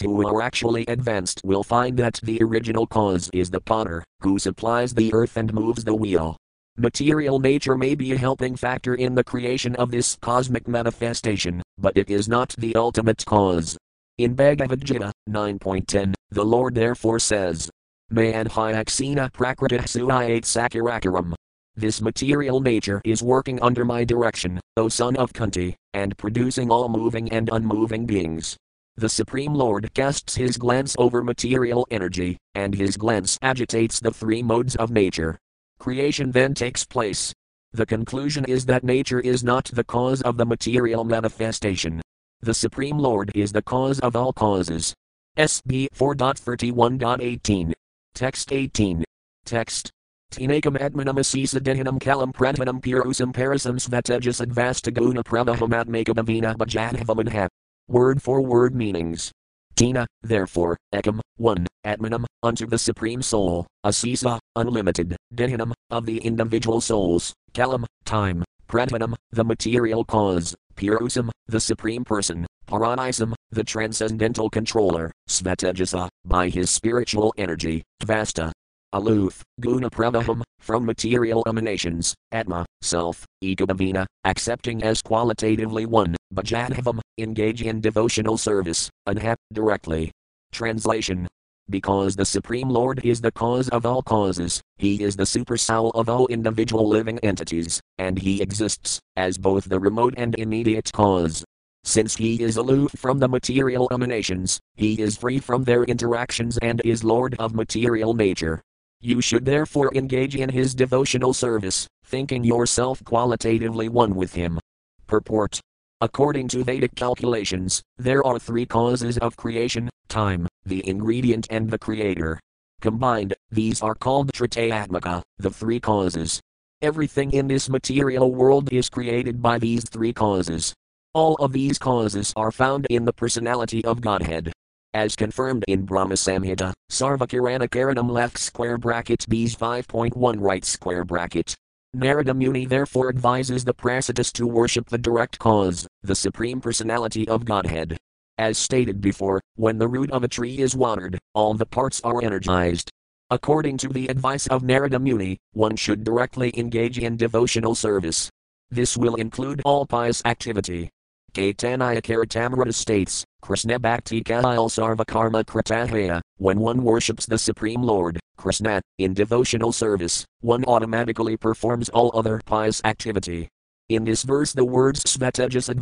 who 0.00 0.26
are 0.26 0.40
actually 0.40 0.86
advanced 0.86 1.42
will 1.44 1.62
find 1.62 1.98
that 1.98 2.20
the 2.22 2.38
original 2.40 2.86
cause 2.86 3.28
is 3.34 3.50
the 3.50 3.60
potter, 3.60 4.02
who 4.22 4.38
supplies 4.38 4.94
the 4.94 5.12
earth 5.12 5.36
and 5.36 5.52
moves 5.52 5.84
the 5.84 5.94
wheel. 5.94 6.38
Material 6.78 7.38
nature 7.38 7.76
may 7.76 7.94
be 7.94 8.12
a 8.12 8.16
helping 8.16 8.56
factor 8.56 8.94
in 8.94 9.14
the 9.14 9.24
creation 9.24 9.76
of 9.76 9.90
this 9.90 10.16
cosmic 10.22 10.66
manifestation, 10.66 11.62
but 11.76 11.98
it 11.98 12.10
is 12.10 12.30
not 12.30 12.54
the 12.56 12.74
ultimate 12.76 13.22
cause. 13.26 13.76
In 14.18 14.32
Bhagavad 14.32 14.82
Gita 14.82 15.12
9.10, 15.28 16.14
the 16.30 16.42
Lord 16.42 16.74
therefore 16.74 17.18
says, 17.18 17.68
Manhyaksena 18.10 19.30
prakritah 19.30 19.84
suayate 19.84 20.46
sakirakaram. 20.46 21.34
This 21.74 22.00
material 22.00 22.60
nature 22.60 23.02
is 23.04 23.22
working 23.22 23.60
under 23.60 23.84
my 23.84 24.04
direction, 24.04 24.58
O 24.78 24.88
son 24.88 25.16
of 25.16 25.34
Kunti, 25.34 25.76
and 25.92 26.16
producing 26.16 26.70
all 26.70 26.88
moving 26.88 27.30
and 27.30 27.50
unmoving 27.52 28.06
beings. 28.06 28.56
The 28.96 29.10
Supreme 29.10 29.52
Lord 29.52 29.92
casts 29.92 30.34
his 30.34 30.56
glance 30.56 30.96
over 30.98 31.22
material 31.22 31.86
energy, 31.90 32.38
and 32.54 32.74
his 32.74 32.96
glance 32.96 33.36
agitates 33.42 34.00
the 34.00 34.12
three 34.12 34.42
modes 34.42 34.76
of 34.76 34.90
nature. 34.90 35.36
Creation 35.78 36.30
then 36.30 36.54
takes 36.54 36.86
place. 36.86 37.34
The 37.72 37.84
conclusion 37.84 38.46
is 38.46 38.64
that 38.64 38.82
nature 38.82 39.20
is 39.20 39.44
not 39.44 39.66
the 39.66 39.84
cause 39.84 40.22
of 40.22 40.38
the 40.38 40.46
material 40.46 41.04
manifestation, 41.04 42.00
the 42.42 42.54
Supreme 42.54 42.98
Lord 42.98 43.32
is 43.34 43.52
the 43.52 43.62
cause 43.62 43.98
of 44.00 44.14
all 44.14 44.32
causes. 44.32 44.94
SB 45.36 45.88
4.31.18. 45.94 47.72
Text 48.14 48.52
18. 48.52 49.04
Text. 49.44 49.90
Tinakam 50.32 50.78
admanam 50.78 51.18
asisa 51.18 51.60
dehinam 51.60 51.98
kalam 51.98 52.32
prantanam 52.32 52.80
purusam 52.80 53.32
parasam 53.32 53.78
svetajas 53.78 54.44
advastaguna 54.44 55.22
pramahamatmakabhavina 55.22 56.56
bhajadhavamanha. 56.56 57.48
Word 57.88 58.22
for 58.22 58.40
word 58.40 58.74
meanings. 58.74 59.32
Tina, 59.76 60.06
therefore, 60.22 60.76
ekam, 60.94 61.20
one, 61.36 61.66
atmanam, 61.84 62.24
unto 62.42 62.66
the 62.66 62.78
Supreme 62.78 63.22
Soul, 63.22 63.66
asisa, 63.84 64.38
unlimited, 64.56 65.16
dehinam, 65.34 65.72
of 65.90 66.06
the 66.06 66.18
individual 66.18 66.80
souls, 66.80 67.34
kalam, 67.52 67.84
time, 68.04 68.42
prantanam, 68.66 69.14
the 69.30 69.44
material 69.44 70.04
cause, 70.04 70.54
Purusam, 70.74 71.30
the 71.46 71.60
Supreme 71.60 72.04
Person, 72.04 72.46
Paranisam, 72.68 73.34
the 73.50 73.64
Transcendental 73.64 74.50
Controller, 74.50 75.12
Svetejasa, 75.28 76.08
by 76.24 76.48
his 76.48 76.70
spiritual 76.70 77.32
energy, 77.36 77.82
Vasta. 78.04 78.52
Aloof, 78.92 79.42
Guna 79.60 79.90
Pravaham, 79.90 80.42
from 80.60 80.86
material 80.86 81.42
emanations, 81.46 82.14
Atma, 82.32 82.64
self, 82.82 83.24
Ekabhavina, 83.42 84.06
accepting 84.24 84.82
as 84.82 85.02
qualitatively 85.02 85.86
one, 85.86 86.16
Bhajadhavam, 86.34 87.00
engage 87.18 87.62
in 87.62 87.80
devotional 87.80 88.38
service, 88.38 88.88
Anhap, 89.08 89.36
directly. 89.52 90.10
Translation 90.52 91.26
because 91.68 92.16
the 92.16 92.24
Supreme 92.24 92.68
Lord 92.68 93.04
is 93.04 93.20
the 93.20 93.32
cause 93.32 93.68
of 93.70 93.84
all 93.84 94.02
causes, 94.02 94.62
He 94.78 95.02
is 95.02 95.16
the 95.16 95.26
super 95.26 95.56
soul 95.56 95.90
of 95.90 96.08
all 96.08 96.26
individual 96.28 96.88
living 96.88 97.18
entities, 97.20 97.80
and 97.98 98.18
He 98.18 98.40
exists 98.40 99.00
as 99.16 99.38
both 99.38 99.68
the 99.68 99.80
remote 99.80 100.14
and 100.16 100.34
immediate 100.36 100.92
cause. 100.92 101.44
Since 101.84 102.16
He 102.16 102.42
is 102.42 102.56
aloof 102.56 102.92
from 102.96 103.18
the 103.18 103.28
material 103.28 103.88
emanations, 103.90 104.60
He 104.74 105.00
is 105.00 105.16
free 105.16 105.38
from 105.38 105.64
their 105.64 105.84
interactions 105.84 106.58
and 106.58 106.80
is 106.84 107.04
Lord 107.04 107.34
of 107.38 107.54
material 107.54 108.14
nature. 108.14 108.60
You 109.00 109.20
should 109.20 109.44
therefore 109.44 109.94
engage 109.94 110.36
in 110.36 110.48
His 110.48 110.74
devotional 110.74 111.32
service, 111.32 111.86
thinking 112.04 112.44
yourself 112.44 113.04
qualitatively 113.04 113.88
one 113.88 114.14
with 114.14 114.34
Him. 114.34 114.58
Purport 115.06 115.60
According 116.02 116.48
to 116.48 116.62
Vedic 116.62 116.94
calculations, 116.94 117.82
there 117.96 118.22
are 118.22 118.38
three 118.38 118.66
causes 118.66 119.16
of 119.16 119.34
creation 119.34 119.88
time, 120.08 120.46
the 120.66 120.86
ingredient, 120.86 121.46
and 121.48 121.70
the 121.70 121.78
creator. 121.78 122.38
Combined, 122.82 123.32
these 123.50 123.80
are 123.80 123.94
called 123.94 124.30
Tritayatmaka, 124.32 125.22
the 125.38 125.50
three 125.50 125.80
causes. 125.80 126.38
Everything 126.82 127.32
in 127.32 127.48
this 127.48 127.70
material 127.70 128.30
world 128.30 128.70
is 128.70 128.90
created 128.90 129.40
by 129.40 129.58
these 129.58 129.88
three 129.88 130.12
causes. 130.12 130.74
All 131.14 131.34
of 131.36 131.54
these 131.54 131.78
causes 131.78 132.30
are 132.36 132.52
found 132.52 132.86
in 132.90 133.06
the 133.06 133.12
personality 133.14 133.82
of 133.82 134.02
Godhead. 134.02 134.52
As 134.92 135.16
confirmed 135.16 135.64
in 135.66 135.86
Brahma 135.86 136.16
Samhita, 136.16 136.74
Sarvakirana 136.92 137.70
Karanam 137.70 138.10
left 138.10 138.36
square 138.36 138.76
bracket 138.76 139.20
BS 139.30 139.56
5.1 139.56 140.36
right 140.40 140.64
square 140.64 141.04
bracket. 141.06 141.56
Narada 141.98 142.34
Muni 142.34 142.66
therefore 142.66 143.08
advises 143.08 143.64
the 143.64 143.72
Pracetas 143.72 144.30
to 144.34 144.46
worship 144.46 144.90
the 144.90 144.98
direct 144.98 145.38
cause, 145.38 145.88
the 146.02 146.14
Supreme 146.14 146.60
Personality 146.60 147.26
of 147.26 147.46
Godhead. 147.46 147.96
As 148.36 148.58
stated 148.58 149.00
before, 149.00 149.40
when 149.54 149.78
the 149.78 149.88
root 149.88 150.10
of 150.10 150.22
a 150.22 150.28
tree 150.28 150.58
is 150.58 150.76
watered, 150.76 151.18
all 151.32 151.54
the 151.54 151.64
parts 151.64 152.02
are 152.04 152.22
energized. 152.22 152.90
According 153.30 153.78
to 153.78 153.88
the 153.88 154.08
advice 154.08 154.46
of 154.48 154.62
Narada 154.62 154.98
Muni, 154.98 155.38
one 155.54 155.74
should 155.74 156.04
directly 156.04 156.52
engage 156.58 156.98
in 156.98 157.16
devotional 157.16 157.74
service. 157.74 158.28
This 158.70 158.98
will 158.98 159.14
include 159.14 159.62
all 159.64 159.86
pious 159.86 160.20
activity. 160.26 160.90
Caitanya 161.32 162.02
Caritamrita 162.02 162.74
states, 162.74 163.24
Krishna 163.46 163.78
Bhakti 163.78 164.24
Kail 164.24 164.68
Sarvakarma 164.68 165.44
Kritahaya, 165.44 166.20
when 166.38 166.58
one 166.58 166.82
worships 166.82 167.26
the 167.26 167.38
Supreme 167.38 167.80
Lord, 167.80 168.18
Krishna, 168.36 168.82
in 168.98 169.14
devotional 169.14 169.70
service, 169.70 170.24
one 170.40 170.64
automatically 170.64 171.36
performs 171.36 171.88
all 171.90 172.10
other 172.12 172.40
pious 172.44 172.82
activity. 172.84 173.48
In 173.88 174.02
this 174.02 174.24
verse, 174.24 174.52
the 174.52 174.64
words 174.64 175.04
Svetajas 175.04 175.68
and 175.68 175.80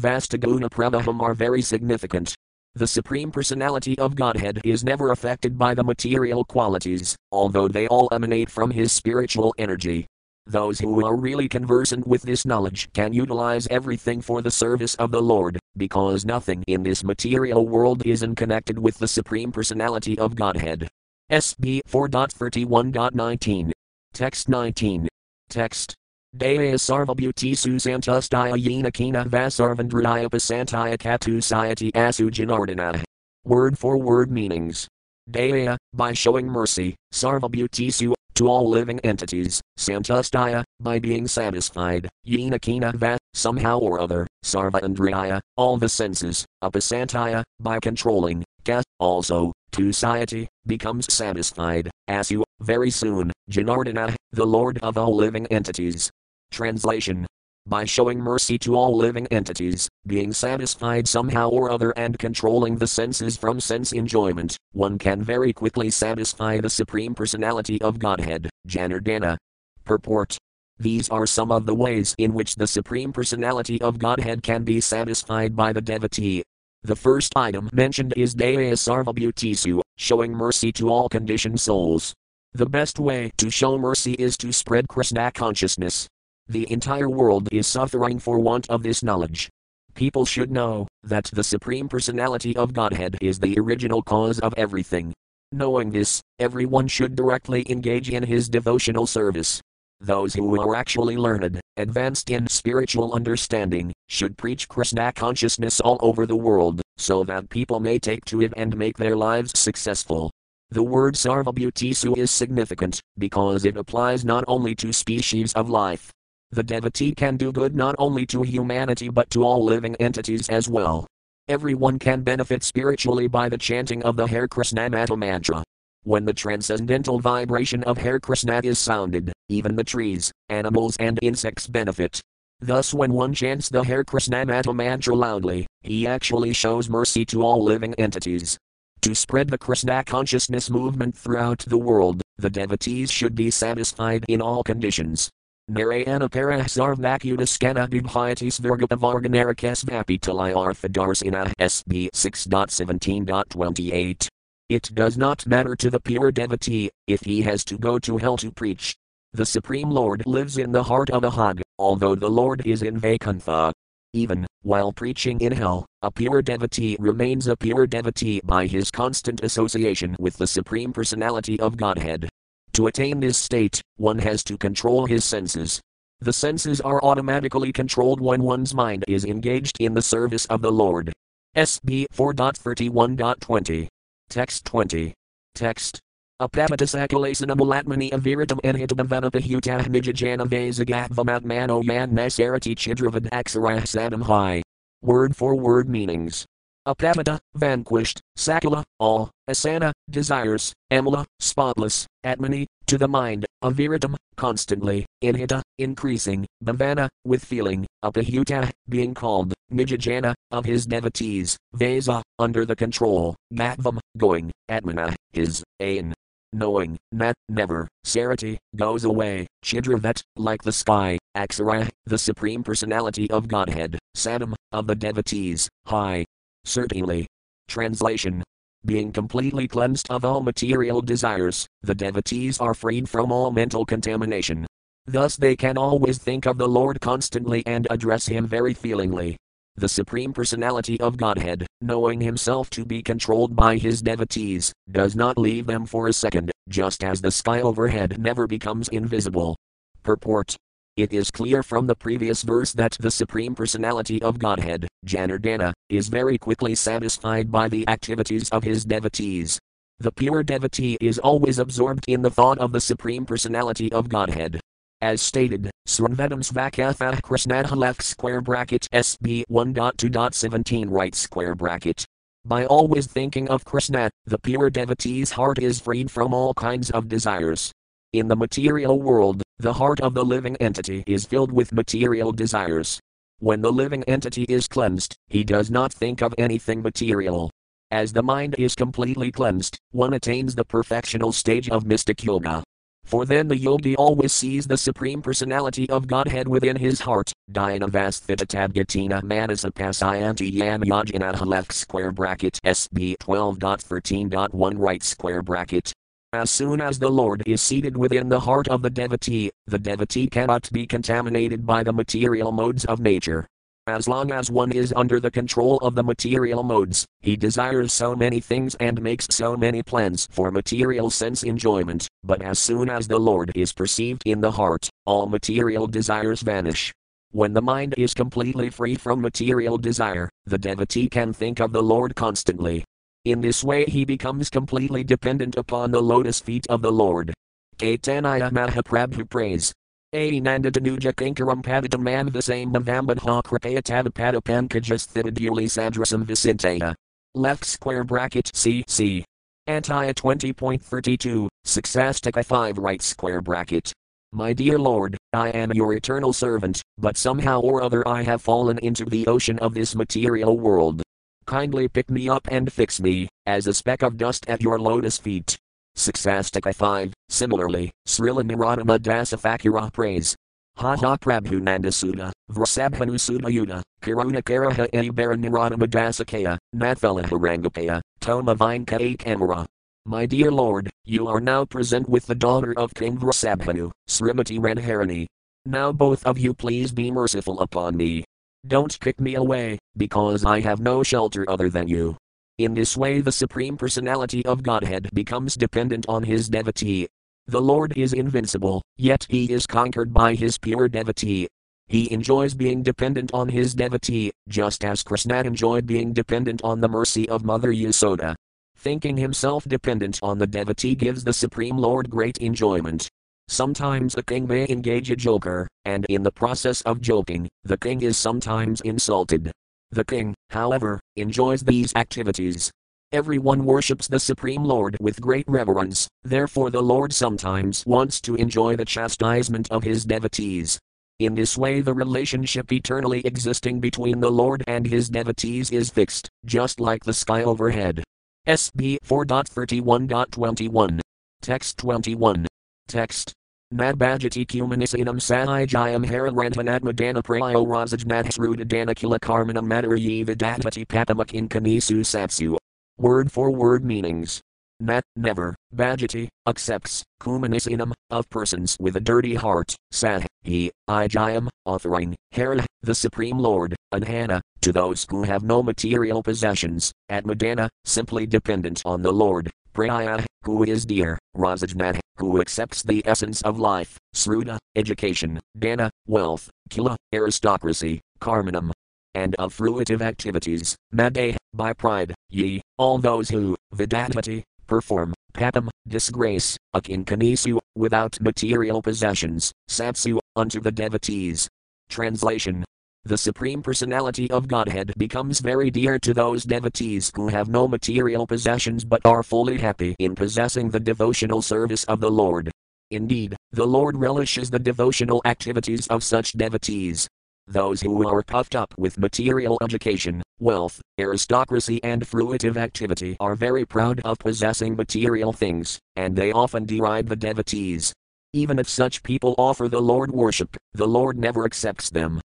are 1.23 1.33
very 1.33 1.63
significant. 1.63 2.35
The 2.75 2.87
Supreme 2.87 3.31
Personality 3.31 3.99
of 3.99 4.15
Godhead 4.15 4.61
is 4.63 4.85
never 4.85 5.11
affected 5.11 5.57
by 5.57 5.73
the 5.73 5.85
material 5.85 6.45
qualities, 6.45 7.17
although 7.33 7.69
they 7.69 7.87
all 7.87 8.11
emanate 8.13 8.51
from 8.51 8.73
His 8.73 8.93
spiritual 8.93 9.55
energy. 9.57 10.07
Those 10.47 10.79
who 10.79 11.05
are 11.07 11.17
really 11.17 11.49
conversant 11.49 12.07
with 12.07 12.23
this 12.23 12.45
knowledge 12.45 12.93
can 12.93 13.15
utilize 13.15 13.67
everything 13.69 14.21
for 14.21 14.43
the 14.43 14.51
service 14.51 14.95
of 14.97 15.11
the 15.11 15.23
Lord, 15.23 15.59
because 15.77 16.27
nothing 16.27 16.63
in 16.67 16.83
this 16.83 17.03
material 17.03 17.67
world 17.67 18.05
is 18.07 18.23
unconnected 18.23 18.79
with 18.79 18.99
the 18.99 19.09
Supreme 19.09 19.51
Personality 19.51 20.19
of 20.19 20.35
Godhead. 20.35 20.89
SB 21.33 21.81
4.31.19. 21.89 23.73
Text 24.13 24.49
19. 24.49 25.09
Text. 25.49 25.95
Daya 26.37 26.75
sarvabhuti 26.75 27.53
susantustaya 27.53 28.57
yenakina 28.57 29.25
vasarvandriyapa 29.27 30.41
santaya 30.41 30.99
katusayati 30.99 31.93
asu 31.93 32.29
janardana. 32.31 33.03
Word 33.45 33.79
for 33.79 33.97
word 33.97 34.31
meanings. 34.31 34.89
Daya, 35.31 35.77
by 35.93 36.13
showing 36.13 36.47
mercy, 36.47 36.97
sarvabhutisu, 37.13 38.14
to 38.35 38.49
all 38.49 38.69
living 38.69 38.99
entities, 39.01 39.61
santustaya, 39.79 40.65
by 40.81 40.99
being 40.99 41.27
satisfied, 41.27 42.09
yenakina 42.27 42.95
va, 42.95 43.19
somehow 43.33 43.79
or 43.79 44.01
other, 44.01 44.27
sarva 44.45 45.41
all 45.57 45.77
the 45.77 45.89
senses, 45.89 46.45
upasantaya, 46.63 47.43
by 47.61 47.79
controlling, 47.79 48.45
ka, 48.65 48.83
also, 48.99 49.53
tusayati, 49.73 50.47
becomes 50.67 51.13
satisfied, 51.13 51.91
asu, 52.09 52.43
very 52.61 52.91
soon, 52.91 53.33
janardana, 53.51 54.15
the 54.33 54.47
Lord 54.47 54.79
of 54.83 54.99
all 54.99 55.15
living 55.15 55.47
entities. 55.47 56.11
Translation 56.51 57.27
by 57.67 57.85
showing 57.85 58.19
mercy 58.19 58.59
to 58.59 58.77
all 58.77 58.95
living 58.95 59.27
entities, 59.29 59.89
being 60.07 60.33
satisfied 60.33 61.09
somehow 61.09 61.49
or 61.49 61.71
other 61.71 61.93
and 61.97 62.19
controlling 62.19 62.77
the 62.77 62.87
senses 62.87 63.37
from 63.37 63.59
sense 63.59 63.93
enjoyment, 63.93 64.57
one 64.73 64.99
can 64.99 65.23
very 65.23 65.53
quickly 65.53 65.89
satisfy 65.89 66.61
the 66.61 66.69
Supreme 66.69 67.15
Personality 67.15 67.81
of 67.81 67.99
Godhead, 67.99 68.51
Janardana. 68.69 69.39
Purport 69.85 70.37
These 70.79 71.09
are 71.09 71.27
some 71.27 71.51
of 71.51 71.65
the 71.65 71.75
ways 71.75 72.15
in 72.19 72.35
which 72.35 72.57
the 72.57 72.67
Supreme 72.67 73.13
Personality 73.13 73.81
of 73.81 73.99
Godhead 73.99 74.43
can 74.43 74.65
be 74.65 74.81
satisfied 74.81 75.57
by 75.57 75.73
the 75.73 75.81
devotee. 75.81 76.43
The 76.83 76.97
first 76.97 77.33
item 77.35 77.71
mentioned 77.73 78.13
is 78.15 78.35
Daya 78.35 78.73
Sarvabhutisu, 78.73 79.81
showing 79.97 80.33
mercy 80.33 80.71
to 80.73 80.91
all 80.91 81.09
conditioned 81.09 81.61
souls. 81.61 82.13
The 82.53 82.67
best 82.67 82.99
way 82.99 83.33
to 83.39 83.51
show 83.51 83.79
mercy 83.79 84.13
is 84.13 84.37
to 84.37 84.53
spread 84.53 84.87
Krishna 84.87 85.33
consciousness, 85.33 86.07
the 86.49 86.71
entire 86.71 87.09
world 87.09 87.49
is 87.53 87.67
suffering 87.67 88.19
for 88.19 88.39
want 88.39 88.69
of 88.69 88.83
this 88.83 89.03
knowledge. 89.03 89.49
People 89.95 90.27
should 90.27 90.51
know 90.51 90.87
that 91.03 91.25
the 91.33 91.43
Supreme 91.43 91.89
Personality 91.89 92.55
of 92.57 92.75
Godhead 92.75 93.17
is 93.21 93.39
the 93.39 93.59
original 93.59 94.03
cause 94.03 94.41
of 94.41 94.53
everything. 94.57 95.13
Knowing 95.53 95.91
this, 95.91 96.21
everyone 96.39 96.87
should 96.87 97.17
directly 97.17 97.65
engage 97.71 98.11
in 98.11 98.23
his 98.23 98.49
devotional 98.49 99.07
service. 99.07 99.61
Those 100.01 100.35
who 100.35 100.61
are 100.61 100.75
actually 100.75 101.17
learned, 101.17 101.61
advanced 101.77 102.29
in 102.29 102.47
spiritual 102.49 103.15
understanding, 103.15 103.93
should 104.09 104.37
preach 104.37 104.69
Krishna 104.69 105.13
consciousness 105.13 105.81
all 105.81 105.99
over 106.01 106.27
the 106.27 106.37
world, 106.37 106.83
so 106.99 107.25
that 107.25 107.49
people 107.49 107.81
may 107.81 107.99
take 107.99 108.25
to 108.27 108.43
it 108.43 108.53
and 108.57 108.77
make 108.77 108.99
their 108.99 109.17
lives 109.17 109.59
successful. 109.59 110.31
The 110.71 110.83
word 110.83 111.15
sarvabhutisu 111.15 112.19
is 112.19 112.31
significant, 112.31 113.01
because 113.17 113.65
it 113.65 113.77
applies 113.77 114.25
not 114.25 114.45
only 114.47 114.75
to 114.75 114.93
species 114.93 115.53
of 115.55 115.71
life, 115.71 116.11
the 116.55 116.63
devotee 116.63 117.15
can 117.15 117.37
do 117.37 117.53
good 117.53 117.75
not 117.75 117.95
only 117.99 118.25
to 118.27 118.43
humanity 118.43 119.09
but 119.09 119.31
to 119.31 119.45
all 119.45 119.65
living 119.65 119.97
entities 119.97 120.49
as 120.49 120.69
well. 120.69 121.07
Everyone 121.49 121.99
can 121.99 122.23
benefit 122.23 122.63
spiritually 122.63 123.27
by 123.29 123.49
the 123.49 123.59
chanting 123.59 124.03
of 124.03 124.17
the 124.17 124.27
Hare 124.27 124.49
Krishna 124.49 124.89
Maha 124.89 125.17
mantra. 125.17 125.63
When 126.05 126.25
the 126.25 126.33
transcendental 126.33 127.19
vibration 127.19 127.83
of 127.85 127.99
Hare 127.99 128.21
Krishna 128.21 128.61
is 128.65 128.79
sounded, 128.79 129.33
even 129.49 129.77
the 129.77 129.85
trees, 129.85 130.33
animals, 130.49 130.97
and 130.99 131.19
insects 131.23 131.67
benefit. 131.67 132.21
Thus, 132.61 132.95
when 132.95 133.13
one 133.13 133.35
chants 133.35 133.69
the 133.69 133.83
Hare 133.83 134.05
Krishna 134.05 134.47
Maha 134.47 134.73
mantra 134.73 135.15
loudly, 135.15 135.67
he 135.83 136.07
actually 136.07 136.53
shows 136.53 136.89
mercy 136.89 137.25
to 137.27 137.43
all 137.43 137.63
living 137.63 137.95
entities. 137.95 138.57
To 139.03 139.15
spread 139.15 139.49
the 139.49 139.59
Krishna 139.59 140.03
consciousness 140.03 140.71
movement 140.71 141.15
throughout 141.15 141.59
the 141.67 141.77
world, 141.77 142.23
the 142.39 142.49
devotees 142.49 143.11
should 143.11 143.35
be 143.35 143.51
satisfied 143.51 144.25
in 144.29 144.41
all 144.41 144.63
conditions. 144.63 145.29
Narayana 145.67 146.29
Parahsarvakudaskana 146.29 147.89
Bibhyatis 147.89 148.61
Virgatavarganarakas 148.61 149.87
Vapitalayarthadarsina 149.87 151.55
SB 151.59 152.11
6.17.28. 152.11 154.29
It 154.69 154.95
does 154.95 155.17
not 155.17 155.47
matter 155.47 155.75
to 155.75 155.89
the 155.89 156.01
pure 156.01 156.31
devotee 156.31 156.91
if 157.07 157.23
he 157.23 157.41
has 157.41 157.65
to 157.65 157.79
go 157.79 157.99
to 158.01 158.19
hell 158.19 158.37
to 158.37 158.51
preach. 158.51 158.95
The 159.33 159.47
Supreme 159.47 159.89
Lord 159.89 160.27
lives 160.27 160.59
in 160.59 160.71
the 160.71 160.83
heart 160.83 161.09
of 161.09 161.25
a 161.25 161.31
hog, 161.31 161.63
although 161.79 162.15
the 162.15 162.29
Lord 162.29 162.67
is 162.67 162.83
in 162.83 162.99
Vaikuntha. 162.99 163.73
Even 164.13 164.47
while 164.61 164.93
preaching 164.93 165.41
in 165.41 165.53
hell, 165.53 165.87
a 166.03 166.11
pure 166.11 166.43
devotee 166.43 166.99
remains 167.01 167.47
a 167.47 167.57
pure 167.57 167.87
devotee 167.87 168.43
by 168.45 168.67
his 168.67 168.91
constant 168.91 169.43
association 169.43 170.15
with 170.19 170.37
the 170.37 170.47
Supreme 170.47 170.93
Personality 170.93 171.59
of 171.59 171.79
Godhead. 171.79 172.29
To 172.75 172.89
attain 172.89 173.21
this 173.21 173.39
state, 173.39 173.81
one 173.99 174.19
has 174.19 174.43
to 174.45 174.59
control 174.59 175.07
his 175.07 175.25
senses. 175.25 175.81
The 176.19 176.33
senses 176.33 176.81
are 176.81 177.01
automatically 177.05 177.73
controlled 177.73 178.21
when 178.21 178.43
one's 178.43 178.75
mind 178.75 179.05
is 179.07 179.25
engaged 179.25 179.77
in 179.79 179.95
the 179.95 180.03
service 180.03 180.45
of 180.47 180.61
the 180.61 180.73
Lord. 180.73 181.13
SB 181.57 182.07
4.31.20. 182.13 183.87
Text 184.29 184.65
20. 184.65 185.15
Text. 185.55 186.01
Apapatasakulasana 186.43 187.55
mulatmani 187.55 188.11
aviritam 188.11 188.59
enhitavanapahutah 188.65 189.87
nijajana 189.87 190.45
vasagatvamatmano 190.45 191.85
yan 191.85 192.11
nasarati 192.11 192.75
chidravad 192.75 193.29
aksarah 193.31 193.83
sadam 193.87 194.23
high. 194.23 194.65
Word 195.01 195.37
for 195.37 195.55
word 195.55 195.89
meanings. 195.89 196.45
Apamata, 196.87 197.39
vanquished, 197.55 198.21
Sakula, 198.37 198.85
all, 198.99 199.31
Asana, 199.49 199.93
desires, 200.11 200.75
Amala, 200.93 201.25
spotless, 201.41 202.07
Atmani, 202.25 202.67
to 202.87 202.99
the 202.99 203.09
mind, 203.09 203.47
Aviratam, 203.63 204.15
constantly, 204.37 205.07
inhita, 205.23 205.63
increasing, 205.79 206.45
bhavana, 206.63 207.09
with 207.25 207.43
feeling, 207.43 207.87
apahuta, 208.05 208.71
being 208.89 209.15
called, 209.15 209.55
nijajana, 209.73 210.35
of 210.51 210.67
his 210.67 210.85
devotees, 210.85 211.57
Vesa, 211.75 212.23
under 212.39 212.67
the 212.67 212.77
control, 212.77 213.35
gatvam, 213.55 213.99
going, 214.19 214.51
atmana, 214.71 215.15
his, 215.33 215.65
ain, 215.81 216.13
knowing, 216.53 216.99
nat, 217.13 217.35
never, 217.49 217.89
sarati, 218.05 218.59
goes 218.77 219.05
away, 219.05 219.47
chidravat, 219.65 220.21
like 220.37 220.63
the 220.63 220.73
sky, 220.73 221.19
aksara, 221.35 221.89
the 222.05 222.19
supreme 222.19 222.63
personality 222.63 223.31
of 223.31 223.49
Godhead, 223.49 223.99
sadam, 224.15 224.55
of 224.71 224.87
the 224.87 224.95
devotees, 224.95 225.69
high. 225.87 226.25
Certainly. 226.65 227.27
Translation 227.69 228.43
being 228.85 229.13
completely 229.13 229.67
cleansed 229.67 230.07
of 230.11 230.25
all 230.25 230.43
material 230.43 231.01
desires, 231.01 231.67
the 231.83 231.95
devotees 231.95 232.59
are 232.61 232.75
freed 232.75 233.09
from 233.09 233.33
all 233.33 233.51
mental 233.51 233.87
contamination. 233.87 234.67
Thus 235.07 235.37
they 235.37 235.57
can 235.57 235.79
always 235.79 236.19
think 236.19 236.47
of 236.47 236.59
the 236.59 236.69
Lord 236.69 237.01
constantly 237.01 237.63
and 237.67 237.87
address 237.89 238.27
Him 238.27 238.47
very 238.47 238.75
feelingly. 238.75 239.37
The 239.77 239.89
Supreme 239.89 240.33
Personality 240.33 241.01
of 241.01 241.17
Godhead, 241.17 241.67
knowing 241.81 242.21
Himself 242.21 242.71
to 242.71 242.85
be 242.85 243.03
controlled 243.03 243.57
by 243.57 243.79
His 243.79 244.03
devotees, 244.03 244.73
does 244.91 245.17
not 245.17 245.39
leave 245.39 245.67
them 245.67 245.87
for 245.87 246.09
a 246.09 246.13
second, 246.13 246.51
just 246.69 247.03
as 247.03 247.21
the 247.21 247.31
sky 247.31 247.61
overhead 247.63 248.19
never 248.19 248.47
becomes 248.47 248.89
invisible. 248.89 249.57
Purport 250.03 250.57
it 250.97 251.13
is 251.13 251.31
clear 251.31 251.63
from 251.63 251.87
the 251.87 251.95
previous 251.95 252.43
verse 252.43 252.73
that 252.73 252.97
the 253.01 253.11
Supreme 253.11 253.55
Personality 253.55 254.23
of 254.23 254.39
Godhead, 254.39 254.87
Janardana, 255.05 255.73
is 255.89 256.09
very 256.09 256.39
quickly 256.39 256.75
satisfied 256.75 257.51
by 257.51 257.69
the 257.69 257.89
activities 257.89 258.49
of 258.51 258.63
his 258.63 258.85
devotees. 258.85 259.59
The 259.99 260.13
pure 260.13 260.43
devotee 260.43 260.97
is 261.01 261.19
always 261.19 261.59
absorbed 261.59 262.05
in 262.09 262.23
the 262.23 262.31
thought 262.31 262.59
of 262.59 262.73
the 262.73 262.81
Supreme 262.81 263.25
Personality 263.25 263.93
of 263.93 264.09
Godhead. 264.09 264.61
As 265.01 265.21
stated, 265.21 265.71
Sranvedam 265.87 266.43
Svakathah 266.43 267.21
Krishnadha 267.21 267.77
left 267.77 268.03
square 268.03 268.41
bracket 268.41 268.89
SB 268.93 269.45
1.2.17 269.51 270.87
right 270.89 271.15
square 271.15 271.55
bracket. 271.55 272.05
By 272.45 272.67
always 272.67 273.07
thinking 273.07 273.49
of 273.49 273.65
Krishna, 273.65 274.11
the 274.27 274.39
pure 274.39 274.71
devotee's 274.71 275.33
heart 275.33 275.59
is 275.59 275.81
freed 275.81 276.11
from 276.11 276.33
all 276.33 276.55
kinds 276.55 276.91
of 276.91 277.09
desires. 277.09 277.73
In 278.15 278.29
the 278.29 278.37
material 278.37 279.03
world, 279.03 279.43
the 279.59 279.73
heart 279.73 280.01
of 280.01 280.15
the 280.15 280.25
living 280.25 280.57
entity 280.59 281.03
is 281.05 281.27
filled 281.27 281.51
with 281.51 281.73
material 281.73 282.31
desires. 282.31 283.01
When 283.41 283.61
the 283.61 283.73
living 283.73 284.05
entity 284.05 284.45
is 284.45 284.69
cleansed, 284.69 285.17
he 285.27 285.43
does 285.43 285.69
not 285.69 285.93
think 285.93 286.23
of 286.23 286.33
anything 286.39 286.81
material. 286.81 287.51
As 287.91 288.13
the 288.13 288.23
mind 288.23 288.55
is 288.57 288.77
completely 288.77 289.33
cleansed, 289.33 289.81
one 289.91 290.15
attains 290.15 290.55
the 290.55 290.65
perfectional 290.65 291.35
stage 291.35 291.69
of 291.69 291.87
mystic 291.87 292.23
yoga. 292.23 292.63
For 293.05 293.27
then 293.27 293.49
the 293.49 293.59
yogi 293.59 293.97
always 293.97 294.33
sees 294.33 294.69
the 294.69 294.79
Supreme 294.79 295.21
Personality 295.21 295.91
of 295.91 296.07
Godhead 296.07 296.47
within 296.47 296.77
his 296.77 297.01
heart. 297.01 297.33
Dyanavasthitadgatina 297.51 299.23
manasapasayanti 299.23 300.53
yam 300.53 300.83
yajana 300.83 301.45
left 301.45 301.73
square 301.73 302.13
bracket 302.13 302.61
SB 302.65 303.17
12.13.1 303.17 304.75
right 304.79 305.03
square 305.03 305.43
bracket. 305.43 305.93
As 306.35 306.51
soon 306.51 306.81
as 306.81 306.99
the 306.99 307.09
Lord 307.09 307.45
is 307.47 307.63
seated 307.63 307.97
within 307.97 308.29
the 308.29 308.41
heart 308.41 308.67
of 308.67 308.83
the 308.83 308.91
devotee, 308.91 309.53
the 309.69 309.79
devotee 309.79 310.27
cannot 310.27 310.69
be 310.73 310.85
contaminated 310.85 311.65
by 311.65 311.85
the 311.85 311.93
material 311.93 312.51
modes 312.51 312.85
of 312.87 312.99
nature. 312.99 313.47
As 313.87 314.09
long 314.09 314.33
as 314.33 314.51
one 314.51 314.73
is 314.73 314.93
under 314.97 315.21
the 315.21 315.31
control 315.31 315.79
of 315.79 315.95
the 315.95 316.03
material 316.03 316.65
modes, 316.65 317.07
he 317.21 317.37
desires 317.37 317.93
so 317.93 318.17
many 318.17 318.41
things 318.41 318.75
and 318.81 319.01
makes 319.01 319.29
so 319.31 319.57
many 319.57 319.81
plans 319.81 320.27
for 320.33 320.51
material 320.51 321.09
sense 321.09 321.45
enjoyment, 321.45 322.09
but 322.25 322.43
as 322.43 322.59
soon 322.59 322.91
as 322.91 323.07
the 323.07 323.21
Lord 323.21 323.53
is 323.55 323.73
perceived 323.73 324.23
in 324.27 324.41
the 324.41 324.51
heart, 324.51 324.91
all 325.07 325.29
material 325.29 325.87
desires 325.87 326.43
vanish. 326.43 326.93
When 327.31 327.53
the 327.53 327.63
mind 327.63 327.95
is 327.97 328.13
completely 328.13 328.71
free 328.71 328.97
from 328.97 329.21
material 329.21 329.79
desire, 329.79 330.29
the 330.47 330.59
devotee 330.59 331.09
can 331.09 331.33
think 331.33 331.61
of 331.61 331.71
the 331.71 331.83
Lord 331.83 332.17
constantly, 332.17 332.85
in 333.25 333.41
this 333.41 333.65
way 333.65 333.85
he 333.85 334.05
becomes 334.05 334.51
completely 334.51 335.03
dependent 335.03 335.57
upon 335.57 335.91
the 335.91 336.01
lotus 336.01 336.41
feet 336.41 336.67
of 336.69 336.83
the 336.83 336.93
Lord. 336.93 337.33
Caitanya 337.79 338.51
Mahaprabhu 338.51 339.29
praise. 339.29 339.73
Ananda 340.15 340.71
Danuja 340.71 341.13
Kankaram 341.13 341.63
Padadam 341.63 342.05
Amvasam 342.05 342.73
Navambadha 342.73 343.43
Kripayatavapada 343.43 344.41
Pankajas 344.43 345.09
Thibaduli 345.09 345.67
Sadrasam 345.67 346.25
Visintaya. 346.25 346.95
Left 347.35 347.65
square 347.65 348.05
bracket 348.05 348.51
CC. 348.55 349.25
Antya 349.69 350.15
20.32, 350.15 351.49
Siksastaka 351.67 352.45
5 352.45 352.79
right 352.79 353.03
square 353.03 353.41
bracket. 353.41 353.93
My 354.33 354.53
dear 354.53 354.79
Lord, 354.79 355.17
I 355.33 355.49
am 355.51 355.73
your 355.73 355.95
eternal 355.95 356.33
servant, 356.33 356.83
but 356.99 357.17
somehow 357.17 357.61
or 357.61 357.83
other 357.83 358.07
I 358.07 358.23
have 358.23 358.43
fallen 358.43 358.79
into 358.79 359.05
the 359.05 359.27
ocean 359.27 359.59
of 359.61 359.75
this 359.75 359.95
material 359.95 360.59
world. 360.59 361.03
Kindly 361.47 361.89
pick 361.89 362.11
me 362.11 362.29
up 362.29 362.49
and 362.51 362.73
fix 362.73 363.01
me, 363.01 363.29
as 363.45 363.67
a 363.67 363.75
speck 363.75 364.03
of 364.03 364.17
dust 364.17 364.49
at 364.49 364.63
your 364.63 364.79
lotus 364.79 365.19
feet. 365.19 365.59
Siksastaka 365.97 366.75
5. 366.75 367.13
Similarly, 367.29 367.91
Srila 368.09 368.43
Narottama 368.43 368.99
Dasa 368.99 369.39
Thakura 369.39 369.93
praise. 369.93 370.35
Ha 370.77 370.97
ha 370.97 371.17
Prabhu 371.17 371.61
Nandasuda, 371.61 372.33
Vrasabhanu 372.51 373.15
Sudayuda, 373.15 373.83
Karuna 374.01 374.43
Karaha 374.43 374.89
Abara 374.93 375.37
Narottama 375.37 375.87
Dasakaya, 375.87 376.59
Nathalaha 376.75 377.29
Rangapaya, 377.29 378.01
Toma 378.21 378.57
Vinka 378.57 379.17
Kamara. 379.19 379.67
My 380.07 380.27
dear 380.27 380.51
Lord, 380.51 380.91
you 381.05 381.29
are 381.29 381.41
now 381.41 381.65
present 381.65 382.09
with 382.09 382.27
the 382.27 382.35
daughter 382.35 382.75
of 382.77 382.95
King 382.95 383.19
Vrasabhanu, 383.19 383.91
Srimati 384.09 384.59
Radharani. 384.59 385.27
Now 385.67 385.93
both 385.93 386.27
of 386.27 386.39
you 386.39 386.55
please 386.55 386.91
be 386.91 387.11
merciful 387.11 387.61
upon 387.61 387.97
me, 387.97 388.25
don't 388.67 388.99
kick 389.01 389.21
me 389.21 389.35
away, 389.35 389.79
because 389.97 390.45
I 390.45 390.61
have 390.61 390.81
no 390.81 391.03
shelter 391.03 391.45
other 391.49 391.69
than 391.69 391.89
you. 391.89 392.17
In 392.59 392.75
this 392.75 392.97
way, 392.97 393.21
the 393.21 393.33
Supreme 393.33 393.77
Personality 393.77 394.45
of 394.47 394.63
Godhead 394.63 395.11
becomes 395.13 395.55
dependent 395.55 396.07
on 396.09 396.23
his 396.23 396.49
devotee. 396.49 397.09
The 397.47 397.61
Lord 397.61 397.97
is 397.97 398.13
invincible, 398.13 398.81
yet 398.97 399.27
he 399.29 399.53
is 399.53 399.67
conquered 399.67 400.15
by 400.15 400.35
his 400.35 400.57
pure 400.57 400.89
devotee. 400.89 401.49
He 401.89 402.11
enjoys 402.11 402.55
being 402.55 402.83
dependent 402.83 403.35
on 403.35 403.49
his 403.49 403.75
devotee, 403.75 404.33
just 404.49 404.85
as 404.85 405.03
Krishna 405.03 405.43
enjoyed 405.43 405.87
being 405.87 406.13
dependent 406.13 406.63
on 406.65 406.81
the 406.81 406.89
mercy 406.89 407.29
of 407.29 407.45
Mother 407.45 407.73
Yasoda. 407.73 408.35
Thinking 408.77 409.17
himself 409.17 409.65
dependent 409.65 410.19
on 410.23 410.39
the 410.39 410.47
devotee 410.47 410.95
gives 410.95 411.25
the 411.25 411.33
Supreme 411.33 411.77
Lord 411.77 412.09
great 412.09 412.39
enjoyment. 412.39 413.11
Sometimes 413.49 414.15
the 414.15 414.23
king 414.23 414.47
may 414.47 414.67
engage 414.69 415.11
a 415.11 415.17
joker, 415.17 415.69
and 415.85 416.05
in 416.07 416.23
the 416.23 416.33
process 416.33 416.81
of 416.83 417.01
joking, 417.01 417.49
the 417.63 417.77
king 417.77 418.01
is 418.03 418.17
sometimes 418.17 418.81
insulted. 418.81 419.53
The 419.91 420.05
king, 420.05 420.35
however, 420.51 420.99
enjoys 421.17 421.63
these 421.63 421.95
activities. 421.95 422.71
Everyone 423.13 423.65
worships 423.65 424.09
the 424.09 424.19
Supreme 424.19 424.65
Lord 424.65 424.97
with 424.99 425.21
great 425.21 425.45
reverence, 425.47 426.09
therefore, 426.25 426.71
the 426.71 426.83
Lord 426.83 427.13
sometimes 427.13 427.85
wants 427.87 428.21
to 428.23 428.35
enjoy 428.35 428.75
the 428.77 428.85
chastisement 428.85 429.71
of 429.71 429.85
his 429.85 430.05
devotees. 430.05 430.81
In 431.21 431.35
this 431.35 431.57
way, 431.57 431.81
the 431.81 431.95
relationship 431.95 432.73
eternally 432.73 433.21
existing 433.25 433.79
between 433.79 434.19
the 434.19 434.33
Lord 434.33 434.65
and 434.67 434.85
his 434.85 435.09
devotees 435.09 435.71
is 435.71 435.91
fixed, 435.91 436.29
just 436.45 436.81
like 436.81 437.05
the 437.05 437.13
sky 437.13 437.45
overhead. 437.45 438.03
SB 438.49 438.99
4.31.21. 439.07 441.01
Text 441.41 441.79
21. 441.79 442.47
Text. 442.89 443.33
Nadbhajati 443.73 444.47
kumanisinam 444.47 445.19
sahijayam 445.19 446.05
hararantanadmadana 446.07 447.23
prayo 447.23 447.65
razajnathsrudadanakula 447.67 449.19
karmanam 449.19 449.67
madarayi 449.67 450.25
vidatati 450.25 450.87
patamak 450.87 451.49
kanisu 451.49 452.05
satsu. 452.05 452.57
Word 452.99 453.33
for 453.33 453.51
word 453.51 453.85
meanings. 453.85 454.41
Nat, 454.81 455.05
never, 455.17 455.55
Bhajati, 455.75 456.29
accepts, 456.47 457.05
Kumanisinam, 457.21 457.93
of 458.11 458.29
persons 458.29 458.77
with 458.81 458.97
a 458.97 459.01
dirty 459.01 459.35
heart, 459.35 459.75
Sah, 459.93 460.21
he, 460.43 460.71
Ijayam, 460.91 461.49
offering, 461.65 462.15
Hara, 462.33 462.67
the 462.83 462.95
Supreme 462.95 463.39
Lord, 463.39 463.77
Anhana, 463.95 464.41
to 464.63 464.73
those 464.73 465.07
who 465.09 465.23
have 465.23 465.45
no 465.45 465.63
material 465.63 466.23
possessions, 466.23 466.93
Atmadana, 467.11 467.69
simply 467.85 468.27
dependent 468.27 468.83
on 468.85 469.01
the 469.01 469.13
Lord, 469.13 469.51
Praya, 469.75 470.25
who 470.45 470.63
is 470.63 470.87
dear, 470.87 471.19
Rajajnat, 471.37 471.99
who 472.19 472.41
accepts 472.41 472.85
the 472.85 473.03
essence 473.07 473.43
of 473.43 473.59
life, 473.59 473.99
Sruda, 474.15 474.57
education, 474.77 475.41
Dana, 475.59 475.91
wealth, 476.07 476.49
Kila, 476.71 476.97
aristocracy, 477.13 478.01
Karmanam, 478.21 478.71
and 479.17 479.35
of 479.35 479.53
fruitive 479.53 480.01
activities, 480.01 480.77
Made, 480.93 481.37
by 481.53 481.73
pride, 481.73 482.15
ye, 482.31 482.63
all 482.79 482.99
those 482.99 483.29
who, 483.29 483.57
Vidatati, 483.75 484.45
perform, 484.69 485.13
Patam, 485.33 485.69
disgrace, 485.89 486.57
Akinkanisu, 486.77 487.59
without 487.75 488.21
material 488.21 488.81
possessions, 488.81 489.51
Satsu, 489.69 490.21
unto 490.37 490.61
the 490.61 490.71
devotees. 490.71 491.49
Translation 491.89 492.65
the 493.07 493.19
Supreme 493.19 493.63
Personality 493.63 494.31
of 494.31 494.49
Godhead 494.49 494.95
becomes 494.97 495.41
very 495.41 495.71
dear 495.71 495.99
to 495.99 496.15
those 496.15 496.43
devotees 496.45 497.13
who 497.15 497.29
have 497.29 497.49
no 497.49 497.69
material 497.69 498.27
possessions 498.27 498.83
but 498.83 499.05
are 499.05 499.23
fully 499.23 499.59
happy 499.59 499.95
in 499.99 500.15
possessing 500.15 500.71
the 500.71 500.81
devotional 500.81 501.43
service 501.43 501.85
of 501.85 502.01
the 502.01 502.11
Lord. 502.11 502.51
Indeed, 502.91 503.37
the 503.53 503.67
Lord 503.67 503.99
relishes 503.99 504.49
the 504.49 504.59
devotional 504.59 505.21
activities 505.27 505.87
of 505.89 506.03
such 506.03 506.33
devotees. 506.33 507.07
Those 507.47 507.83
who 507.83 508.09
are 508.09 508.23
puffed 508.23 508.57
up 508.57 508.73
with 508.79 508.97
material 508.97 509.59
education, 509.61 510.23
wealth, 510.41 510.81
aristocracy, 510.99 511.85
and 511.85 512.07
fruitive 512.07 512.57
activity 512.57 513.19
are 513.21 513.35
very 513.35 513.67
proud 513.67 514.01
of 514.01 514.19
possessing 514.19 514.77
material 514.77 515.35
things, 515.35 515.79
and 515.97 516.17
they 516.17 516.33
often 516.33 516.65
deride 516.65 517.09
the 517.09 517.17
devotees. 517.17 517.93
Even 518.33 518.59
if 518.59 518.69
such 518.69 519.03
people 519.03 519.35
offer 519.37 519.69
the 519.69 519.83
Lord 519.83 520.11
worship, 520.11 520.57
the 520.73 520.89
Lord 520.89 521.19
never 521.19 521.45
accepts 521.45 521.91
them. 521.91 522.19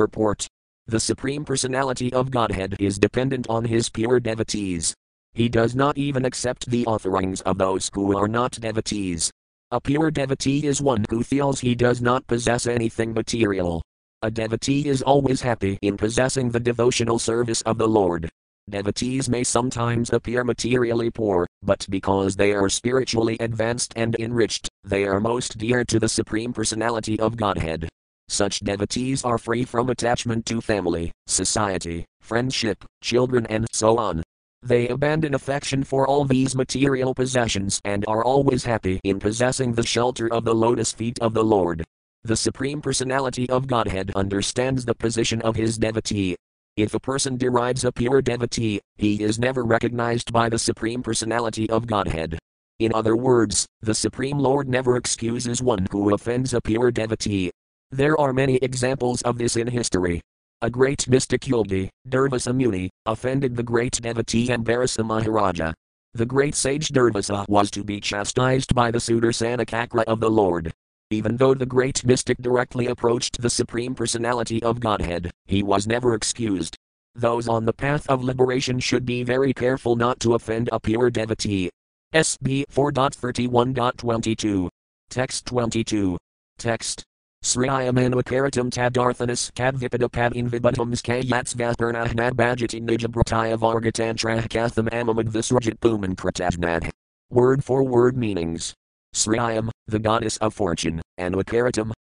Purport 0.00 0.48
The 0.86 0.98
Supreme 0.98 1.44
Personality 1.44 2.10
of 2.14 2.30
Godhead 2.30 2.74
is 2.80 2.98
dependent 2.98 3.46
on 3.50 3.66
His 3.66 3.90
pure 3.90 4.18
devotees. 4.18 4.94
He 5.34 5.46
does 5.46 5.74
not 5.74 5.98
even 5.98 6.24
accept 6.24 6.70
the 6.70 6.86
offerings 6.86 7.42
of 7.42 7.58
those 7.58 7.90
who 7.92 8.16
are 8.16 8.26
not 8.26 8.52
devotees. 8.52 9.30
A 9.72 9.78
pure 9.78 10.10
devotee 10.10 10.66
is 10.66 10.80
one 10.80 11.04
who 11.10 11.22
feels 11.22 11.60
he 11.60 11.74
does 11.74 12.00
not 12.00 12.26
possess 12.26 12.66
anything 12.66 13.12
material, 13.12 13.82
a 14.22 14.30
devotee 14.30 14.88
is 14.88 15.02
always 15.02 15.42
happy 15.42 15.78
in 15.82 15.98
possessing 15.98 16.48
the 16.48 16.60
devotional 16.60 17.18
service 17.18 17.60
of 17.62 17.76
the 17.76 17.88
Lord. 17.88 18.30
Devotees 18.70 19.28
may 19.28 19.44
sometimes 19.44 20.14
appear 20.14 20.44
materially 20.44 21.10
poor, 21.10 21.46
but 21.62 21.86
because 21.90 22.36
they 22.36 22.54
are 22.54 22.70
spiritually 22.70 23.36
advanced 23.38 23.92
and 23.96 24.16
enriched, 24.18 24.70
they 24.82 25.04
are 25.04 25.20
most 25.20 25.58
dear 25.58 25.84
to 25.84 25.98
the 25.98 26.08
Supreme 26.08 26.54
Personality 26.54 27.20
of 27.20 27.36
Godhead. 27.36 27.86
Such 28.30 28.60
devotees 28.60 29.24
are 29.24 29.38
free 29.38 29.64
from 29.64 29.90
attachment 29.90 30.46
to 30.46 30.60
family, 30.60 31.10
society, 31.26 32.06
friendship, 32.20 32.84
children, 33.02 33.44
and 33.46 33.66
so 33.72 33.98
on. 33.98 34.22
They 34.62 34.86
abandon 34.86 35.34
affection 35.34 35.82
for 35.82 36.06
all 36.06 36.24
these 36.24 36.54
material 36.54 37.12
possessions 37.12 37.80
and 37.84 38.04
are 38.06 38.22
always 38.22 38.62
happy 38.62 39.00
in 39.02 39.18
possessing 39.18 39.72
the 39.72 39.84
shelter 39.84 40.32
of 40.32 40.44
the 40.44 40.54
lotus 40.54 40.92
feet 40.92 41.18
of 41.18 41.34
the 41.34 41.42
Lord. 41.42 41.82
The 42.22 42.36
Supreme 42.36 42.80
Personality 42.80 43.50
of 43.50 43.66
Godhead 43.66 44.12
understands 44.14 44.84
the 44.84 44.94
position 44.94 45.42
of 45.42 45.56
his 45.56 45.76
devotee. 45.76 46.36
If 46.76 46.94
a 46.94 47.00
person 47.00 47.36
derides 47.36 47.82
a 47.82 47.90
pure 47.90 48.22
devotee, 48.22 48.80
he 48.96 49.24
is 49.24 49.40
never 49.40 49.64
recognized 49.64 50.32
by 50.32 50.48
the 50.48 50.58
Supreme 50.58 51.02
Personality 51.02 51.68
of 51.68 51.88
Godhead. 51.88 52.38
In 52.78 52.94
other 52.94 53.16
words, 53.16 53.66
the 53.82 53.94
Supreme 53.94 54.38
Lord 54.38 54.68
never 54.68 54.96
excuses 54.96 55.60
one 55.60 55.88
who 55.90 56.14
offends 56.14 56.54
a 56.54 56.60
pure 56.60 56.92
devotee. 56.92 57.50
There 57.92 58.18
are 58.20 58.32
many 58.32 58.56
examples 58.56 59.20
of 59.22 59.36
this 59.36 59.56
in 59.56 59.66
history. 59.66 60.20
A 60.62 60.70
great 60.70 61.08
mystic 61.08 61.48
yogi, 61.48 61.90
Durvasa 62.08 62.54
Muni, 62.54 62.88
offended 63.04 63.56
the 63.56 63.64
great 63.64 64.00
devotee 64.00 64.46
Ambarisa 64.46 65.04
Maharaja. 65.04 65.72
The 66.14 66.26
great 66.26 66.54
sage 66.54 66.90
Durvasa 66.90 67.48
was 67.48 67.68
to 67.72 67.82
be 67.82 67.98
chastised 67.98 68.76
by 68.76 68.92
the 68.92 68.98
Sudarsana 68.98 69.68
Chakra 69.68 70.02
of 70.02 70.20
the 70.20 70.30
Lord. 70.30 70.72
Even 71.10 71.36
though 71.36 71.54
the 71.54 71.66
great 71.66 72.04
mystic 72.04 72.38
directly 72.38 72.86
approached 72.86 73.42
the 73.42 73.50
Supreme 73.50 73.96
Personality 73.96 74.62
of 74.62 74.78
Godhead, 74.78 75.32
he 75.46 75.64
was 75.64 75.88
never 75.88 76.14
excused. 76.14 76.76
Those 77.16 77.48
on 77.48 77.64
the 77.64 77.72
path 77.72 78.08
of 78.08 78.22
liberation 78.22 78.78
should 78.78 79.04
be 79.04 79.24
very 79.24 79.52
careful 79.52 79.96
not 79.96 80.20
to 80.20 80.34
offend 80.34 80.68
a 80.70 80.78
pure 80.78 81.10
devotee. 81.10 81.70
SB 82.14 82.66
4.31.22. 82.72 84.68
Text 85.10 85.46
22. 85.46 86.16
Text. 86.56 87.04
Sriyamanvakaratam 87.42 88.68
tadarthanas 88.70 89.50
kadvipadapad 89.52 90.34
invibutams 90.34 91.00
kayatsvaspurnahnad 91.00 92.32
bhajati 92.32 92.82
nijabrataya 92.82 93.56
vargatantrah 93.56 94.46
katham 94.48 94.88
amamadvisrajit 94.90 95.80
puman 95.80 96.14
kratajnad. 96.14 96.90
Word 97.30 97.64
for 97.64 97.82
word 97.82 98.16
meanings. 98.16 98.74
Sriam, 99.14 99.70
the 99.86 99.98
goddess 99.98 100.36
of 100.36 100.54
fortune, 100.54 101.00
and 101.18 101.34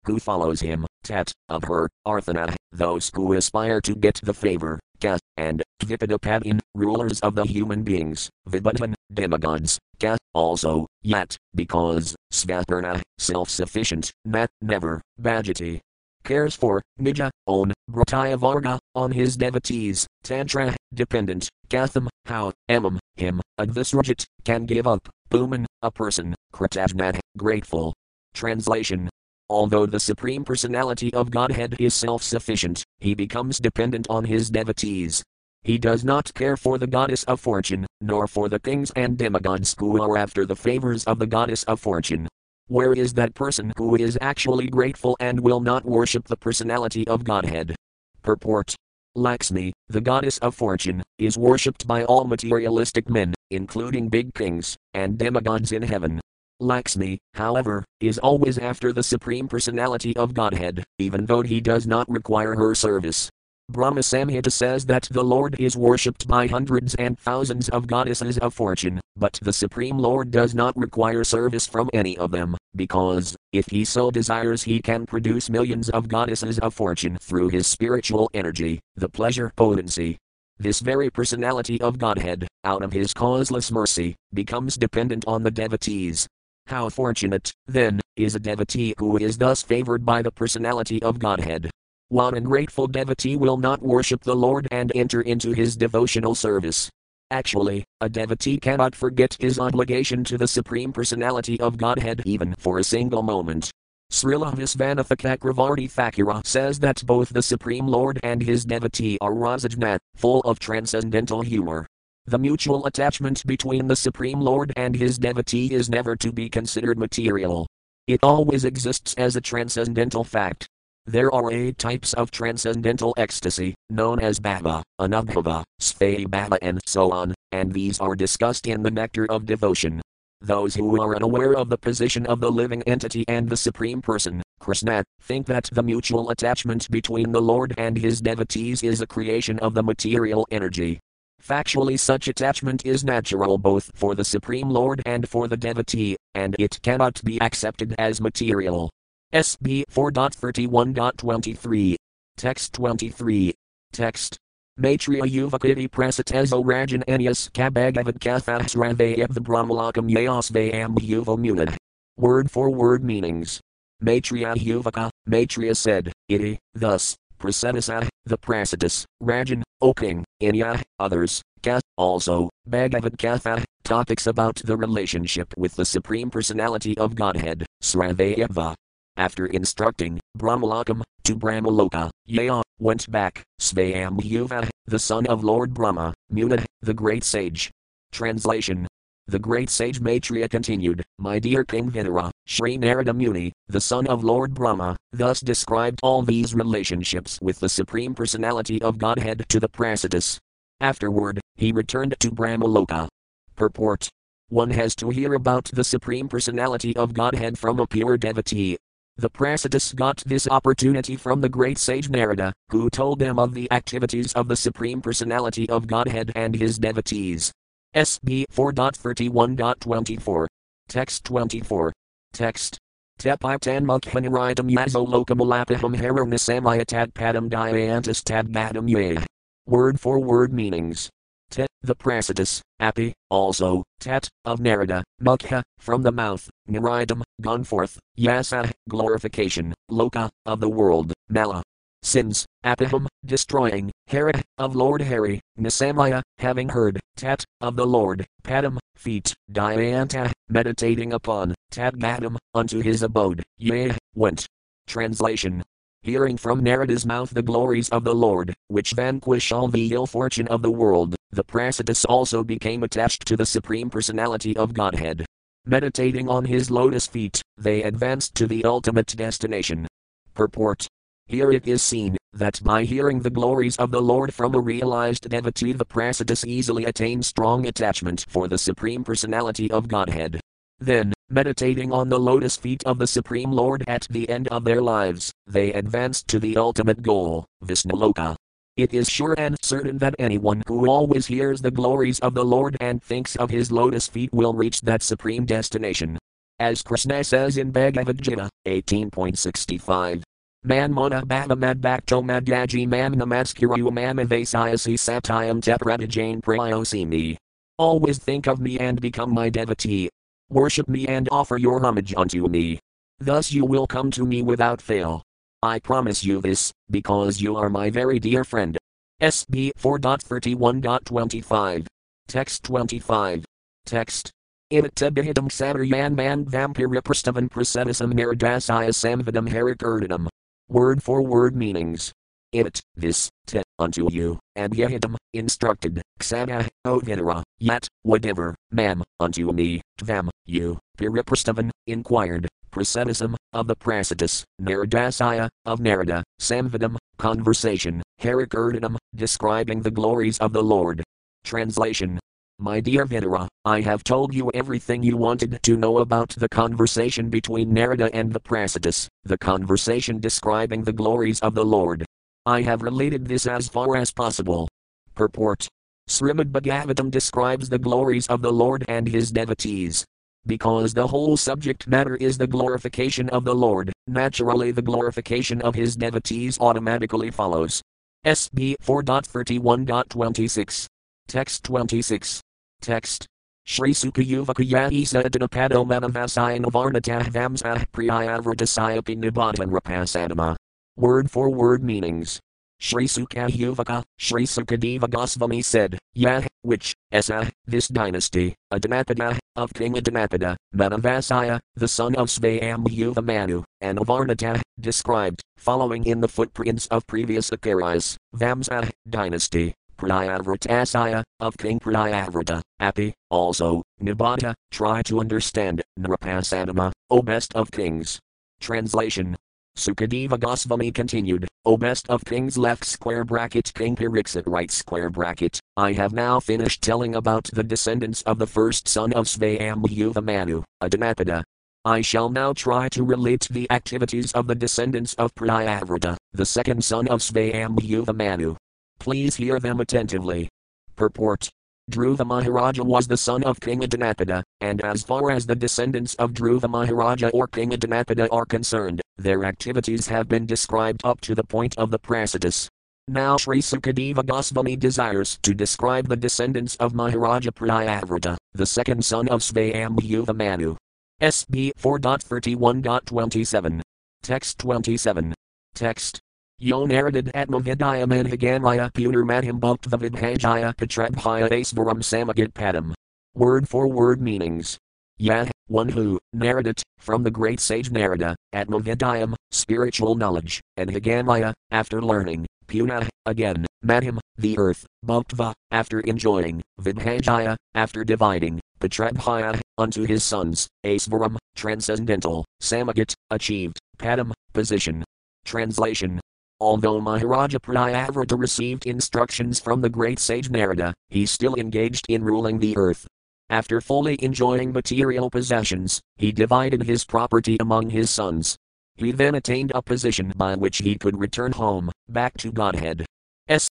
who 0.07 0.19
follows 0.19 0.61
him, 0.61 0.87
Tat, 1.03 1.33
of 1.49 1.65
her, 1.65 1.91
Arthana, 2.07 2.55
those 2.73 3.11
who 3.15 3.33
aspire 3.35 3.81
to 3.81 3.95
get 3.95 4.21
the 4.23 4.33
favor, 4.33 4.81
Ka, 5.01 5.19
and 5.37 5.63
Dvipadapadian, 5.83 6.61
rulers 6.75 7.21
of 7.21 7.35
the 7.35 7.45
human 7.45 7.83
beings, 7.83 8.31
Vibhutan, 8.49 8.95
demigods, 9.13 9.79
Ka, 10.01 10.17
also, 10.35 10.87
yet, 11.03 11.37
because, 11.55 12.15
Svaparna, 12.33 13.01
self 13.19 13.49
sufficient, 13.49 14.13
Nat, 14.25 14.51
never, 14.61 15.01
Bhajati, 15.21 15.81
cares 16.25 16.55
for, 16.55 16.83
Nija, 17.01 17.31
own, 17.47 17.73
Varga, 17.89 18.79
on 18.95 19.13
his 19.13 19.37
devotees, 19.37 20.07
Tantra, 20.23 20.75
dependent, 20.93 21.49
Katham, 21.69 22.09
how, 22.27 22.53
Emam, 22.69 22.99
him, 23.17 23.41
Advisrajit, 23.59 24.25
can 24.45 24.67
give 24.67 24.87
up, 24.87 25.09
Puman, 25.31 25.67
a 25.83 25.91
person, 25.91 26.35
Kritajnat, 26.53 27.21
grateful. 27.37 27.93
Translation 28.35 29.09
Although 29.51 29.85
the 29.85 30.01
Supreme 30.01 30.43
Personality 30.43 31.13
of 31.13 31.31
Godhead 31.31 31.77
is 31.79 31.93
self 31.93 32.23
sufficient, 32.23 32.83
he 32.99 33.15
becomes 33.15 33.61
dependent 33.61 34.07
on 34.09 34.25
his 34.25 34.49
devotees. 34.51 35.23
He 35.65 35.79
does 35.79 36.05
not 36.05 36.33
care 36.35 36.59
for 36.59 36.77
the 36.77 36.87
goddess 36.87 37.25
of 37.25 37.41
fortune, 37.41 37.87
nor 38.03 38.27
for 38.27 38.51
the 38.51 38.61
kings 38.61 38.93
and 38.95 39.17
demigods 39.17 39.75
who 39.79 40.01
are 40.01 40.19
after 40.19 40.45
the 40.45 40.55
favors 40.55 41.05
of 41.05 41.19
the 41.19 41.27
goddess 41.27 41.65
of 41.65 41.81
fortune. 41.81 42.29
Where 42.69 42.93
is 42.93 43.15
that 43.15 43.35
person 43.35 43.73
who 43.79 43.97
is 43.97 44.19
actually 44.21 44.69
grateful 44.69 45.17
and 45.21 45.41
will 45.41 45.61
not 45.61 45.87
worship 45.87 46.29
the 46.29 46.37
personality 46.37 47.09
of 47.09 47.25
Godhead? 47.25 47.75
Purport 48.23 48.77
Lakshmi, 49.15 49.73
the 49.89 50.03
goddess 50.03 50.37
of 50.39 50.55
fortune, 50.55 51.03
is 51.19 51.39
worshipped 51.39 51.87
by 51.87 52.05
all 52.05 52.25
materialistic 52.25 53.09
men, 53.09 53.33
including 53.51 54.09
big 54.09 54.35
kings 54.35 54.77
and 54.93 55.17
demigods 55.17 55.73
in 55.73 55.83
heaven. 55.83 56.21
Lakshmi, 56.61 57.19
however, 57.35 57.85
is 58.01 58.19
always 58.19 58.59
after 58.59 58.93
the 58.93 59.03
Supreme 59.03 59.49
Personality 59.49 60.15
of 60.17 60.35
Godhead, 60.35 60.85
even 60.99 61.25
though 61.27 61.43
he 61.43 61.61
does 61.61 61.87
not 61.87 62.11
require 62.11 62.55
her 62.55 62.75
service. 62.75 63.31
Brahma 63.71 64.03
Samhita 64.03 64.53
says 64.53 64.85
that 64.87 65.09
the 65.11 65.25
Lord 65.25 65.59
is 65.59 65.75
worshipped 65.75 66.29
by 66.29 66.47
hundreds 66.47 66.95
and 66.97 67.19
thousands 67.19 67.71
of 67.71 67.87
goddesses 67.87 68.37
of 68.39 68.53
fortune, 68.53 69.01
but 69.17 69.39
the 69.41 69.55
Supreme 69.55 69.99
Lord 69.99 70.31
does 70.31 70.55
not 70.55 70.77
require 70.77 71.25
service 71.25 71.67
from 71.67 71.89
any 71.95 72.17
of 72.19 72.31
them, 72.31 72.57
because, 72.77 73.35
if 73.53 73.67
he 73.67 73.85
so 73.85 74.11
desires, 74.11 74.63
he 74.63 74.83
can 74.83 75.07
produce 75.07 75.49
millions 75.49 75.89
of 75.91 76.09
goddesses 76.09 76.59
of 76.59 76.75
fortune 76.75 77.17
through 77.23 77.49
his 77.49 77.67
spiritual 77.67 78.31
energy, 78.35 78.81
the 78.97 79.09
pleasure 79.09 79.51
potency. 79.57 80.19
This 80.59 80.81
very 80.81 81.09
personality 81.09 81.81
of 81.81 81.99
Godhead, 81.99 82.47
out 82.65 82.83
of 82.83 82.93
his 82.93 83.15
causeless 83.15 83.73
mercy, 83.73 84.15
becomes 84.35 84.77
dependent 84.77 85.25
on 85.27 85.43
the 85.43 85.51
devotees, 85.51 86.29
how 86.67 86.91
fortunate, 86.91 87.51
then, 87.67 88.01
is 88.17 88.35
a 88.35 88.41
devotee 88.41 88.95
who 88.99 89.17
is 89.17 89.39
thus 89.39 89.63
favored 89.63 90.05
by 90.05 90.21
the 90.21 90.31
personality 90.31 91.03
of 91.03 91.19
Godhead. 91.19 91.71
One 92.15 92.37
ungrateful 92.37 92.87
devotee 92.87 93.35
will 93.35 93.57
not 93.57 93.83
worship 93.83 94.23
the 94.23 94.37
Lord 94.37 94.69
and 94.71 94.93
enter 94.95 95.23
into 95.23 95.51
his 95.51 95.77
devotional 95.77 96.37
service. 96.37 96.89
Actually, 97.33 97.83
a 98.01 98.09
devotee 98.09 98.57
cannot 98.57 98.95
forget 98.95 99.37
his 99.41 99.59
obligation 99.59 100.23
to 100.23 100.39
the 100.39 100.47
Supreme 100.47 100.93
Personality 100.93 101.59
of 101.59 101.77
Godhead 101.77 102.23
even 102.25 102.55
for 102.57 102.79
a 102.79 102.85
single 102.85 103.25
moment. 103.25 103.73
Srila 104.13 104.55
Visvanatha 104.55 105.17
Cakravarti 105.17 105.91
Thakura 105.91 106.47
says 106.47 106.79
that 106.79 107.05
both 107.05 107.31
the 107.31 107.43
Supreme 107.43 107.89
Lord 107.89 108.21
and 108.23 108.41
his 108.41 108.65
devotee 108.65 109.19
are 109.21 109.33
Rasajnat, 109.33 109.99
full 110.15 110.41
of 110.43 110.61
transcendental 110.61 111.41
humor. 111.41 111.85
The 112.27 112.39
mutual 112.39 112.87
attachment 112.87 113.45
between 113.45 113.89
the 113.89 113.97
Supreme 113.97 114.41
Lord 114.41 114.73
and 114.77 114.95
his 114.95 115.19
devotee 115.19 115.75
is 115.75 115.91
never 115.91 116.15
to 116.15 116.31
be 116.31 116.49
considered 116.49 116.97
material. 116.97 117.67
It 118.07 118.21
always 118.23 118.65
exists 118.65 119.15
as 119.15 119.35
a 119.35 119.41
transcendental 119.41 120.23
fact. 120.23 120.69
There 121.07 121.31
are 121.35 121.53
eight 121.53 121.77
types 121.77 122.15
of 122.15 122.31
transcendental 122.31 123.13
ecstasy, 123.19 123.75
known 123.91 124.21
as 124.21 124.41
bhava, 124.41 124.83
anubhava, 124.99 125.63
svayabhava, 125.79 126.57
and 126.63 126.81
so 126.87 127.13
on, 127.13 127.35
and 127.53 127.71
these 127.71 128.01
are 128.01 128.17
discussed 128.17 128.67
in 128.67 128.83
the 128.83 128.91
Nectar 128.91 129.27
of 129.31 129.45
Devotion. 129.45 130.01
Those 130.41 130.75
who 130.75 130.99
are 131.03 131.15
unaware 131.15 131.55
of 131.57 131.69
the 131.69 131.77
position 131.77 132.25
of 132.25 132.41
the 132.41 132.51
living 132.51 132.83
entity 132.85 133.23
and 133.29 133.47
the 133.47 133.57
Supreme 133.57 134.01
Person, 134.01 134.43
Krishna, 134.61 135.05
think 135.21 135.47
that 135.47 135.69
the 135.71 135.83
mutual 135.83 136.31
attachment 136.31 136.91
between 136.91 137.33
the 137.33 137.43
Lord 137.43 137.75
and 137.77 137.99
his 137.99 138.23
devotees 138.23 138.83
is 138.83 139.03
a 139.03 139.07
creation 139.07 139.59
of 139.59 139.75
the 139.75 139.83
material 139.83 140.47
energy. 140.51 141.01
Factually, 141.43 142.01
such 142.01 142.29
attachment 142.29 142.87
is 142.87 143.05
natural 143.05 143.59
both 143.59 143.91
for 143.95 144.15
the 144.15 144.25
Supreme 144.25 144.71
Lord 144.71 145.03
and 145.05 145.29
for 145.29 145.49
the 145.49 145.57
devotee, 145.59 146.17
and 146.35 146.57
it 146.59 146.81
cannot 146.83 147.23
be 147.23 147.39
accepted 147.43 147.95
as 147.99 148.23
material. 148.23 148.89
SB 149.35 149.83
4.31.23. 149.91 151.97
Text 152.37 152.73
23. 152.75 153.55
Text. 153.93 154.39
Maitreya 154.79 155.25
Yuvakiti 155.25 155.89
Prasatezo 155.89 156.65
Rajan 156.65 157.05
Anyas 157.07 157.51
Kabagavad 157.51 158.19
Kathasravayab 158.19 159.35
the 159.35 159.41
Brahmalakam 159.41 160.09
Yasvayam 160.11 160.97
Yuva 160.99 161.37
Munad. 161.39 161.77
Word 162.17 162.51
for 162.51 162.71
word 162.71 163.05
meanings. 163.05 163.61
Maitreya 164.03 164.57
Yuvaka, 164.57 165.11
Maitreya 165.29 165.77
said, 165.77 166.13
Iti, 166.29 166.59
thus, 166.75 167.17
Prasadasa, 167.39 168.05
ah, 168.05 168.09
the 168.25 168.39
Pracetas, 168.39 169.05
Rajan, 169.23 169.63
O 169.81 169.95
king, 169.95 170.25
Inya, 170.43 170.83
others, 170.99 171.43
Kath, 171.63 171.83
also, 171.97 172.51
Bhagavad 172.67 173.17
Katha, 173.19 173.61
ah, 173.61 173.65
Topics 173.85 174.27
about 174.27 174.57
the 174.65 174.77
relationship 174.77 175.55
with 175.57 175.77
the 175.77 175.85
Supreme 175.85 176.31
Personality 176.31 176.97
of 176.97 177.15
Godhead, 177.15 177.67
Sravayava. 177.83 178.75
After 179.17 179.47
instructing 179.47 180.21
Brahmalokam 180.37 181.03
to 181.25 181.37
Brahmaloka, 181.37 182.11
Yaya 182.27 182.63
went 182.79 183.11
back, 183.11 183.43
Svayambhuva, 183.61 184.69
the 184.87 184.99
son 184.99 185.27
of 185.27 185.45
Lord 185.45 185.73
Brahma, 185.73 186.15
Muna, 186.33 186.65
the 186.83 186.95
great 186.95 187.25
sage. 187.25 187.71
Translation 188.13 188.87
the 189.27 189.39
great 189.39 189.71
sage 189.71 190.01
Maitreya 190.01 190.51
continued, 190.51 191.03
My 191.19 191.39
dear 191.39 191.65
King 191.65 191.91
Vidura, 191.91 192.31
Sri 192.47 192.77
Narada 192.77 193.15
Muni, 193.15 193.53
the 193.69 193.81
son 193.81 194.07
of 194.07 194.23
Lord 194.23 194.53
Brahma, 194.53 194.97
thus 195.13 195.41
described 195.41 196.01
all 196.03 196.21
these 196.21 196.55
relationships 196.55 197.39
with 197.41 197.59
the 197.59 197.71
Supreme 197.71 198.15
Personality 198.15 198.83
of 198.83 198.99
Godhead 198.99 199.47
to 199.49 199.59
the 199.59 199.69
Pracetas. 199.69 200.39
Afterward, 200.81 201.41
he 201.57 201.73
returned 201.73 202.15
to 202.21 202.31
Brahmaloka. 202.31 203.09
Purport 203.57 204.11
One 204.51 204.71
has 204.71 204.95
to 204.97 205.09
hear 205.09 205.33
about 205.33 205.71
the 205.73 205.85
Supreme 205.85 206.29
Personality 206.29 206.95
of 206.95 207.15
Godhead 207.15 207.57
from 207.59 207.81
a 207.81 207.87
pure 207.87 208.19
devotee. 208.19 208.77
The 209.17 209.31
Pracetas 209.31 209.95
got 209.95 210.25
this 210.27 210.49
opportunity 210.49 211.15
from 211.15 211.41
the 211.41 211.49
great 211.49 211.79
sage 211.79 212.11
Narada, 212.11 212.53
who 212.71 212.91
told 212.91 213.21
them 213.21 213.39
of 213.39 213.55
the 213.55 213.71
activities 213.71 214.33
of 214.33 214.49
the 214.49 214.57
Supreme 214.57 215.01
Personality 215.01 215.69
of 215.71 215.87
Godhead 215.87 216.33
and 216.35 216.57
his 216.57 216.81
devotees. 216.81 217.53
SB 217.95 218.45
4.31.24. 218.53 220.47
Text 220.89 221.25
24. 221.27 221.93
Text. 222.33 222.77
Tepitan 223.17 223.85
mukhaniritam 223.87 224.69
yazo 224.69 225.07
lokamalapaham 225.07 225.95
haronasamaya 225.95 226.85
padam 227.13 227.49
diantas 227.49 228.25
tadbatam 228.25 228.89
yah. 228.89 229.25
Word 229.65 230.01
for 230.01 230.19
word 230.19 230.53
meanings. 230.53 231.09
Te, 231.55 231.67
the 231.83 231.95
Pracetas, 231.95 232.61
Api, 232.81 233.15
also, 233.31 233.85
Tet, 234.01 234.29
of 234.45 234.59
Narada, 234.59 235.05
Mukha, 235.23 235.63
from 235.79 236.03
the 236.03 236.11
mouth, 236.11 236.51
Naridam, 236.69 237.23
gone 237.41 237.63
forth, 237.63 237.97
Yasa, 238.19 238.73
glorification, 238.89 239.73
Loka, 239.89 240.31
of 240.45 240.59
the 240.59 240.69
world, 240.69 241.13
Mala, 241.29 241.63
sins, 242.03 242.45
apaham, 242.65 243.07
destroying, 243.25 243.93
Hara, 244.09 244.43
of 244.59 244.75
Lord 244.75 245.03
Hari, 245.03 245.41
Nasamaya, 245.57 246.23
having 246.39 246.71
heard, 246.71 246.99
Tat, 247.15 247.45
of 247.61 247.77
the 247.77 247.87
Lord, 247.87 248.27
Padam, 248.43 248.81
feet, 248.97 249.33
Dianta, 249.53 250.33
meditating 250.49 251.13
upon, 251.13 251.55
Tadgatam, 251.71 252.37
unto 252.53 252.81
his 252.81 253.05
abode, 253.05 253.45
Yea, 253.59 253.97
went. 254.17 254.49
Translation 254.89 255.63
Hearing 256.05 256.37
from 256.37 256.63
Narada's 256.63 257.07
mouth 257.07 257.31
the 257.31 257.41
glories 257.41 257.89
of 257.89 258.05
the 258.05 258.15
Lord, 258.15 258.53
which 258.69 258.93
vanquish 258.93 259.51
all 259.51 259.69
the 259.69 259.91
ill 259.95 260.07
fortune 260.07 260.47
of 260.49 260.61
the 260.61 260.71
world, 260.71 261.15
the 261.33 261.43
Pracetas 261.43 262.05
also 262.07 262.45
became 262.45 262.83
attached 262.83 263.27
to 263.27 263.39
the 263.39 263.47
Supreme 263.47 263.89
Personality 263.89 264.55
of 264.55 264.75
Godhead. 264.75 265.25
Meditating 265.65 266.29
on 266.29 266.45
his 266.45 266.71
lotus 266.71 267.07
feet, 267.07 267.41
they 267.57 267.83
advanced 267.83 268.35
to 268.35 268.47
the 268.47 268.67
ultimate 268.67 269.07
destination. 269.17 269.87
Purport 270.35 270.87
here 271.27 271.51
it 271.51 271.67
is 271.67 271.83
seen 271.83 272.19
that 272.35 272.61
by 272.63 272.85
hearing 272.85 273.21
the 273.21 273.31
glories 273.31 273.77
of 273.77 273.91
the 273.91 274.03
Lord 274.03 274.35
from 274.35 274.55
a 274.55 274.61
realized 274.61 275.31
devotee, 275.31 275.73
the 275.73 275.87
Pracetas 275.87 276.45
easily 276.45 276.85
attain 276.85 277.23
strong 277.23 277.67
attachment 277.67 278.27
for 278.29 278.47
the 278.47 278.59
Supreme 278.59 279.05
Personality 279.05 279.71
of 279.71 279.89
Godhead. 279.89 280.39
Then, 280.79 281.15
meditating 281.35 281.93
on 281.93 282.09
the 282.09 282.19
lotus 282.19 282.57
feet 282.57 282.83
of 282.85 282.99
the 282.99 283.07
Supreme 283.07 283.51
Lord 283.51 283.85
at 283.89 284.07
the 284.09 284.29
end 284.31 284.49
of 284.49 284.65
their 284.65 284.81
lives, 284.81 285.33
they 285.47 285.73
advanced 285.73 286.29
to 286.29 286.39
the 286.39 286.57
ultimate 286.57 287.03
goal, 287.03 287.45
Visnuloka. 287.65 288.37
It 288.77 288.95
is 288.95 289.11
sure 289.11 289.35
and 289.37 289.57
certain 289.63 289.99
that 289.99 290.17
anyone 290.19 290.63
who 290.67 290.89
always 290.89 291.27
hears 291.27 291.61
the 291.61 291.71
glories 291.71 292.19
of 292.21 292.35
the 292.35 292.45
Lord 292.45 292.77
and 292.81 293.03
thinks 293.03 293.37
of 293.37 293.51
his 293.51 293.71
lotus 293.71 294.09
feet 294.09 294.33
will 294.33 294.55
reach 294.55 294.81
that 294.81 295.03
supreme 295.03 295.45
destination. 295.45 296.19
As 296.59 296.83
Krishna 296.83 297.23
says 297.23 297.57
in 297.57 297.71
Bhagavad 297.71 298.23
Gita 298.23 298.49
18.65. 298.67 300.23
Man 300.65 300.93
mona 300.93 301.23
bhavamad 301.23 301.81
bhakto 301.81 302.23
madyaji 302.23 302.89
mam 302.89 303.15
namaskuru 303.15 303.91
mamavasayasi 303.93 304.95
satyam 304.95 305.61
tepradijane 305.61 306.41
prayosimi. 306.43 307.37
Always 307.77 308.19
think 308.19 308.47
of 308.47 308.61
me 308.61 308.79
and 308.79 309.01
become 309.01 309.35
my 309.35 309.51
devotee. 309.51 310.09
Worship 310.51 310.89
me 310.89 311.09
and 311.09 311.27
offer 311.33 311.57
your 311.57 311.83
homage 311.85 312.15
unto 312.17 312.47
me. 312.49 312.79
Thus 313.19 313.51
you 313.51 313.65
will 313.65 313.87
come 313.87 314.11
to 314.13 314.27
me 314.27 314.43
without 314.43 314.83
fail. 314.83 315.23
I 315.63 315.79
promise 315.79 316.23
you 316.23 316.43
this, 316.43 316.71
because 316.91 317.41
you 317.41 317.57
are 317.57 317.71
my 317.71 317.89
very 317.89 318.19
dear 318.19 318.45
friend. 318.45 318.77
SB 319.23 319.71
4.31.25. 319.81 321.87
Text 322.29 322.65
25. 322.65 323.47
Text. 323.87 324.31
Ivattabihidam 324.71 325.49
samaryan 325.49 326.15
man 326.15 326.45
vampiriprastavan 326.45 327.49
prasedasam 327.49 328.13
nirdasaya 328.13 328.93
samvidam 328.93 329.49
harikurdinam. 329.49 330.29
Word 330.69 331.03
for 331.03 331.23
word 331.23 331.57
meanings. 331.57 332.13
It, 332.53 332.83
this, 332.95 333.31
te, 333.47 333.63
unto 333.79 334.11
you, 334.11 334.39
and 334.57 334.73
yehidam, 334.73 335.17
instructed, 335.33 336.03
ksana, 336.21 336.69
ah, 336.85 336.91
ovidara, 336.91 337.43
yet, 337.59 337.89
whatever, 338.03 338.55
mam, 338.71 339.03
unto 339.21 339.53
me, 339.53 339.81
tvam, 339.99 340.29
you, 340.47 340.79
piriprastavan, 340.99 341.71
inquired, 341.87 342.49
prasadism, 342.71 343.35
of 343.53 343.67
the 343.67 343.77
pracetas, 343.77 344.45
naradasaya, 344.61 345.49
of 345.65 345.81
narada, 345.81 346.23
samvidam, 346.41 346.97
conversation, 347.19 348.03
harikurdinam, 348.21 348.97
describing 349.15 349.83
the 349.83 349.91
glories 349.91 350.39
of 350.39 350.53
the 350.53 350.63
Lord. 350.63 351.03
Translation 351.45 352.19
my 352.61 352.79
dear 352.79 353.05
Vidura, 353.05 353.49
I 353.65 353.81
have 353.81 354.05
told 354.05 354.33
you 354.33 354.49
everything 354.55 355.03
you 355.03 355.17
wanted 355.17 355.59
to 355.61 355.77
know 355.77 355.99
about 355.99 356.29
the 356.29 356.49
conversation 356.49 357.29
between 357.29 357.75
Narada 357.75 358.15
and 358.15 358.33
the 358.33 358.39
Pracetas, 358.39 359.09
the 359.25 359.37
conversation 359.37 360.21
describing 360.21 360.85
the 360.85 360.93
glories 360.93 361.41
of 361.41 361.55
the 361.55 361.65
Lord. 361.65 362.07
I 362.47 362.63
have 362.63 362.83
related 362.83 363.27
this 363.27 363.47
as 363.47 363.69
far 363.69 363.97
as 363.97 364.13
possible. 364.13 364.69
Purport 365.15 365.67
Srimad 366.11 366.53
Bhagavatam 366.53 367.11
describes 367.11 367.71
the 367.71 367.79
glories 367.79 368.27
of 368.27 368.43
the 368.43 368.53
Lord 368.53 368.85
and 368.87 369.09
his 369.09 369.31
devotees. 369.31 370.05
Because 370.47 370.93
the 370.93 371.07
whole 371.07 371.39
subject 371.39 371.87
matter 371.87 372.17
is 372.17 372.37
the 372.37 372.47
glorification 372.47 373.31
of 373.31 373.45
the 373.45 373.55
Lord, 373.55 373.95
naturally 374.07 374.73
the 374.73 374.83
glorification 374.83 375.63
of 375.63 375.75
his 375.75 375.97
devotees 375.97 376.61
automatically 376.61 377.31
follows. 377.31 377.81
SB 378.27 378.75
4.31.26. 378.85 380.87
Text 381.27 381.65
26. 381.65 382.43
Text. 382.83 383.27
Shri 383.65 383.93
Sukayuvakaya 383.93 384.93
Isa 384.93 385.23
Dinapado 385.23 385.87
Manavasaya 385.87 386.61
Navarnatah 386.61 387.31
Vamsah 387.31 387.87
Priyavradasaya 387.91 389.03
Nibatan 389.03 389.71
Rapasadama. 389.71 390.57
Word 390.97 391.29
for 391.29 391.51
word 391.51 391.83
meanings. 391.83 392.41
Shri 392.79 393.07
Sukayuvaka, 393.07 394.05
Shri 394.17 394.45
Sukadeva 394.45 395.11
Goswami 395.11 395.61
said, 395.61 395.99
Yah, 396.13 396.43
which, 396.63 396.95
Esa, 397.11 397.51
this 397.67 397.89
dynasty, 397.89 398.55
Uttanapada, 398.73 399.37
of 399.57 399.75
King 399.75 399.95
Uttanapada, 399.95 400.55
Manavasaya, 400.73 401.59
the 401.75 401.89
son 401.89 402.15
of 402.15 402.29
Svayambhuva 402.29 403.25
Manu, 403.25 403.65
and 403.81 403.99
of 403.99 404.07
Avarnata, 404.07 404.61
described, 404.79 405.43
following 405.57 406.05
in 406.05 406.21
the 406.21 406.29
footprints 406.29 406.87
of 406.89 407.05
previous 407.09 407.51
Acaryas, 407.51 408.17
Vamsa, 408.37 408.89
dynasty, 409.09 409.75
Prayavratasaya, 409.99 411.25
of 411.41 411.57
King 411.59 411.81
Priyavrata, 411.81 412.63
Api, 412.79 413.15
also, 413.31 413.83
Nibata, 414.01 414.55
try 414.71 415.03
to 415.03 415.19
understand, 415.19 415.83
Narapasadama, 415.99 416.93
O 417.11 417.21
best 417.21 417.53
of 417.57 417.73
kings. 417.73 418.21
Translation 418.61 419.37
Sukadeva 419.77 420.39
Goswami 420.39 420.93
continued, 420.93 421.49
O 421.65 421.77
best 421.77 422.09
of 422.09 422.25
kings 422.25 422.57
left 422.57 422.85
square 422.85 423.25
bracket 423.25 423.73
King 423.75 423.97
Pariksit 423.97 424.45
right 424.47 424.71
square 424.71 425.11
bracket, 425.11 425.59
I 425.77 425.93
have 425.93 426.13
now 426.13 426.39
finished 426.39 426.81
telling 426.81 427.17
about 427.17 427.45
the 427.53 427.65
descendants 427.65 428.23
of 428.23 428.39
the 428.39 428.47
first 428.47 428.87
son 428.87 429.13
of 429.13 429.27
Svayambhuva 429.27 430.23
Manu, 430.23 430.63
Uttanapada. 430.83 431.43
I 431.85 432.01
shall 432.03 432.31
now 432.31 432.53
try 432.53 432.89
to 432.91 433.03
relate 433.03 433.49
the 433.51 433.71
activities 433.71 434.33
of 434.33 434.47
the 434.47 434.55
descendants 434.55 435.15
of 435.15 435.35
Priyavrata, 435.35 436.17
the 436.33 436.47
second 436.47 436.85
son 436.85 437.09
of 437.09 437.21
Svayambhuva 437.21 438.15
Manu. 438.17 438.57
Please 439.01 439.35
hear 439.35 439.59
them 439.59 439.81
attentively. 439.81 440.49
Purport 440.97 441.51
Dhruva 441.91 442.27
Maharaja 442.27 442.83
was 442.83 443.07
the 443.07 443.17
son 443.17 443.45
of 443.45 443.61
King 443.61 443.81
Uttanapada, 443.81 444.43
and 444.63 444.83
as 444.83 445.03
far 445.03 445.31
as 445.31 445.45
the 445.45 445.55
descendants 445.55 446.15
of 446.15 446.33
Dhruva 446.33 446.69
Maharaja 446.69 447.29
or 447.29 447.47
King 447.47 447.73
Uttanapada 447.73 448.27
are 448.33 448.47
concerned, 448.47 449.03
their 449.19 449.45
activities 449.45 450.09
have 450.09 450.27
been 450.27 450.47
described 450.47 451.03
up 451.05 451.21
to 451.21 451.35
the 451.35 451.45
point 451.45 451.77
of 451.77 451.91
the 451.91 451.99
Pracetas. 451.99 452.69
Now 453.07 453.37
Sri 453.37 453.61
Sukadeva 453.61 454.25
Goswami 454.25 454.77
desires 454.77 455.39
to 455.43 455.53
describe 455.53 456.09
the 456.09 456.17
descendants 456.17 456.75
of 456.77 456.95
Maharaja 456.95 457.51
Priyavrata, 457.51 458.39
the 458.55 458.65
second 458.65 459.05
son 459.05 459.29
of 459.29 459.43
Svayambhuva 459.43 460.35
Manu. 460.35 460.77
SB 461.21 461.73
4.31.27. 461.79 463.83
Text 464.23 464.59
27. 464.59 465.35
Text. 465.75 466.24
Yo 466.61 466.87
narrated 466.87 467.33
Atmavidaya 467.35 468.07
Manhagamaya 468.07 468.89
Punarmadhim 468.93 469.59
Bhaktavidhajaya 469.59 470.73
Patrabhaya 470.77 471.51
Asvaram 471.51 471.99
Samagit 471.99 472.53
Padam. 472.53 472.95
Word 473.35 473.69
for 473.69 473.89
word 473.89 474.23
meanings. 474.23 474.79
Yah, 475.19 475.47
one 475.67 475.89
who, 475.89 476.21
Narada, 476.33 476.75
from 476.99 477.25
the 477.25 477.31
great 477.31 477.59
sage 477.59 477.91
Narada, 477.91 478.37
Atmavidyam, 478.55 479.35
spiritual 479.51 480.15
knowledge, 480.15 480.61
and 480.77 480.89
Higamaya, 480.91 481.53
after 481.73 482.01
learning, 482.01 482.47
Puna, 482.69 483.09
again, 483.27 483.67
Madhim, 483.85 484.21
the 484.37 484.57
earth, 484.57 484.87
Bhuktva, 485.05 485.55
after 485.73 486.01
enjoying, 486.01 486.63
Vidhajaya, 486.81 487.57
after 487.75 488.05
dividing, 488.05 488.61
Patrabhaya, 488.79 489.61
unto 489.77 490.05
his 490.05 490.23
sons, 490.23 490.69
Asvaram, 490.87 491.37
transcendental, 491.57 492.45
Samagat, 492.63 493.13
achieved, 493.31 493.81
Padam, 493.99 494.33
position. 494.53 495.03
Translation 495.45 496.21
Although 496.61 497.01
Maharaja 497.01 497.59
Priyavrata 497.59 498.39
received 498.39 498.87
instructions 498.87 499.59
from 499.61 499.81
the 499.81 499.89
great 499.89 500.19
sage 500.19 500.51
Narada, 500.51 500.95
he 501.09 501.27
still 501.27 501.55
engaged 501.57 502.07
in 502.09 502.23
ruling 502.23 502.59
the 502.59 502.77
earth. 502.77 503.07
After 503.51 503.81
fully 503.81 504.23
enjoying 504.23 504.73
material 504.73 505.31
possessions, 505.31 506.01
he 506.17 506.33
divided 506.33 506.85
his 506.85 507.05
property 507.05 507.57
among 507.61 507.91
his 507.91 508.09
sons. 508.11 508.57
He 508.97 509.13
then 509.13 509.35
attained 509.35 509.73
a 509.75 509.83
position 509.83 510.33
by 510.37 510.55
which 510.55 510.79
he 510.79 510.97
could 510.97 511.19
return 511.19 511.53
home, 511.53 511.91
back 512.09 512.37
to 512.39 512.53
Godhead. 512.53 513.05
S. 513.49 513.69